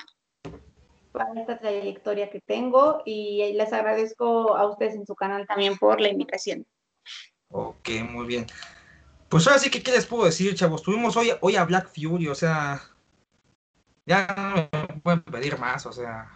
para 1.12 1.39
esta 1.39 1.59
trayectoria 1.59 2.30
que 2.30 2.41
tengo 2.41 3.03
y 3.05 3.53
les 3.53 3.70
agradezco 3.74 4.57
a 4.57 4.66
ustedes 4.66 4.95
en 4.95 5.07
su 5.07 5.14
canal 5.14 5.47
también 5.47 5.76
por 5.76 6.01
la 6.01 6.09
invitación. 6.09 6.66
Ok, 7.51 7.91
muy 8.09 8.26
bien. 8.26 8.47
Pues 9.28 9.47
ahora 9.47 9.59
sí 9.59 9.70
que, 9.70 9.82
¿qué 9.82 9.91
les 9.91 10.07
puedo 10.07 10.24
decir, 10.24 10.55
chavos? 10.55 10.82
Tuvimos 10.82 11.18
hoy, 11.18 11.32
hoy 11.43 11.57
a 11.57 11.64
Black 11.64 11.91
Fury, 11.95 12.28
o 12.28 12.34
sea, 12.34 12.80
ya 14.07 14.68
no 14.72 14.95
me 14.95 15.01
pueden 15.03 15.20
pedir 15.20 15.59
más, 15.59 15.84
o 15.84 15.93
sea. 15.93 16.36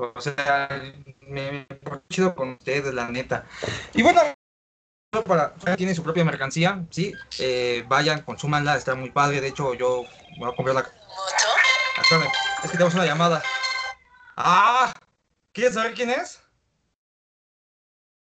O 0.00 0.20
sea, 0.20 0.68
me, 1.28 1.66
me 1.68 2.00
chido 2.08 2.34
con 2.34 2.50
ustedes, 2.50 2.94
la 2.94 3.08
neta. 3.08 3.44
Y 3.92 4.02
bueno, 4.02 4.22
para, 5.26 5.54
tienen 5.76 5.94
su 5.94 6.02
propia 6.02 6.24
mercancía, 6.24 6.86
¿sí? 6.90 7.12
Eh, 7.38 7.84
vayan, 7.86 8.22
consúmanla, 8.22 8.76
está 8.76 8.94
muy 8.94 9.10
padre. 9.10 9.40
De 9.40 9.48
hecho, 9.48 9.74
yo 9.74 10.04
voy 10.38 10.50
a 10.50 10.56
comprar 10.56 10.76
la. 10.76 10.80
Ah, 10.80 12.00
espérame, 12.00 12.30
es 12.64 12.70
que 12.70 12.76
tenemos 12.76 12.94
una 12.94 13.04
llamada. 13.06 13.42
¡Ah! 14.36 14.92
¿Quieres 15.52 15.74
saber 15.74 15.94
quién 15.94 16.10
es? 16.10 16.40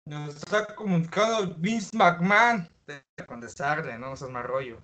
Nos 0.07 0.37
está 0.37 0.75
comunicando 0.75 1.55
Vince 1.57 1.97
McMahon. 1.97 2.69
Deja 2.87 3.03
de 3.17 3.27
contestarle, 3.27 3.99
no 3.99 4.15
seas 4.15 4.31
más 4.31 4.45
rollo. 4.45 4.79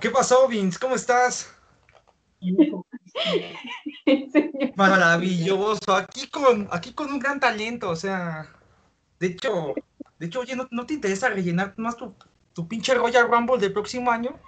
¿Qué 0.00 0.10
pasó, 0.10 0.46
Vince? 0.48 0.78
¿Cómo 0.78 0.96
estás? 0.96 1.54
Maravilloso. 4.76 5.94
Aquí 5.94 6.28
con, 6.28 6.68
aquí 6.70 6.92
con 6.92 7.12
un 7.12 7.18
gran 7.18 7.40
talento, 7.40 7.90
o 7.90 7.96
sea. 7.96 8.48
De 9.18 9.28
hecho, 9.28 9.74
de 10.18 10.26
hecho, 10.26 10.40
oye, 10.40 10.56
¿no, 10.56 10.68
no 10.70 10.86
te 10.86 10.94
interesa 10.94 11.28
rellenar 11.28 11.74
más 11.76 11.96
tu, 11.96 12.14
tu 12.52 12.66
pinche 12.68 12.94
Royal 12.94 13.28
Rumble 13.28 13.58
del 13.58 13.72
próximo 13.72 14.10
año? 14.10 14.38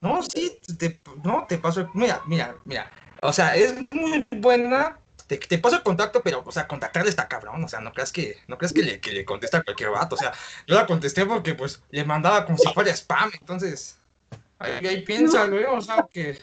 No, 0.00 0.22
sí, 0.22 0.58
te, 0.78 1.00
no, 1.24 1.46
te 1.48 1.58
paso. 1.58 1.88
Mira, 1.94 2.22
mira, 2.26 2.56
mira. 2.64 2.90
O 3.22 3.32
sea, 3.32 3.56
es 3.56 3.74
muy 3.90 4.26
buena. 4.30 4.98
Te, 5.26 5.38
te 5.38 5.58
paso 5.58 5.76
el 5.76 5.82
contacto, 5.82 6.22
pero, 6.22 6.42
o 6.44 6.52
sea, 6.52 6.68
contactarle 6.68 7.08
está 7.08 7.26
cabrón. 7.26 7.64
O 7.64 7.68
sea, 7.68 7.80
no 7.80 7.92
creas 7.92 8.12
que, 8.12 8.36
no 8.46 8.58
creas 8.58 8.74
que 8.74 8.82
le, 8.82 9.00
que 9.00 9.12
le 9.12 9.24
contesta 9.24 9.62
cualquier 9.62 9.90
vato. 9.90 10.16
O 10.16 10.18
sea, 10.18 10.32
yo 10.66 10.74
la 10.74 10.86
contesté 10.86 11.24
porque, 11.24 11.54
pues, 11.54 11.82
le 11.90 12.04
mandaba 12.04 12.44
como 12.44 12.58
si 12.58 12.70
fuera 12.74 12.90
spam. 12.92 13.30
Entonces, 13.40 13.98
ahí, 14.64 14.86
ahí 14.86 15.02
piénsalo, 15.02 15.58
¿eh? 15.58 15.66
O 15.66 15.80
sea, 15.80 16.06
que 16.10 16.38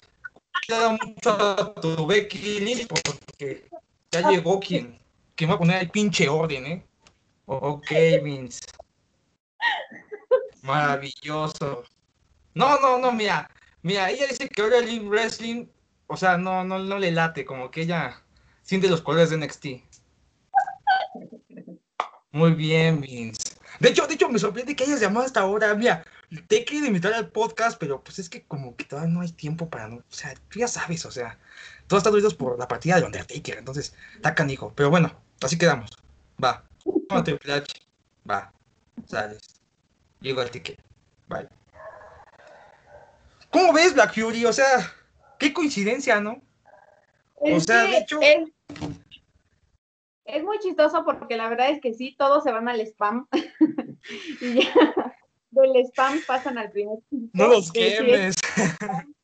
te 0.68 0.74
da 0.74 0.90
mucho 0.92 1.32
a 1.32 1.74
tu 1.76 2.06
Becky 2.06 2.60
Lynch 2.60 2.88
porque 2.88 3.68
ya 4.12 4.30
llegó 4.30 4.60
quien, 4.60 5.00
quien 5.36 5.50
va 5.50 5.56
a 5.56 5.60
poner 5.60 5.82
el 5.82 5.90
pinche 5.90 6.30
orden, 6.30 6.66
¿eh? 6.66 6.86
Ok, 7.46 7.92
Vince. 8.24 8.62
Maravilloso. 10.62 11.84
No, 12.54 12.80
no, 12.80 12.98
no, 13.00 13.12
mira, 13.12 13.50
mira, 13.82 14.10
ella 14.10 14.28
dice 14.28 14.48
que 14.48 14.62
ahora 14.62 14.78
el 14.78 15.08
wrestling, 15.08 15.66
o 16.08 16.16
sea, 16.16 16.38
no, 16.38 16.64
no, 16.64 16.80
no 16.80 17.00
le 17.00 17.12
late, 17.12 17.46
como 17.46 17.72
que 17.72 17.82
ella 17.82 18.22
siente 18.62 18.90
los 18.90 19.02
colores 19.02 19.30
de 19.30 19.38
NXT. 19.38 19.66
Muy 22.32 22.54
bien, 22.54 23.02
Vince. 23.02 23.56
De 23.80 23.90
hecho, 23.90 24.08
de 24.08 24.14
hecho, 24.14 24.30
me 24.30 24.40
sorprende 24.40 24.76
que 24.76 24.84
hayas 24.84 25.02
llamado 25.02 25.26
hasta 25.26 25.42
ahora. 25.42 25.74
Mira, 25.74 26.06
te 26.48 26.58
he 26.58 26.66
querido 26.66 26.88
invitar 26.88 27.14
al 27.14 27.30
podcast, 27.30 27.78
pero 27.78 28.02
pues 28.02 28.20
es 28.20 28.30
que 28.30 28.44
como 28.44 28.76
que 28.76 28.86
todavía 28.86 29.12
no 29.12 29.22
hay 29.22 29.32
tiempo 29.32 29.70
para 29.70 29.88
no. 29.90 29.98
O 29.98 30.04
sea, 30.10 30.34
tú 30.50 30.60
ya 30.60 30.68
sabes, 30.68 31.06
o 31.06 31.12
sea, 31.12 31.38
todos 31.88 32.00
están 32.02 32.14
dolidos 32.14 32.36
por 32.36 32.58
la 32.58 32.68
partida 32.68 32.98
de 32.98 33.06
Undertaker, 33.06 33.58
entonces, 33.58 33.94
está 34.16 34.34
canijo. 34.34 34.72
Pero 34.76 34.90
bueno, 34.90 35.14
así 35.42 35.58
quedamos. 35.58 35.92
Va. 36.42 36.64
Triple 37.24 37.54
H. 37.54 37.82
Va. 38.30 38.54
Sales. 39.08 39.62
Llego 40.22 40.42
al 40.42 40.52
ticket. 40.52 40.80
Bye. 41.28 41.50
¿Cómo 43.52 43.74
ves 43.74 43.94
Black 43.94 44.14
Fury? 44.14 44.46
O 44.46 44.54
sea, 44.54 44.94
qué 45.38 45.52
coincidencia, 45.52 46.22
¿no? 46.22 46.42
o 47.36 47.60
sea, 47.60 47.84
de 47.84 47.98
hecho... 47.98 48.20
Es, 50.24 50.44
muy 50.44 50.60
chistoso 50.60 51.04
porque 51.04 51.36
la 51.36 51.50
verdad 51.50 51.72
es 51.72 51.82
que 51.82 51.94
sí, 51.94 52.16
todos 52.18 52.44
se 52.44 52.54
van 52.54 52.70
al 52.70 52.80
spam. 52.80 53.28
y 54.42 54.64
ya 54.64 55.14
del 55.52 55.86
spam 55.86 56.22
pasan 56.26 56.58
al 56.58 56.72
primer. 56.72 57.00
No 57.34 57.48
los 57.48 57.72
quemes 57.72 58.36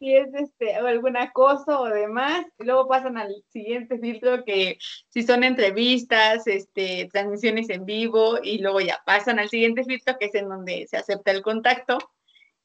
si 0.00 0.16
es 0.16 0.28
este, 0.32 0.74
algún 0.74 1.16
acoso 1.18 1.82
o 1.82 1.88
demás, 1.88 2.46
y 2.58 2.64
luego 2.64 2.88
pasan 2.88 3.18
al 3.18 3.44
siguiente 3.50 3.98
filtro 3.98 4.44
que 4.44 4.78
si 5.10 5.22
son 5.22 5.44
entrevistas, 5.44 6.46
este, 6.46 7.08
transmisiones 7.12 7.68
en 7.68 7.84
vivo, 7.84 8.38
y 8.42 8.58
luego 8.58 8.80
ya 8.80 9.02
pasan 9.04 9.38
al 9.38 9.50
siguiente 9.50 9.84
filtro 9.84 10.16
que 10.18 10.26
es 10.26 10.34
en 10.34 10.48
donde 10.48 10.86
se 10.88 10.96
acepta 10.96 11.30
el 11.30 11.42
contacto 11.42 11.98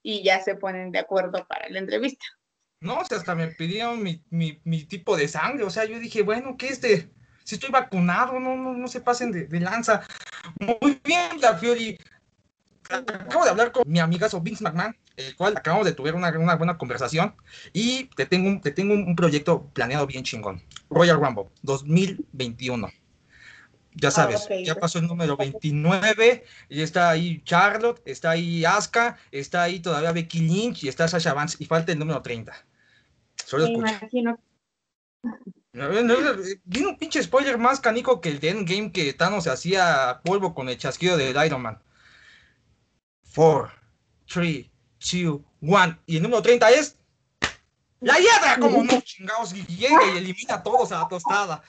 y 0.02 0.24
ya 0.24 0.40
se 0.40 0.56
ponen 0.56 0.92
de 0.92 1.00
acuerdo 1.00 1.46
para 1.46 1.68
la 1.70 1.80
entrevista. 1.80 2.26
No, 2.80 3.00
o 3.00 3.06
sea, 3.06 3.18
hasta 3.18 3.36
me 3.36 3.48
pidieron 3.48 4.02
mi, 4.02 4.24
mi, 4.30 4.62
mi 4.64 4.86
tipo 4.86 5.18
de 5.18 5.28
sangre, 5.28 5.66
o 5.66 5.70
sea, 5.70 5.84
yo 5.84 6.00
dije, 6.00 6.22
bueno, 6.22 6.56
¿qué 6.58 6.68
es 6.70 6.80
de? 6.80 7.10
Si 7.44 7.56
estoy 7.56 7.70
vacunado, 7.70 8.40
no, 8.40 8.56
no, 8.56 8.74
no 8.74 8.88
se 8.88 9.02
pasen 9.02 9.32
de, 9.32 9.46
de 9.46 9.60
lanza. 9.60 10.08
Muy 10.60 11.00
bien, 11.04 11.42
la 11.42 11.58
Fiori. 11.58 11.98
Acabo 12.90 13.44
de 13.44 13.50
hablar 13.50 13.72
con 13.72 13.84
mi 13.88 14.00
amigazo 14.00 14.42
Vince 14.42 14.64
McMahon 14.64 14.96
el 15.18 15.36
cual 15.36 15.56
acabamos 15.58 15.86
de 15.86 15.94
tener 15.94 16.16
una, 16.16 16.30
una, 16.38 16.56
buena 16.56 16.78
conversación 16.78 17.36
y 17.74 18.06
te 18.16 18.26
tengo, 18.26 18.50
un, 18.50 18.62
te 18.62 18.72
tengo 18.72 18.94
un, 18.94 19.16
proyecto 19.16 19.68
planeado 19.74 20.06
bien 20.08 20.24
chingón. 20.24 20.62
Royal 20.90 21.20
Rumble 21.20 21.46
2021. 21.64 22.90
Ya 23.98 24.10
ah, 24.10 24.12
sabes, 24.12 24.48
ya 24.66 24.76
pasó 24.76 25.00
el 25.00 25.08
número 25.08 25.38
29 25.38 26.44
y 26.68 26.82
está 26.82 27.12
ahí 27.12 27.42
Charlotte, 27.46 28.02
está 28.06 28.32
ahí 28.32 28.66
Asuka, 28.66 29.18
está 29.32 29.64
ahí 29.64 29.80
todavía 29.80 30.12
Becky 30.12 30.40
Lynch 30.40 30.84
y 30.84 30.90
está 30.90 31.08
Sasha 31.08 31.34
Vance 31.34 31.56
y 31.60 31.66
falta 31.66 31.94
el 31.94 32.00
número 32.00 32.22
30. 32.22 32.54
Solo 33.46 33.66
escucha. 33.66 34.02
Viene 35.72 36.88
un 36.88 36.98
pinche 36.98 37.24
spoiler 37.24 37.58
más 37.58 37.80
canico 37.80 38.20
que 38.20 38.30
el 38.30 38.42
de 38.42 38.50
Endgame 38.50 38.92
que 38.92 39.14
Thanos 39.14 39.48
hacía 39.48 40.20
polvo 40.26 40.54
con 40.54 40.68
el 40.68 40.78
chasquido 40.78 41.16
del 41.16 41.38
Iron 41.46 41.62
Man. 41.62 41.80
4, 43.36 43.72
3, 44.28 44.72
2, 45.00 45.42
1. 45.62 46.00
Y 46.06 46.18
el 46.18 46.24
número 46.24 46.42
30 46.42 46.70
es. 46.72 46.98
La 48.00 48.18
hiedra, 48.18 48.58
como 48.60 48.84
no, 48.84 49.00
chingados, 49.02 49.54
y 49.54 49.66
llega 49.66 50.14
y 50.14 50.18
elimina 50.18 50.56
a 50.56 50.64
todos 50.64 50.92
a 50.92 51.00
la 51.00 51.08
tostada. 51.08 51.64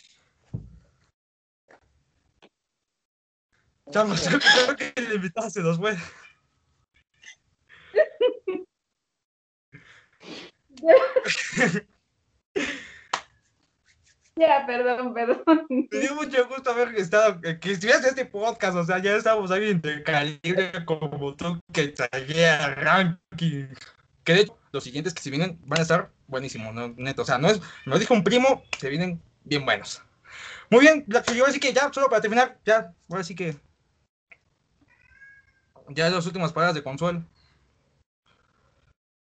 Chamos, 3.91 4.21
creo 4.29 4.77
que 4.77 4.93
el 4.97 5.15
invitado 5.15 5.51
se 5.51 5.61
nos 5.61 5.79
fue. 5.79 5.97
Ya, 14.39 14.67
perdón, 14.67 15.15
perdón. 15.15 15.67
Me 15.91 15.99
dio 15.99 16.15
mucho 16.15 16.47
gusto 16.47 16.71
haber 16.71 16.95
estado, 16.97 17.41
que 17.41 17.73
estuvieras 17.73 18.03
en 18.03 18.11
este 18.11 18.27
podcast, 18.27 18.77
o 18.77 18.85
sea, 18.85 18.99
ya 18.99 19.17
estamos 19.17 19.51
ahí 19.51 19.71
entre 19.71 20.03
calibre 20.03 20.73
como 20.85 21.35
tú 21.35 21.59
que 21.73 21.89
traía 21.89 22.75
ranking. 22.75 23.69
Que 24.25 24.35
de 24.35 24.41
hecho, 24.41 24.59
los 24.73 24.85
siguientes 24.85 25.15
que 25.15 25.23
se 25.23 25.31
vienen 25.31 25.59
van 25.65 25.79
a 25.79 25.83
estar 25.83 26.11
buenísimos, 26.27 26.75
¿no? 26.75 26.89
neto. 26.99 27.23
O 27.23 27.25
sea, 27.25 27.39
no 27.39 27.49
es, 27.49 27.61
me 27.87 27.93
lo 27.93 27.99
dijo 27.99 28.13
un 28.13 28.25
primo, 28.25 28.63
se 28.79 28.91
vienen 28.91 29.23
bien 29.45 29.65
buenos. 29.65 30.03
Muy 30.71 30.81
bien, 30.81 31.07
yo 31.07 31.19
ahora 31.41 31.53
sí 31.53 31.61
que 31.61 31.73
ya, 31.73 31.91
solo 31.93 32.11
para 32.11 32.21
terminar, 32.21 32.59
ya, 32.65 32.93
ahora 33.09 33.25
sí 33.25 33.35
que. 33.35 33.57
Ya 35.89 36.11
las 36.11 36.27
últimas 36.27 36.53
palabras 36.53 36.75
de 36.75 36.83
consuelo. 36.83 37.25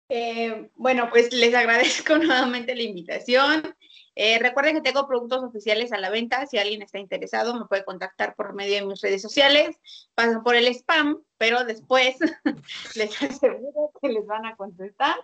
Eh, 0.09 0.69
bueno, 0.75 1.09
pues 1.09 1.31
les 1.33 1.53
agradezco 1.53 2.17
nuevamente 2.17 2.75
la 2.75 2.81
invitación. 2.81 3.75
Eh, 4.15 4.37
recuerden 4.39 4.75
que 4.75 4.81
tengo 4.81 5.07
productos 5.07 5.43
oficiales 5.43 5.91
a 5.91 5.97
la 5.97 6.09
venta. 6.09 6.45
Si 6.45 6.57
alguien 6.57 6.81
está 6.81 6.99
interesado, 6.99 7.55
me 7.55 7.65
puede 7.65 7.83
contactar 7.83 8.35
por 8.35 8.53
medio 8.53 8.75
de 8.75 8.85
mis 8.85 9.01
redes 9.01 9.21
sociales. 9.21 9.77
Pasan 10.13 10.43
por 10.43 10.55
el 10.55 10.67
spam, 10.67 11.21
pero 11.37 11.63
después 11.63 12.17
les 12.95 13.21
aseguro 13.21 13.91
que 14.01 14.09
les 14.09 14.25
van 14.25 14.45
a 14.45 14.55
contestar. 14.55 15.15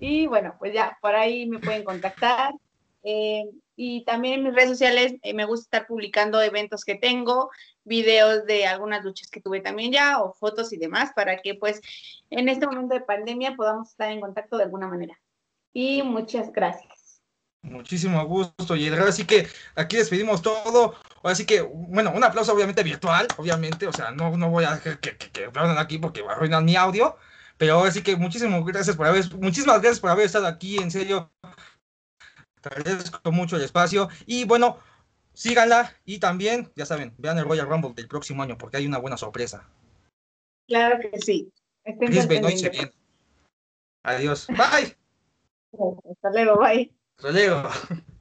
Y 0.00 0.26
bueno, 0.26 0.56
pues 0.58 0.72
ya, 0.72 0.98
por 1.00 1.14
ahí 1.14 1.46
me 1.46 1.60
pueden 1.60 1.84
contactar. 1.84 2.54
Eh, 3.04 3.44
y 3.76 4.04
también 4.04 4.34
en 4.34 4.44
mis 4.44 4.54
redes 4.54 4.70
sociales 4.70 5.14
eh, 5.22 5.34
me 5.34 5.44
gusta 5.44 5.64
estar 5.64 5.86
publicando 5.86 6.40
eventos 6.40 6.84
que 6.84 6.94
tengo, 6.94 7.50
videos 7.84 8.46
de 8.46 8.66
algunas 8.66 9.04
luchas 9.04 9.30
que 9.30 9.40
tuve 9.40 9.60
también 9.60 9.92
ya, 9.92 10.22
o 10.22 10.32
fotos 10.32 10.72
y 10.72 10.78
demás, 10.78 11.12
para 11.14 11.38
que 11.38 11.54
pues 11.54 11.80
en 12.30 12.48
este 12.48 12.66
momento 12.66 12.94
de 12.94 13.00
pandemia 13.00 13.56
podamos 13.56 13.90
estar 13.90 14.10
en 14.10 14.20
contacto 14.20 14.56
de 14.56 14.64
alguna 14.64 14.88
manera. 14.88 15.20
Y 15.72 16.02
muchas 16.02 16.52
gracias. 16.52 16.93
Muchísimo 17.64 18.22
gusto, 18.26 18.76
y 18.76 18.88
ahora 18.88 19.10
sí 19.10 19.24
que 19.24 19.48
aquí 19.74 19.96
despedimos 19.96 20.42
todo. 20.42 20.94
Ahora 21.22 21.34
sí 21.34 21.46
que, 21.46 21.62
bueno, 21.62 22.12
un 22.14 22.22
aplauso 22.22 22.52
obviamente 22.52 22.82
virtual, 22.82 23.26
obviamente, 23.38 23.86
o 23.86 23.92
sea, 23.92 24.10
no, 24.10 24.36
no 24.36 24.50
voy 24.50 24.64
a 24.64 24.74
dejar 24.74 25.00
que, 25.00 25.16
que, 25.16 25.30
que 25.30 25.46
aplaudan 25.46 25.78
aquí 25.78 25.98
porque 25.98 26.20
va 26.20 26.32
a 26.32 26.36
arruinar 26.36 26.62
mi 26.62 26.76
audio, 26.76 27.16
pero 27.56 27.74
ahora 27.74 27.90
sí 27.90 28.02
que 28.02 28.16
muchísimas 28.16 28.62
gracias 28.66 28.96
por 28.96 29.06
haber, 29.06 29.34
muchísimas 29.36 29.80
gracias 29.80 30.00
por 30.00 30.10
haber 30.10 30.26
estado 30.26 30.46
aquí, 30.46 30.76
en 30.76 30.90
serio. 30.90 31.32
Te 32.60 32.68
agradezco 32.68 33.32
mucho 33.32 33.56
el 33.56 33.62
espacio 33.62 34.10
y 34.26 34.44
bueno, 34.44 34.78
síganla 35.32 35.96
y 36.04 36.18
también, 36.18 36.70
ya 36.76 36.84
saben, 36.84 37.14
vean 37.16 37.38
el 37.38 37.46
Royal 37.46 37.66
Rumble 37.66 37.94
del 37.94 38.08
próximo 38.08 38.42
año 38.42 38.58
porque 38.58 38.76
hay 38.76 38.86
una 38.86 38.98
buena 38.98 39.16
sorpresa. 39.16 39.66
Claro 40.68 40.98
que 41.00 41.18
sí. 41.18 41.50
Adiós. 44.02 44.48
Bye. 44.48 44.96
Hasta 46.10 46.30
luego, 46.30 46.58
bye. 46.58 46.94
Luego. 47.22 47.70